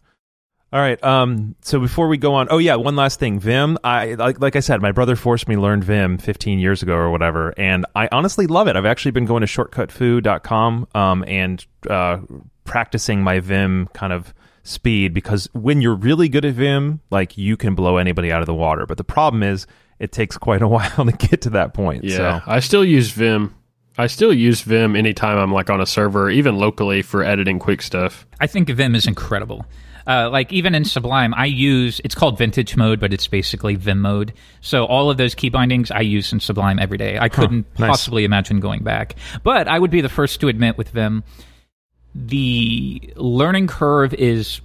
All 0.72 0.80
right. 0.80 1.02
Um. 1.04 1.54
So 1.60 1.78
before 1.78 2.08
we 2.08 2.16
go 2.16 2.34
on, 2.34 2.48
oh 2.50 2.58
yeah, 2.58 2.76
one 2.76 2.96
last 2.96 3.20
thing. 3.20 3.38
Vim. 3.38 3.78
I 3.84 4.14
like 4.14 4.40
like 4.40 4.56
I 4.56 4.60
said, 4.60 4.80
my 4.80 4.92
brother 4.92 5.16
forced 5.16 5.48
me 5.48 5.54
to 5.54 5.60
learn 5.60 5.82
Vim 5.82 6.18
15 6.18 6.58
years 6.58 6.82
ago 6.82 6.94
or 6.94 7.10
whatever, 7.10 7.52
and 7.56 7.84
I 7.94 8.08
honestly 8.10 8.46
love 8.46 8.68
it. 8.68 8.76
I've 8.76 8.86
actually 8.86 9.10
been 9.10 9.26
going 9.26 9.42
to 9.42 9.46
shortcutfoo.com 9.46 10.88
um 10.94 11.24
and 11.26 11.64
uh, 11.88 12.18
practicing 12.64 13.22
my 13.22 13.40
Vim 13.40 13.88
kind 13.92 14.12
of 14.12 14.32
speed 14.62 15.12
because 15.12 15.48
when 15.52 15.80
you're 15.80 15.94
really 15.94 16.28
good 16.28 16.44
at 16.44 16.54
Vim, 16.54 17.00
like 17.10 17.36
you 17.36 17.56
can 17.56 17.74
blow 17.74 17.98
anybody 17.98 18.32
out 18.32 18.40
of 18.40 18.46
the 18.46 18.54
water. 18.54 18.86
But 18.86 18.96
the 18.96 19.04
problem 19.04 19.42
is 19.42 19.66
it 20.02 20.10
takes 20.10 20.36
quite 20.36 20.60
a 20.60 20.68
while 20.74 20.90
to 20.90 21.12
get 21.12 21.42
to 21.42 21.50
that 21.50 21.72
point. 21.72 22.04
Yeah, 22.04 22.40
so. 22.40 22.42
I 22.46 22.60
still 22.60 22.84
use 22.84 23.10
Vim. 23.12 23.54
I 23.96 24.08
still 24.08 24.32
use 24.32 24.62
Vim 24.62 24.96
anytime 24.96 25.38
I'm 25.38 25.52
like 25.52 25.70
on 25.70 25.80
a 25.80 25.86
server, 25.86 26.28
even 26.28 26.56
locally 26.56 27.02
for 27.02 27.22
editing 27.22 27.58
quick 27.58 27.80
stuff. 27.82 28.26
I 28.40 28.46
think 28.46 28.68
Vim 28.68 28.94
is 28.94 29.06
incredible. 29.06 29.64
Uh, 30.04 30.28
like 30.30 30.52
even 30.52 30.74
in 30.74 30.84
Sublime, 30.84 31.32
I 31.34 31.44
use 31.44 32.00
it's 32.02 32.14
called 32.14 32.36
Vintage 32.36 32.76
Mode, 32.76 32.98
but 32.98 33.12
it's 33.12 33.28
basically 33.28 33.76
Vim 33.76 34.00
mode. 34.00 34.32
So 34.60 34.84
all 34.86 35.10
of 35.10 35.16
those 35.16 35.36
key 35.36 35.48
bindings 35.48 35.92
I 35.92 36.00
use 36.00 36.32
in 36.32 36.40
Sublime 36.40 36.80
every 36.80 36.98
day. 36.98 37.18
I 37.18 37.28
couldn't 37.28 37.66
huh, 37.76 37.86
nice. 37.86 37.90
possibly 37.90 38.24
imagine 38.24 38.58
going 38.58 38.82
back. 38.82 39.14
But 39.44 39.68
I 39.68 39.78
would 39.78 39.92
be 39.92 40.00
the 40.00 40.08
first 40.08 40.40
to 40.40 40.48
admit 40.48 40.76
with 40.76 40.88
Vim, 40.88 41.22
the 42.16 43.12
learning 43.14 43.68
curve 43.68 44.12
is 44.14 44.60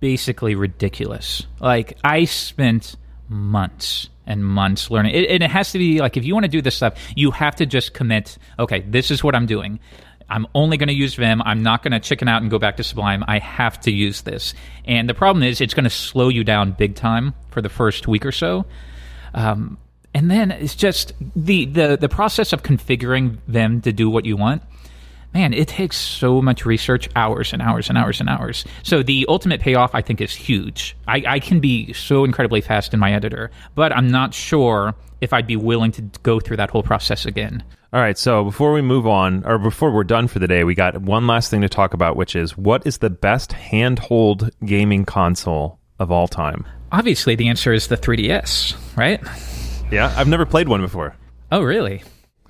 basically 0.00 0.56
ridiculous. 0.56 1.46
Like 1.60 1.96
I 2.02 2.24
spent 2.24 2.96
months 3.28 4.08
and 4.26 4.44
months 4.44 4.90
learning. 4.90 5.14
It, 5.14 5.30
and 5.30 5.42
it 5.42 5.50
has 5.50 5.72
to 5.72 5.78
be 5.78 6.00
like 6.00 6.16
if 6.16 6.24
you 6.24 6.34
want 6.34 6.44
to 6.44 6.50
do 6.50 6.62
this 6.62 6.76
stuff, 6.76 6.94
you 7.14 7.30
have 7.30 7.56
to 7.56 7.66
just 7.66 7.94
commit. 7.94 8.38
Okay, 8.58 8.80
this 8.82 9.10
is 9.10 9.22
what 9.22 9.34
I'm 9.34 9.46
doing. 9.46 9.80
I'm 10.28 10.46
only 10.54 10.78
going 10.78 10.88
to 10.88 10.94
use 10.94 11.14
Vim. 11.14 11.42
I'm 11.42 11.62
not 11.62 11.82
going 11.82 11.92
to 11.92 12.00
chicken 12.00 12.28
out 12.28 12.40
and 12.40 12.50
go 12.50 12.58
back 12.58 12.78
to 12.78 12.82
Sublime. 12.82 13.22
I 13.28 13.38
have 13.40 13.78
to 13.80 13.90
use 13.90 14.22
this. 14.22 14.54
And 14.86 15.08
the 15.08 15.14
problem 15.14 15.42
is, 15.42 15.60
it's 15.60 15.74
going 15.74 15.84
to 15.84 15.90
slow 15.90 16.28
you 16.28 16.44
down 16.44 16.72
big 16.72 16.94
time 16.94 17.34
for 17.50 17.60
the 17.60 17.68
first 17.68 18.08
week 18.08 18.24
or 18.24 18.32
so. 18.32 18.64
Um, 19.34 19.76
and 20.14 20.30
then 20.30 20.50
it's 20.50 20.76
just 20.76 21.12
the, 21.34 21.66
the 21.66 21.96
the 22.00 22.08
process 22.08 22.52
of 22.52 22.62
configuring 22.62 23.38
Vim 23.48 23.80
to 23.82 23.92
do 23.92 24.08
what 24.08 24.24
you 24.24 24.36
want 24.36 24.62
man, 25.34 25.52
it 25.52 25.68
takes 25.68 25.96
so 25.96 26.40
much 26.40 26.64
research, 26.64 27.08
hours 27.16 27.52
and 27.52 27.60
hours 27.60 27.88
and 27.88 27.98
hours 27.98 28.20
and 28.20 28.28
hours. 28.28 28.64
So 28.84 29.02
the 29.02 29.26
ultimate 29.28 29.60
payoff, 29.60 29.94
I 29.94 30.00
think, 30.00 30.20
is 30.20 30.32
huge. 30.34 30.96
I, 31.06 31.24
I 31.26 31.40
can 31.40 31.60
be 31.60 31.92
so 31.92 32.24
incredibly 32.24 32.60
fast 32.60 32.94
in 32.94 33.00
my 33.00 33.12
editor, 33.12 33.50
but 33.74 33.92
I'm 33.92 34.08
not 34.08 34.32
sure 34.32 34.94
if 35.20 35.32
I'd 35.32 35.46
be 35.46 35.56
willing 35.56 35.92
to 35.92 36.02
go 36.22 36.38
through 36.40 36.58
that 36.58 36.70
whole 36.70 36.82
process 36.82 37.26
again. 37.26 37.64
All 37.92 38.00
right, 38.00 38.18
so 38.18 38.44
before 38.44 38.72
we 38.72 38.82
move 38.82 39.06
on, 39.06 39.44
or 39.44 39.58
before 39.58 39.90
we're 39.92 40.04
done 40.04 40.26
for 40.26 40.38
the 40.38 40.48
day, 40.48 40.64
we 40.64 40.74
got 40.74 41.00
one 41.00 41.26
last 41.26 41.50
thing 41.50 41.60
to 41.60 41.68
talk 41.68 41.94
about, 41.94 42.16
which 42.16 42.34
is 42.34 42.56
what 42.56 42.86
is 42.86 42.98
the 42.98 43.10
best 43.10 43.52
handhold 43.52 44.50
gaming 44.64 45.04
console 45.04 45.78
of 45.98 46.10
all 46.10 46.26
time? 46.26 46.66
Obviously, 46.90 47.34
the 47.36 47.48
answer 47.48 47.72
is 47.72 47.88
the 47.88 47.96
3DS, 47.96 48.96
right? 48.96 49.20
Yeah, 49.92 50.12
I've 50.16 50.28
never 50.28 50.44
played 50.44 50.68
one 50.68 50.80
before. 50.80 51.14
Oh, 51.52 51.62
really? 51.62 52.02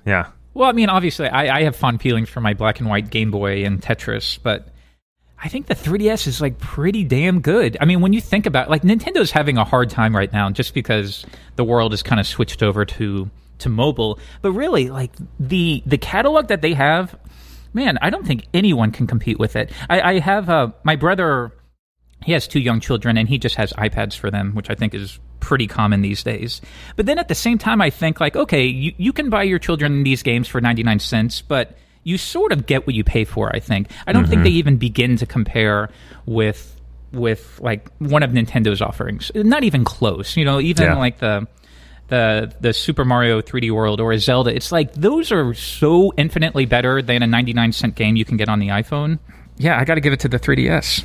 Yeah. 0.05 0.29
Well, 0.55 0.69
I 0.69 0.71
mean, 0.71 0.87
obviously, 0.87 1.27
I, 1.27 1.57
I 1.57 1.63
have 1.63 1.75
fond 1.75 2.01
feelings 2.01 2.29
for 2.29 2.39
my 2.39 2.53
black 2.53 2.79
and 2.79 2.89
white 2.89 3.09
Game 3.09 3.29
Boy 3.29 3.65
and 3.65 3.81
Tetris, 3.81 4.39
but 4.41 4.69
I 5.37 5.49
think 5.49 5.67
the 5.67 5.75
3DS 5.75 6.27
is 6.27 6.39
like 6.39 6.57
pretty 6.59 7.03
damn 7.03 7.41
good. 7.41 7.77
I 7.81 7.85
mean, 7.85 7.99
when 7.99 8.13
you 8.13 8.21
think 8.21 8.45
about 8.45 8.69
like 8.69 8.81
Nintendo's 8.83 9.31
having 9.31 9.57
a 9.57 9.65
hard 9.65 9.89
time 9.89 10.15
right 10.15 10.31
now 10.31 10.49
just 10.49 10.73
because 10.73 11.25
the 11.57 11.65
world 11.65 11.93
is 11.93 12.01
kind 12.01 12.21
of 12.21 12.25
switched 12.25 12.63
over 12.63 12.85
to 12.85 13.29
to 13.59 13.69
mobile. 13.69 14.17
But 14.41 14.53
really, 14.53 14.89
like 14.89 15.11
the 15.41 15.83
the 15.85 15.97
catalog 15.97 16.47
that 16.47 16.61
they 16.61 16.73
have, 16.73 17.19
man, 17.73 17.97
I 18.01 18.09
don't 18.09 18.25
think 18.25 18.47
anyone 18.53 18.91
can 18.91 19.07
compete 19.07 19.37
with 19.37 19.57
it. 19.57 19.73
I, 19.89 20.01
I 20.01 20.19
have 20.19 20.49
uh, 20.49 20.71
my 20.85 20.95
brother 20.95 21.51
he 22.23 22.31
has 22.31 22.47
two 22.47 22.59
young 22.59 22.79
children 22.79 23.17
and 23.17 23.29
he 23.29 23.37
just 23.37 23.55
has 23.55 23.71
iPads 23.73 24.17
for 24.17 24.31
them, 24.31 24.53
which 24.55 24.69
I 24.69 24.75
think 24.75 24.93
is 24.93 25.19
pretty 25.39 25.67
common 25.67 26.01
these 26.01 26.23
days. 26.23 26.61
But 26.95 27.05
then 27.05 27.19
at 27.19 27.27
the 27.27 27.35
same 27.35 27.57
time, 27.57 27.81
I 27.81 27.89
think 27.89 28.19
like, 28.19 28.35
okay, 28.35 28.65
you, 28.65 28.93
you 28.97 29.13
can 29.13 29.29
buy 29.29 29.43
your 29.43 29.59
children 29.59 30.03
these 30.03 30.23
games 30.23 30.47
for 30.47 30.59
99 30.59 30.99
cents, 30.99 31.41
but 31.41 31.77
you 32.03 32.17
sort 32.17 32.51
of 32.51 32.65
get 32.65 32.87
what 32.87 32.95
you 32.95 33.03
pay 33.03 33.25
for, 33.25 33.55
I 33.55 33.59
think. 33.59 33.91
I 34.07 34.13
don't 34.13 34.25
think 34.27 34.39
mm-hmm. 34.39 34.43
they 34.43 34.51
even 34.51 34.77
begin 34.77 35.17
to 35.17 35.25
compare 35.25 35.89
with 36.25 36.71
with 37.11 37.59
like 37.61 37.89
one 37.99 38.23
of 38.23 38.31
Nintendo's 38.31 38.81
offerings. 38.81 39.31
Not 39.33 39.63
even 39.63 39.83
close. 39.83 40.35
You 40.35 40.45
know, 40.45 40.59
even 40.59 40.83
Yeah. 40.85 40.97
like 40.97 41.19
the 41.19 41.47
the 42.07 42.53
the 42.61 42.73
Super 42.73 43.05
Mario 43.05 43.41
3D 43.41 43.71
World 43.71 43.99
or 43.99 44.11
a 44.11 44.19
Zelda. 44.19 44.55
It's 44.55 44.71
like 44.71 44.93
those 44.93 45.31
are 45.31 45.53
so 45.53 46.13
infinitely 46.17 46.65
better 46.65 47.01
than 47.01 47.23
a 47.23 47.27
99 47.27 47.71
cent 47.71 47.95
game 47.95 48.15
you 48.15 48.25
can 48.25 48.37
get 48.37 48.49
on 48.49 48.59
the 48.59 48.67
iPhone. 48.67 49.19
Yeah, 49.57 49.79
I 49.79 49.85
got 49.85 49.95
to 49.95 50.01
give 50.01 50.13
it 50.13 50.19
to 50.21 50.27
the 50.27 50.39
3DS. 50.39 51.03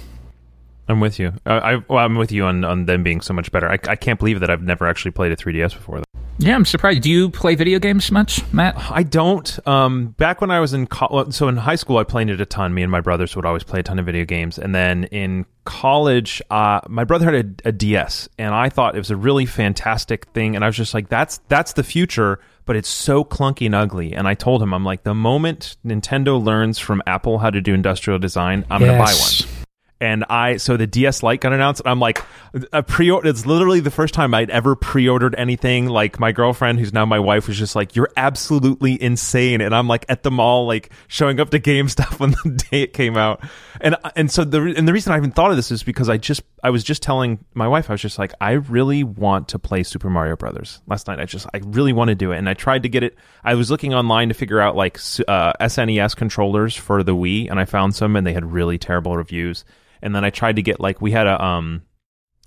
I'm 0.91 1.01
with 1.01 1.19
you. 1.19 1.33
Uh, 1.47 1.61
I, 1.63 1.77
well, 1.89 2.05
I'm 2.05 2.17
with 2.17 2.33
you 2.33 2.45
on, 2.45 2.65
on 2.65 2.87
them 2.87 3.03
being 3.03 3.21
so 3.21 3.33
much 3.33 3.53
better. 3.53 3.69
I, 3.69 3.79
I 3.89 3.97
can't 3.97 4.19
believe 4.19 4.41
that 4.41 4.51
I've 4.51 4.63
never 4.63 4.87
actually 4.87 5.13
played 5.13 5.33
a 5.33 5.37
3DS 5.37 5.75
before. 5.75 5.99
Though. 5.99 6.21
Yeah, 6.41 6.55
I'm 6.55 6.65
surprised. 6.65 7.03
Do 7.03 7.11
you 7.11 7.29
play 7.29 7.55
video 7.55 7.79
games 7.79 8.11
much, 8.11 8.43
Matt? 8.51 8.75
I 8.91 9.03
don't. 9.03 9.69
Um, 9.69 10.09
back 10.09 10.41
when 10.41 10.51
I 10.51 10.59
was 10.59 10.73
in 10.73 10.87
co- 10.87 11.29
so 11.29 11.49
in 11.49 11.59
high 11.59 11.75
school, 11.75 11.99
I 11.99 12.05
played 12.05 12.31
it 12.31 12.41
a 12.41 12.47
ton. 12.47 12.73
Me 12.73 12.83
and 12.83 12.91
my 12.91 13.03
brothers 13.03 13.37
would 13.37 13.45
always 13.45 13.63
play 13.63 13.81
a 13.81 13.83
ton 13.83 13.99
of 13.99 14.07
video 14.07 14.25
games. 14.25 14.59
And 14.59 14.75
then 14.75 15.05
in 15.05 15.45
college, 15.65 16.41
uh, 16.51 16.81
my 16.89 17.05
brother 17.05 17.27
had 17.31 17.61
a, 17.65 17.69
a 17.69 17.73
DS, 17.73 18.31
and 18.39 18.55
I 18.55 18.71
thought 18.71 18.95
it 18.95 18.99
was 18.99 19.11
a 19.11 19.17
really 19.17 19.45
fantastic 19.45 20.29
thing. 20.29 20.57
And 20.57 20.65
I 20.65 20.69
was 20.69 20.77
just 20.77 20.95
like, 20.95 21.11
"That's 21.11 21.43
that's 21.49 21.75
the 21.75 21.85
future." 21.85 22.41
But 22.65 22.77
it's 22.77 22.89
so 22.89 23.23
clunky 23.23 23.67
and 23.67 23.75
ugly. 23.75 24.15
And 24.15 24.27
I 24.27 24.35
told 24.35 24.63
him, 24.63 24.73
I'm 24.73 24.85
like, 24.85 25.03
the 25.03 25.15
moment 25.15 25.77
Nintendo 25.85 26.43
learns 26.43 26.79
from 26.79 27.03
Apple 27.05 27.39
how 27.39 27.51
to 27.51 27.61
do 27.61 27.75
industrial 27.75 28.21
design, 28.21 28.65
I'm 28.71 28.81
going 28.81 28.93
to 28.93 28.99
buy 28.99 29.13
one. 29.13 29.60
And 30.01 30.25
I 30.31 30.57
so 30.57 30.77
the 30.77 30.87
DS 30.87 31.23
Lite 31.23 31.43
got 31.43 31.53
announced. 31.53 31.83
And 31.83 31.91
I'm 31.91 32.01
like, 32.01 32.25
a 32.73 32.83
pre 32.83 33.11
It's 33.11 33.45
literally 33.45 33.81
the 33.81 33.91
first 33.91 34.15
time 34.15 34.33
I'd 34.33 34.51
ever 34.51 34.75
pre-ordered 34.75 35.35
anything. 35.37 35.87
Like 35.87 36.19
my 36.19 36.33
girlfriend, 36.33 36.79
who's 36.79 36.93
now 36.93 37.05
my 37.05 37.19
wife, 37.19 37.49
was 37.49 37.59
just 37.59 37.77
like, 37.77 37.95
"You're 37.95 38.11
absolutely 38.17 39.01
insane." 39.01 39.61
And 39.61 39.75
I'm 39.75 39.89
like 39.89 40.07
at 40.09 40.23
the 40.23 40.31
mall, 40.31 40.67
like 40.67 40.91
showing 41.07 41.39
up 41.39 41.51
to 41.51 41.61
GameStop 41.61 42.19
when 42.19 42.31
the 42.31 42.65
day 42.71 42.83
it 42.83 42.93
came 42.95 43.17
out. 43.17 43.45
And 43.81 43.97
and 44.17 44.31
so 44.31 44.45
the 44.45 44.75
and 44.77 44.89
the 44.89 44.93
reason 44.93 45.13
I 45.13 45.19
even 45.19 45.33
thought 45.33 45.51
of 45.51 45.57
this 45.57 45.71
is 45.71 45.83
because 45.83 46.09
I 46.09 46.17
just 46.17 46.43
I 46.65 46.71
was 46.71 46.83
just 46.83 47.03
telling 47.03 47.45
my 47.53 47.69
wife 47.69 47.91
I 47.91 47.95
was 47.95 48.03
just 48.03 48.19
like, 48.19 48.33
I 48.41 48.53
really 48.53 49.05
want 49.05 49.49
to 49.49 49.59
play 49.59 49.83
Super 49.83 50.09
Mario 50.09 50.35
Brothers. 50.35 50.81
Last 50.87 51.09
night 51.09 51.21
I 51.21 51.27
just 51.27 51.47
I 51.53 51.61
really 51.65 51.93
want 51.93 52.09
to 52.09 52.15
do 52.15 52.33
it, 52.33 52.39
and 52.39 52.49
I 52.49 52.55
tried 52.55 52.85
to 52.85 52.89
get 52.89 53.03
it. 53.03 53.17
I 53.45 53.55
was 53.55 53.71
looking 53.71 53.93
online 53.93 54.29
to 54.29 54.35
figure 54.35 54.61
out 54.61 54.77
like 54.77 54.97
uh, 55.29 55.53
SNES 55.61 56.17
controllers 56.17 56.75
for 56.75 57.03
the 57.03 57.15
Wii, 57.15 57.51
and 57.51 57.61
I 57.61 57.67
found 57.67 57.95
some, 57.95 58.17
and 58.17 58.27
they 58.27 58.33
had 58.33 58.51
really 58.51 58.79
terrible 58.79 59.17
reviews 59.17 59.65
and 60.03 60.15
then 60.15 60.25
I 60.25 60.31
tried 60.31 60.57
to 60.57 60.63
get 60.63 60.81
like 60.81 61.01
we 61.01 61.13
had 61.13 61.27
a 61.27 61.43
um 61.43 61.83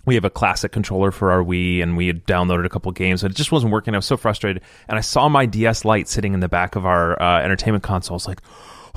we 0.05 0.15
have 0.15 0.25
a 0.25 0.29
classic 0.29 0.71
controller 0.71 1.11
for 1.11 1.31
our 1.31 1.43
Wii 1.43 1.81
and 1.81 1.95
we 1.95 2.07
had 2.07 2.25
downloaded 2.25 2.65
a 2.65 2.69
couple 2.69 2.91
games 2.91 3.23
and 3.23 3.31
it 3.31 3.37
just 3.37 3.51
wasn't 3.51 3.71
working. 3.71 3.93
I 3.93 3.97
was 3.97 4.05
so 4.05 4.17
frustrated 4.17 4.61
and 4.87 4.97
I 4.97 5.01
saw 5.01 5.29
my 5.29 5.45
DS 5.45 5.85
Lite 5.85 6.09
sitting 6.09 6.33
in 6.33 6.41
the 6.41 6.49
back 6.49 6.75
of 6.75 6.85
our 6.85 7.21
uh, 7.21 7.41
entertainment 7.41 7.83
console. 7.83 8.15
I 8.15 8.17
was 8.17 8.27
like, 8.27 8.41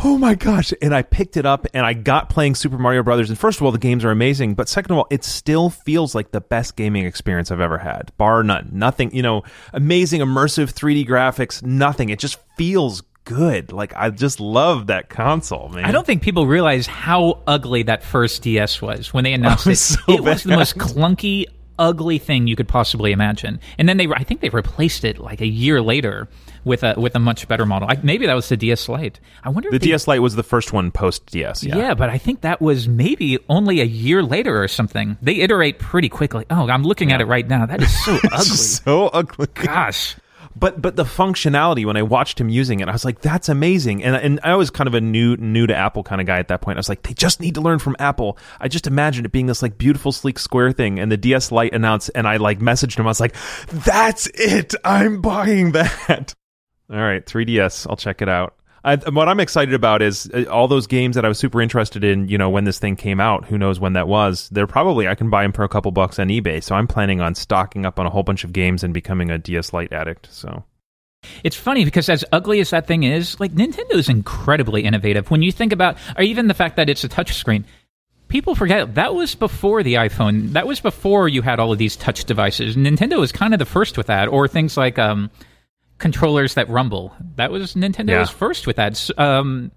"Oh 0.03 0.19
my 0.19 0.35
gosh." 0.35 0.73
And 0.83 0.95
I 0.95 1.03
picked 1.03 1.37
it 1.37 1.47
up 1.47 1.67
and 1.73 1.87
I 1.87 1.93
got 1.93 2.29
playing 2.29 2.57
Super 2.57 2.79
Mario 2.79 3.03
Brothers 3.03 3.31
and 3.31 3.39
first 3.39 3.61
of 3.61 3.65
all 3.65 3.73
the 3.73 3.79
games 3.79 4.05
are 4.05 4.11
amazing, 4.11 4.55
but 4.55 4.69
second 4.69 4.93
of 4.93 4.99
all 4.99 5.07
it 5.11 5.23
still 5.23 5.71
feels 5.71 6.15
like 6.15 6.33
the 6.33 6.41
best 6.41 6.75
gaming 6.77 7.07
experience 7.07 7.51
I've 7.51 7.61
ever 7.61 7.79
had. 7.79 8.11
Bar 8.17 8.43
none. 8.43 8.71
Nothing, 8.73 9.15
you 9.15 9.23
know, 9.23 9.43
amazing 9.73 10.23
immersive 10.23 10.73
3D 10.73 11.07
graphics, 11.07 11.63
nothing. 11.63 12.09
It 12.09 12.19
just 12.19 12.39
feels 12.57 13.03
good. 13.27 13.73
Like 13.73 13.93
I 13.95 14.09
just 14.09 14.41
love 14.41 14.87
that 14.87 15.11
console, 15.11 15.69
man. 15.69 15.85
I 15.85 15.91
don't 15.93 16.07
think 16.07 16.23
people 16.23 16.47
realize 16.47 16.87
how 16.87 17.43
ugly 17.47 17.83
that 17.83 18.03
first 18.03 18.41
DS 18.43 18.81
was 18.81 19.13
when 19.13 19.25
they 19.25 19.33
oh, 19.33 19.35
announced 19.35 19.67
Oh, 19.67 19.71
it. 19.73 19.77
so 19.77 19.99
it 20.09 20.21
was 20.23 20.43
the 20.45 20.57
most 20.57 20.79
clunky, 20.79 21.45
ugly 21.79 22.17
thing 22.17 22.47
you 22.47 22.57
could 22.57 22.69
possibly 22.69 23.13
imagine. 23.13 23.61
And 23.77 23.87
then 23.87 23.99
they, 23.99 24.07
I 24.09 24.25
think 24.25 24.41
they 24.41 24.49
replaced 24.49 25.05
it 25.05 25.19
like 25.19 25.43
a 25.43 25.47
year 25.47 25.83
later 25.83 26.27
with 26.65 26.83
a 26.83 26.95
with 26.99 27.15
a 27.15 27.19
much 27.19 27.47
better 27.47 27.67
model. 27.67 27.89
I, 27.89 27.99
maybe 28.03 28.27
that 28.27 28.35
was 28.35 28.49
the 28.49 28.57
DS 28.57 28.89
Lite. 28.89 29.21
I 29.45 29.51
wonder 29.51 29.71
The 29.71 29.79
they, 29.79 29.87
DS 29.89 30.09
Lite 30.09 30.23
was 30.23 30.35
the 30.37 30.43
first 30.43 30.73
one 30.73 30.91
post 30.91 31.27
DS. 31.27 31.63
Yeah. 31.63 31.77
Yeah. 31.77 31.95
but 31.95 32.09
I 32.11 32.19
think 32.19 32.41
that 32.41 32.61
was 32.63 32.89
maybe 32.89 33.39
only 33.49 33.81
a 33.81 33.85
year 33.85 34.23
later 34.23 34.61
or 34.63 34.67
something. 34.69 35.17
They 35.21 35.37
iterate 35.37 35.79
pretty 35.79 36.09
quickly. 36.09 36.45
Oh, 36.51 36.69
I'm 36.69 36.83
looking 36.83 37.13
at 37.13 37.21
it 37.21 37.27
right 37.27 37.47
now. 37.47 37.67
That 37.67 37.83
is 37.83 38.05
so 38.05 38.15
ugly. 38.25 38.39
so 38.47 39.07
ugly. 39.09 39.47
Gosh. 39.55 40.17
But 40.59 40.81
but 40.81 40.97
the 40.97 41.05
functionality 41.05 41.85
when 41.85 41.99
I 41.99 42.03
watched 42.03 42.41
him 42.41 42.49
using 42.49 42.81
it, 42.81 42.89
I 42.89 42.93
was 42.93 43.05
like, 43.05 43.21
that's 43.21 43.49
amazing. 43.51 44.03
And 44.03 44.17
and 44.17 44.41
I 44.43 44.55
was 44.55 44.71
kind 44.71 44.89
of 44.89 44.95
a 44.95 45.01
new 45.01 45.37
new 45.37 45.67
to 45.67 45.77
Apple 45.77 46.03
kind 46.03 46.21
of 46.21 46.27
guy 46.27 46.39
at 46.39 46.49
that 46.49 46.63
point. 46.63 46.79
I 46.79 46.81
was 46.81 46.89
like, 46.89 47.03
they 47.03 47.13
just 47.13 47.41
need 47.41 47.55
to 47.57 47.61
learn 47.61 47.79
from 47.79 47.95
Apple. 47.99 48.39
I 48.59 48.69
just 48.69 48.87
imagined 48.87 49.27
it 49.27 49.33
being 49.33 49.47
this 49.47 49.61
like 49.61 49.77
beautiful 49.77 50.13
sleek 50.13 50.39
square 50.39 50.73
thing. 50.73 50.99
And 50.99 51.13
the 51.13 51.19
DS 51.19 51.53
Lite 51.53 51.75
announced, 51.75 52.11
and 52.15 52.27
I 52.27 52.39
like 52.39 52.61
messaged 52.61 52.99
him. 52.99 53.07
I 53.07 53.11
was 53.11 53.21
like, 53.21 53.35
that's 53.69 54.29
it. 54.29 54.75
I'm 54.83 55.21
buying 55.21 55.73
that. 55.73 56.35
All 56.91 56.97
right, 56.97 57.25
3DS. 57.25 57.87
I'll 57.91 57.97
check 57.97 58.23
it 58.23 58.29
out. 58.29 58.57
I, 58.87 58.97
what 59.11 59.29
I'm 59.29 59.41
excited 59.41 59.75
about 59.75 60.01
is 60.01 60.31
uh, 60.33 60.45
all 60.45 60.69
those 60.69 60.87
games 60.87 61.17
that 61.17 61.25
I 61.25 61.29
was 61.29 61.41
super 61.41 61.61
interested 61.61 62.05
in. 62.05 62.29
You 62.29 62.39
know, 62.39 62.49
when 62.49 62.65
this 62.65 62.79
thing 62.79 62.95
came 62.95 63.19
out, 63.19 63.45
who 63.45 63.59
knows 63.59 63.81
when 63.81 63.95
that 63.95 64.07
was? 64.07 64.49
They're 64.51 64.69
probably 64.69 65.09
I 65.09 65.17
can 65.17 65.29
buy 65.29 65.43
them 65.43 65.53
for 65.53 65.65
a 65.65 65.69
couple 65.69 65.91
bucks 65.91 66.21
on 66.21 66.29
eBay. 66.29 66.63
So 66.63 66.77
I'm 66.77 66.87
planning 66.87 67.21
on 67.21 67.35
stocking 67.35 67.85
up 67.85 67.99
on 67.99 68.07
a 68.07 68.11
whole 68.11 68.23
bunch 68.23 68.45
of 68.45 68.53
games 68.53 68.85
and 68.85 68.95
becoming 68.95 69.31
a 69.31 69.39
DS 69.39 69.73
Lite 69.73 69.93
addict. 69.93 70.29
So 70.31 70.63
It's 71.43 71.57
funny 71.57 71.85
because 71.85 72.09
as 72.09 72.25
ugly 72.31 72.61
as 72.61 72.71
that 72.71 72.87
thing 72.87 73.03
is, 73.03 73.41
like 73.41 73.53
Nintendo 73.53 73.95
is 73.95 74.09
incredibly 74.09 74.85
innovative. 74.85 75.33
When 75.33 75.43
you 75.43 75.51
think 75.51 75.73
about, 75.73 75.97
or 76.17 76.23
even 76.23 76.47
the 76.47 76.55
fact 76.55 76.77
that 76.77 76.89
it's 76.89 77.03
a 77.03 77.09
touchscreen, 77.09 77.65
people 78.29 78.55
forget 78.55 78.95
that 78.95 79.17
was 79.17 79.35
before 79.35 79.83
the 79.83 79.95
iPhone. 79.95 80.53
That 80.53 80.69
was 80.69 80.81
before 80.81 81.29
you 81.29 81.43
had 81.43 81.59
all 81.59 81.73
of 81.73 81.79
these 81.79 81.97
touch 81.97 82.25
devices. 82.25 82.77
Nintendo 82.77 83.19
was 83.19 83.33
kind 83.33 83.53
of 83.53 83.59
the 83.59 83.67
first 83.67 83.99
with 83.99 84.07
that, 84.07 84.29
or 84.29 84.47
things 84.47 84.77
like 84.77 84.97
um, 84.97 85.31
controllers 85.99 86.55
that 86.55 86.69
rumble. 86.69 87.15
That 87.37 87.51
was 87.51 87.75
Nintendo 87.75 88.11
Yeah. 88.11 88.21
was 88.21 88.31
first 88.31 88.67
with 88.67 88.77
that. 88.77 89.11
Um, 89.19 89.71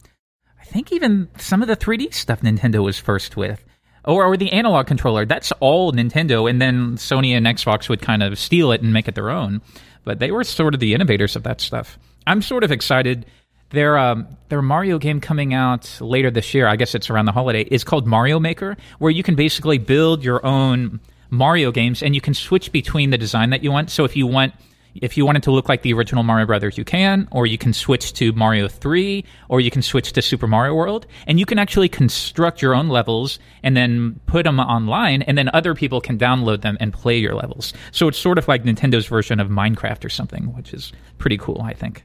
I 0.60 0.66
think 0.66 0.92
even 0.92 1.28
some 1.38 1.62
of 1.62 1.68
the 1.68 1.76
3D 1.76 2.14
stuff 2.14 2.42
Nintendo 2.42 2.84
was 2.84 3.00
first 3.00 3.38
with. 3.38 3.64
Or, 4.06 4.24
or 4.26 4.38
the 4.38 4.52
analog 4.54 4.88
controller. 4.88 5.26
That's 5.26 5.52
all 5.60 5.92
Nintendo, 5.92 6.50
and 6.50 6.62
then 6.62 6.96
Sony 6.96 7.36
and 7.36 7.46
Xbox 7.46 7.90
would 7.90 8.02
kind 8.02 8.24
of 8.24 8.40
steal 8.40 8.72
it 8.72 8.82
and 8.82 8.94
make 8.94 9.10
it 9.10 9.14
their 9.16 9.30
own. 9.30 9.62
But 10.06 10.20
they 10.20 10.32
were 10.32 10.46
sort 10.46 10.74
of 10.74 10.80
the 10.80 10.94
innovators 10.94 11.36
of 11.36 11.44
that 11.44 11.60
stuff. 11.60 12.00
I'm 12.26 12.42
sort 12.42 12.64
of 12.64 12.72
excited. 12.72 13.26
Their 13.72 13.98
um, 13.98 14.26
their 14.48 14.62
Mario 14.62 15.00
game 15.00 15.20
coming 15.20 15.54
out 15.54 16.00
later 16.00 16.32
this 16.32 16.54
year. 16.54 16.66
I 16.66 16.78
guess 16.78 16.96
it's 16.96 17.10
around 17.10 17.26
the 17.26 17.34
holiday. 17.34 17.64
Is 17.64 17.84
called 17.84 18.08
Mario 18.08 18.40
Maker, 18.40 18.78
where 19.00 19.12
you 19.12 19.22
can 19.22 19.36
basically 19.36 19.78
build 19.78 20.24
your 20.24 20.44
own 20.46 21.02
Mario 21.30 21.72
games, 21.72 22.02
and 22.02 22.16
you 22.16 22.22
can 22.22 22.34
switch 22.34 22.72
between 22.72 23.10
the 23.10 23.18
design 23.18 23.50
that 23.50 23.64
you 23.64 23.72
want. 23.72 23.92
So 23.92 24.06
if 24.06 24.16
you 24.16 24.26
want 24.26 24.54
if 24.95 25.17
you 25.17 25.25
want 25.25 25.38
it 25.38 25.43
to 25.43 25.52
look 25.52 25.69
like 25.69 25.82
the 25.82 25.93
original 25.93 26.23
Mario 26.23 26.45
Brothers, 26.45 26.78
you 26.78 26.84
can, 26.84 27.28
or 27.32 27.45
you 27.45 27.58
can 27.58 27.73
switch 27.73 28.13
to 28.13 28.32
Mario 28.34 28.67
3, 28.67 29.23
or 29.47 29.62
you 29.62 29.71
can 29.71 29.82
switch 29.82 30.13
to 30.13 30.21
Super 30.21 30.47
Mario 30.47 30.73
World, 30.73 31.06
and 31.28 31.39
you 31.39 31.45
can 31.45 31.60
actually 31.60 31.89
construct 31.89 32.62
your 32.62 32.73
own 32.75 32.89
levels 32.89 33.39
and 33.63 33.78
then 33.78 34.19
put 34.25 34.43
them 34.43 34.60
online, 34.60 35.21
and 35.23 35.38
then 35.38 35.49
other 35.54 35.73
people 35.75 36.02
can 36.02 36.17
download 36.17 36.62
them 36.62 36.78
and 36.80 36.93
play 36.93 37.17
your 37.17 37.36
levels. 37.36 37.73
So 37.91 38.08
it's 38.08 38.17
sort 38.17 38.38
of 38.38 38.47
like 38.47 38.63
Nintendo's 38.63 39.08
version 39.08 39.39
of 39.39 39.49
Minecraft 39.49 40.04
or 40.06 40.10
something, 40.10 40.54
which 40.56 40.73
is 40.73 40.91
pretty 41.17 41.38
cool, 41.38 41.62
I 41.63 41.73
think. 41.73 42.04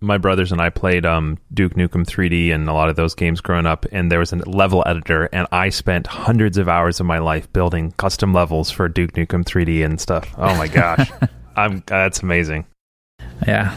my 0.00 0.18
brothers 0.18 0.50
and 0.50 0.60
I 0.60 0.68
played 0.68 1.06
um, 1.06 1.38
Duke 1.54 1.74
Nukem 1.74 2.04
3D 2.04 2.52
and 2.52 2.68
a 2.68 2.72
lot 2.72 2.88
of 2.88 2.96
those 2.96 3.14
games 3.14 3.40
growing 3.40 3.66
up, 3.66 3.86
and 3.92 4.10
there 4.10 4.18
was 4.18 4.32
a 4.32 4.36
level 4.48 4.82
editor, 4.84 5.28
and 5.32 5.46
I 5.52 5.68
spent 5.68 6.08
hundreds 6.08 6.58
of 6.58 6.68
hours 6.68 6.98
of 6.98 7.06
my 7.06 7.18
life 7.18 7.52
building 7.52 7.92
custom 7.92 8.32
levels 8.34 8.68
for 8.70 8.88
Duke 8.88 9.12
Nukem 9.12 9.44
3D 9.44 9.84
and 9.84 10.00
stuff. 10.00 10.34
Oh 10.36 10.56
my 10.56 10.66
gosh, 10.66 11.08
I'm 11.56 11.82
that's 11.86 12.22
amazing. 12.22 12.66
Yeah. 13.46 13.76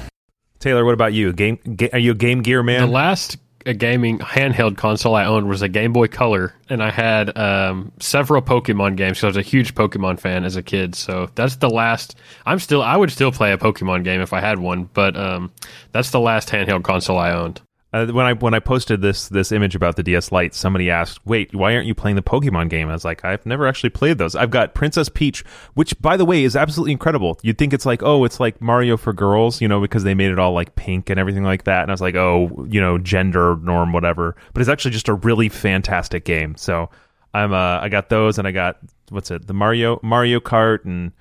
Taylor, 0.60 0.86
what 0.86 0.94
about 0.94 1.14
you? 1.14 1.34
Game? 1.34 1.58
Ga- 1.76 1.92
are 1.94 2.00
you 2.00 2.12
a 2.12 2.16
Game 2.16 2.42
Gear 2.42 2.64
man? 2.64 2.82
The 2.82 2.88
last 2.88 3.38
uh, 3.66 3.74
gaming 3.74 4.20
handheld 4.20 4.78
console 4.78 5.16
I 5.16 5.26
owned 5.26 5.48
was 5.48 5.62
a 5.62 5.68
Game 5.70 5.94
Boy 5.94 6.08
Color, 6.08 6.54
and 6.70 6.82
I 6.82 6.92
had 6.92 7.38
um, 7.38 7.92
several 8.00 8.42
Pokemon 8.42 8.96
games 8.96 9.18
because 9.18 9.24
I 9.24 9.28
was 9.28 9.38
a 9.38 9.42
huge 9.42 9.76
Pokemon 9.76 10.20
fan 10.20 10.44
as 10.44 10.56
a 10.56 10.64
kid. 10.64 10.96
So 10.96 11.30
that's 11.36 11.58
the 11.58 11.70
last. 11.70 12.16
I'm 12.46 12.60
still. 12.60 12.82
I 12.82 12.96
would 12.98 13.12
still 13.12 13.32
play 13.32 13.52
a 13.52 13.58
Pokemon 13.58 14.04
game 14.04 14.22
if 14.22 14.34
I 14.34 14.40
had 14.40 14.60
one, 14.60 14.90
but 14.94 15.18
um, 15.18 15.52
that's 15.92 16.12
the 16.12 16.20
last 16.20 16.50
handheld 16.50 16.84
console 16.84 17.18
I 17.18 17.32
owned. 17.32 17.62
Uh, 17.96 18.08
when 18.08 18.26
I 18.26 18.34
when 18.34 18.54
I 18.54 18.60
posted 18.60 19.00
this 19.00 19.30
this 19.30 19.54
image 19.54 19.74
about 19.74 19.96
the 19.96 20.04
DS 20.04 20.30
Lite, 20.30 20.54
somebody 20.54 20.92
asked, 20.92 21.26
"Wait, 21.26 21.56
why 21.56 21.74
aren't 21.74 21.88
you 21.88 21.96
playing 21.96 22.18
the 22.18 22.22
Pokemon 22.22 22.70
game?" 22.70 22.90
I 22.90 22.92
was 22.92 23.06
like, 23.06 23.24
"I've 23.24 23.46
never 23.46 23.66
actually 23.66 23.92
played 23.92 24.18
those. 24.18 24.36
I've 24.36 24.52
got 24.52 24.74
Princess 24.74 25.08
Peach, 25.08 25.46
which, 25.76 25.98
by 26.02 26.18
the 26.18 26.26
way, 26.26 26.44
is 26.44 26.58
absolutely 26.58 26.92
incredible. 26.92 27.40
You'd 27.42 27.58
think 27.58 27.72
it's 27.72 27.86
like, 27.86 28.04
oh, 28.04 28.26
it's 28.26 28.38
like 28.38 28.60
Mario 28.60 28.98
for 28.98 29.14
girls, 29.14 29.62
you 29.62 29.70
know, 29.70 29.80
because 29.80 30.04
they 30.04 30.14
made 30.14 30.32
it 30.32 30.40
all 30.40 30.52
like 30.52 30.76
pink 30.76 31.10
and 31.10 31.18
everything 31.18 31.46
like 31.46 31.64
that. 31.64 31.84
And 31.84 31.90
I 31.92 31.94
was 31.94 32.02
like, 32.02 32.16
oh, 32.16 32.68
you 32.70 32.82
know, 32.82 32.98
gender 32.98 33.56
norm, 33.62 33.94
whatever. 33.94 34.36
But 34.54 34.60
it's 34.60 34.70
actually 34.70 34.92
just 34.92 35.08
a 35.08 35.14
really 35.14 35.48
fantastic 35.48 36.26
game. 36.26 36.58
So 36.58 36.90
I'm 37.34 37.54
uh, 37.54 37.80
I 37.80 37.88
got 37.88 38.10
those, 38.10 38.38
and 38.38 38.46
I 38.46 38.52
got 38.52 38.78
what's 39.08 39.32
it, 39.32 39.48
the 39.48 39.54
Mario 39.54 40.02
Mario 40.04 40.42
Kart, 40.42 40.84
and 40.84 41.14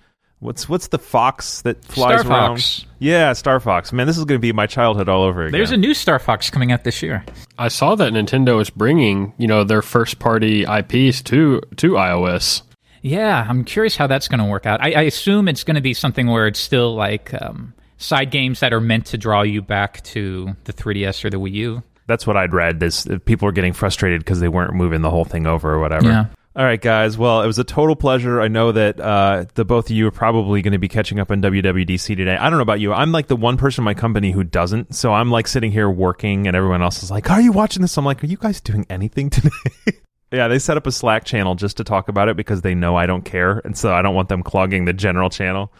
what's 0.45 0.69
what's 0.69 0.89
the 0.89 0.99
fox 0.99 1.63
that 1.63 1.83
flies 1.85 2.21
Star 2.21 2.33
around? 2.33 2.57
Fox. 2.59 2.85
Yeah, 2.99 3.33
Star 3.33 3.59
Fox. 3.59 3.93
Man, 3.93 4.07
this 4.07 4.19
is 4.19 4.25
going 4.25 4.39
to 4.39 4.43
be 4.43 4.53
my 4.53 4.67
childhood 4.67 5.09
all 5.09 5.23
over 5.23 5.43
again. 5.43 5.53
There's 5.53 5.73
a 5.73 5.77
new 5.77 5.95
Star 5.95 6.19
Fox 6.19 6.51
coming 6.51 6.71
out 6.71 6.85
this 6.85 7.03
year. 7.03 7.25
I 7.59 7.69
saw 7.69 7.95
that 7.95 8.13
Nintendo 8.13 8.61
is 8.61 8.71
bringing, 8.71 9.33
you 9.39 9.47
know, 9.47 9.65
their 9.65 9.83
first 9.83 10.19
party 10.19 10.63
IPs 10.63 11.23
to 11.23 11.61
to 11.77 11.93
iOS. 11.93 12.63
Yeah, 13.01 13.45
I'm 13.49 13.65
curious 13.65 13.97
how 13.97 14.07
that's 14.07 14.29
going 14.29 14.39
to 14.39 14.47
work 14.47 14.65
out. 14.65 14.81
I, 14.81 14.93
I 14.93 15.03
assume 15.03 15.49
it's 15.49 15.65
going 15.65 15.75
to 15.75 15.83
be 15.83 15.93
something 15.93 16.27
where 16.27 16.47
it's 16.47 16.61
still 16.61 16.95
like 16.95 17.35
um, 17.43 17.75
side 17.99 18.31
games 18.31 18.61
that 18.61 18.73
are 18.73 18.81
meant 18.81 19.07
to 19.07 19.19
draw 19.19 19.43
you 19.43 19.61
back 19.61 20.03
to 20.05 20.57
the 20.65 20.73
3DS 20.73 21.23
or 21.25 21.31
the 21.31 21.37
Wii 21.39 21.53
U. 21.53 21.83
That's 22.07 22.27
what 22.27 22.39
I'd 22.39 22.55
read. 22.55 22.83
Is 22.83 23.07
people 23.27 23.47
were 23.47 23.53
getting 23.53 23.75
frustrated 23.75 24.21
because 24.21 24.41
they 24.41 24.49
weren't 24.49 24.75
moving 24.75 25.03
the 25.03 25.11
whole 25.11 25.25
thing 25.25 25.47
over 25.47 25.75
or 25.75 25.81
whatever. 25.81 26.09
Yeah. 26.09 26.27
All 26.57 26.65
right, 26.65 26.81
guys. 26.81 27.19
Well, 27.19 27.43
it 27.43 27.49
was 27.49 27.59
a 27.59 27.65
total 27.65 27.97
pleasure. 27.97 28.41
I 28.41 28.47
know 28.47 28.71
that 28.71 29.01
uh, 29.01 29.47
the 29.55 29.65
both 29.65 29.87
of 29.87 29.97
you 29.97 30.07
are 30.07 30.13
probably 30.13 30.63
going 30.63 30.73
to 30.73 30.79
be 30.79 30.87
catching 30.87 31.19
up 31.19 31.33
on 31.33 31.43
WWDC 31.43 32.17
today. 32.17 32.37
I 32.37 32.49
don't 32.49 32.59
know 32.59 32.63
about 32.63 32.79
you. 32.79 32.93
I'm 32.93 33.11
like 33.11 33.27
the 33.27 33.35
one 33.35 33.57
person 33.57 33.83
in 33.83 33.87
my 33.87 33.95
company 33.95 34.31
who 34.31 34.45
doesn't. 34.45 34.95
So 34.95 35.13
I'm 35.13 35.33
like 35.33 35.49
sitting 35.49 35.73
here 35.73 35.91
working, 35.91 36.47
and 36.47 36.57
everyone 36.57 36.81
else 36.81 37.03
is 37.03 37.11
like, 37.11 37.29
"Are 37.29 37.41
you 37.41 37.51
watching 37.51 37.83
this?" 37.83 37.97
I'm 37.97 38.05
like, 38.05 38.23
"Are 38.23 38.29
you 38.29 38.37
guys 38.37 38.61
doing 38.61 38.87
anything 38.89 39.31
today?" 39.31 39.51
yeah, 40.33 40.47
they 40.47 40.61
set 40.61 40.77
up 40.77 40.87
a 40.87 40.93
Slack 40.93 41.25
channel 41.25 41.57
just 41.57 41.77
to 41.79 41.85
talk 41.85 42.09
about 42.09 42.29
it 42.29 42.37
because 42.37 42.63
they 42.63 42.77
know 42.77 42.95
I 42.95 43.07
don't 43.07 43.25
care, 43.25 43.61
and 43.65 43.77
so 43.77 43.93
I 43.93 44.01
don't 44.03 44.15
want 44.15 44.29
them 44.29 44.45
clogging 44.45 44.85
the 44.85 44.93
general 44.93 45.31
channel. 45.31 45.73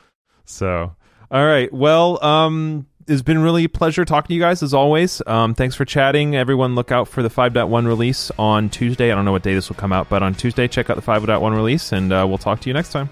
So, 0.45 0.97
all 1.31 1.47
right. 1.47 1.73
Well, 1.73 2.23
um, 2.25 2.89
it's 3.07 3.23
been 3.23 3.41
really 3.41 3.65
a 3.65 3.69
pleasure 3.69 4.05
talking 4.05 4.29
to 4.29 4.35
you 4.35 4.41
guys 4.41 4.63
as 4.63 4.75
always. 4.75 5.23
Um, 5.27 5.55
thanks 5.55 5.75
for 5.75 5.85
chatting. 5.85 6.37
Everyone, 6.37 6.75
look 6.75 6.93
out 6.93 7.09
for 7.09 7.23
the 7.23 7.29
5.1 7.29 7.87
release 7.87 8.31
on 8.39 8.71
Tuesday. 8.71 9.11
I 9.11 9.15
don't 9.15 9.25
know 9.25 9.33
what 9.33 9.43
day 9.43 9.55
this 9.55 9.69
will 9.69 9.77
come 9.77 9.93
out, 9.93 10.09
but 10.09 10.23
on 10.23 10.35
Tuesday, 10.35 10.69
check 10.69 10.91
out 10.91 10.97
the 10.97 11.03
5.1 11.03 11.55
release, 11.55 11.93
and 11.93 12.13
uh, 12.13 12.25
we'll 12.29 12.39
talk 12.39 12.61
to 12.61 12.71
you 12.71 12.75
next 12.75 12.91
time. 12.91 13.09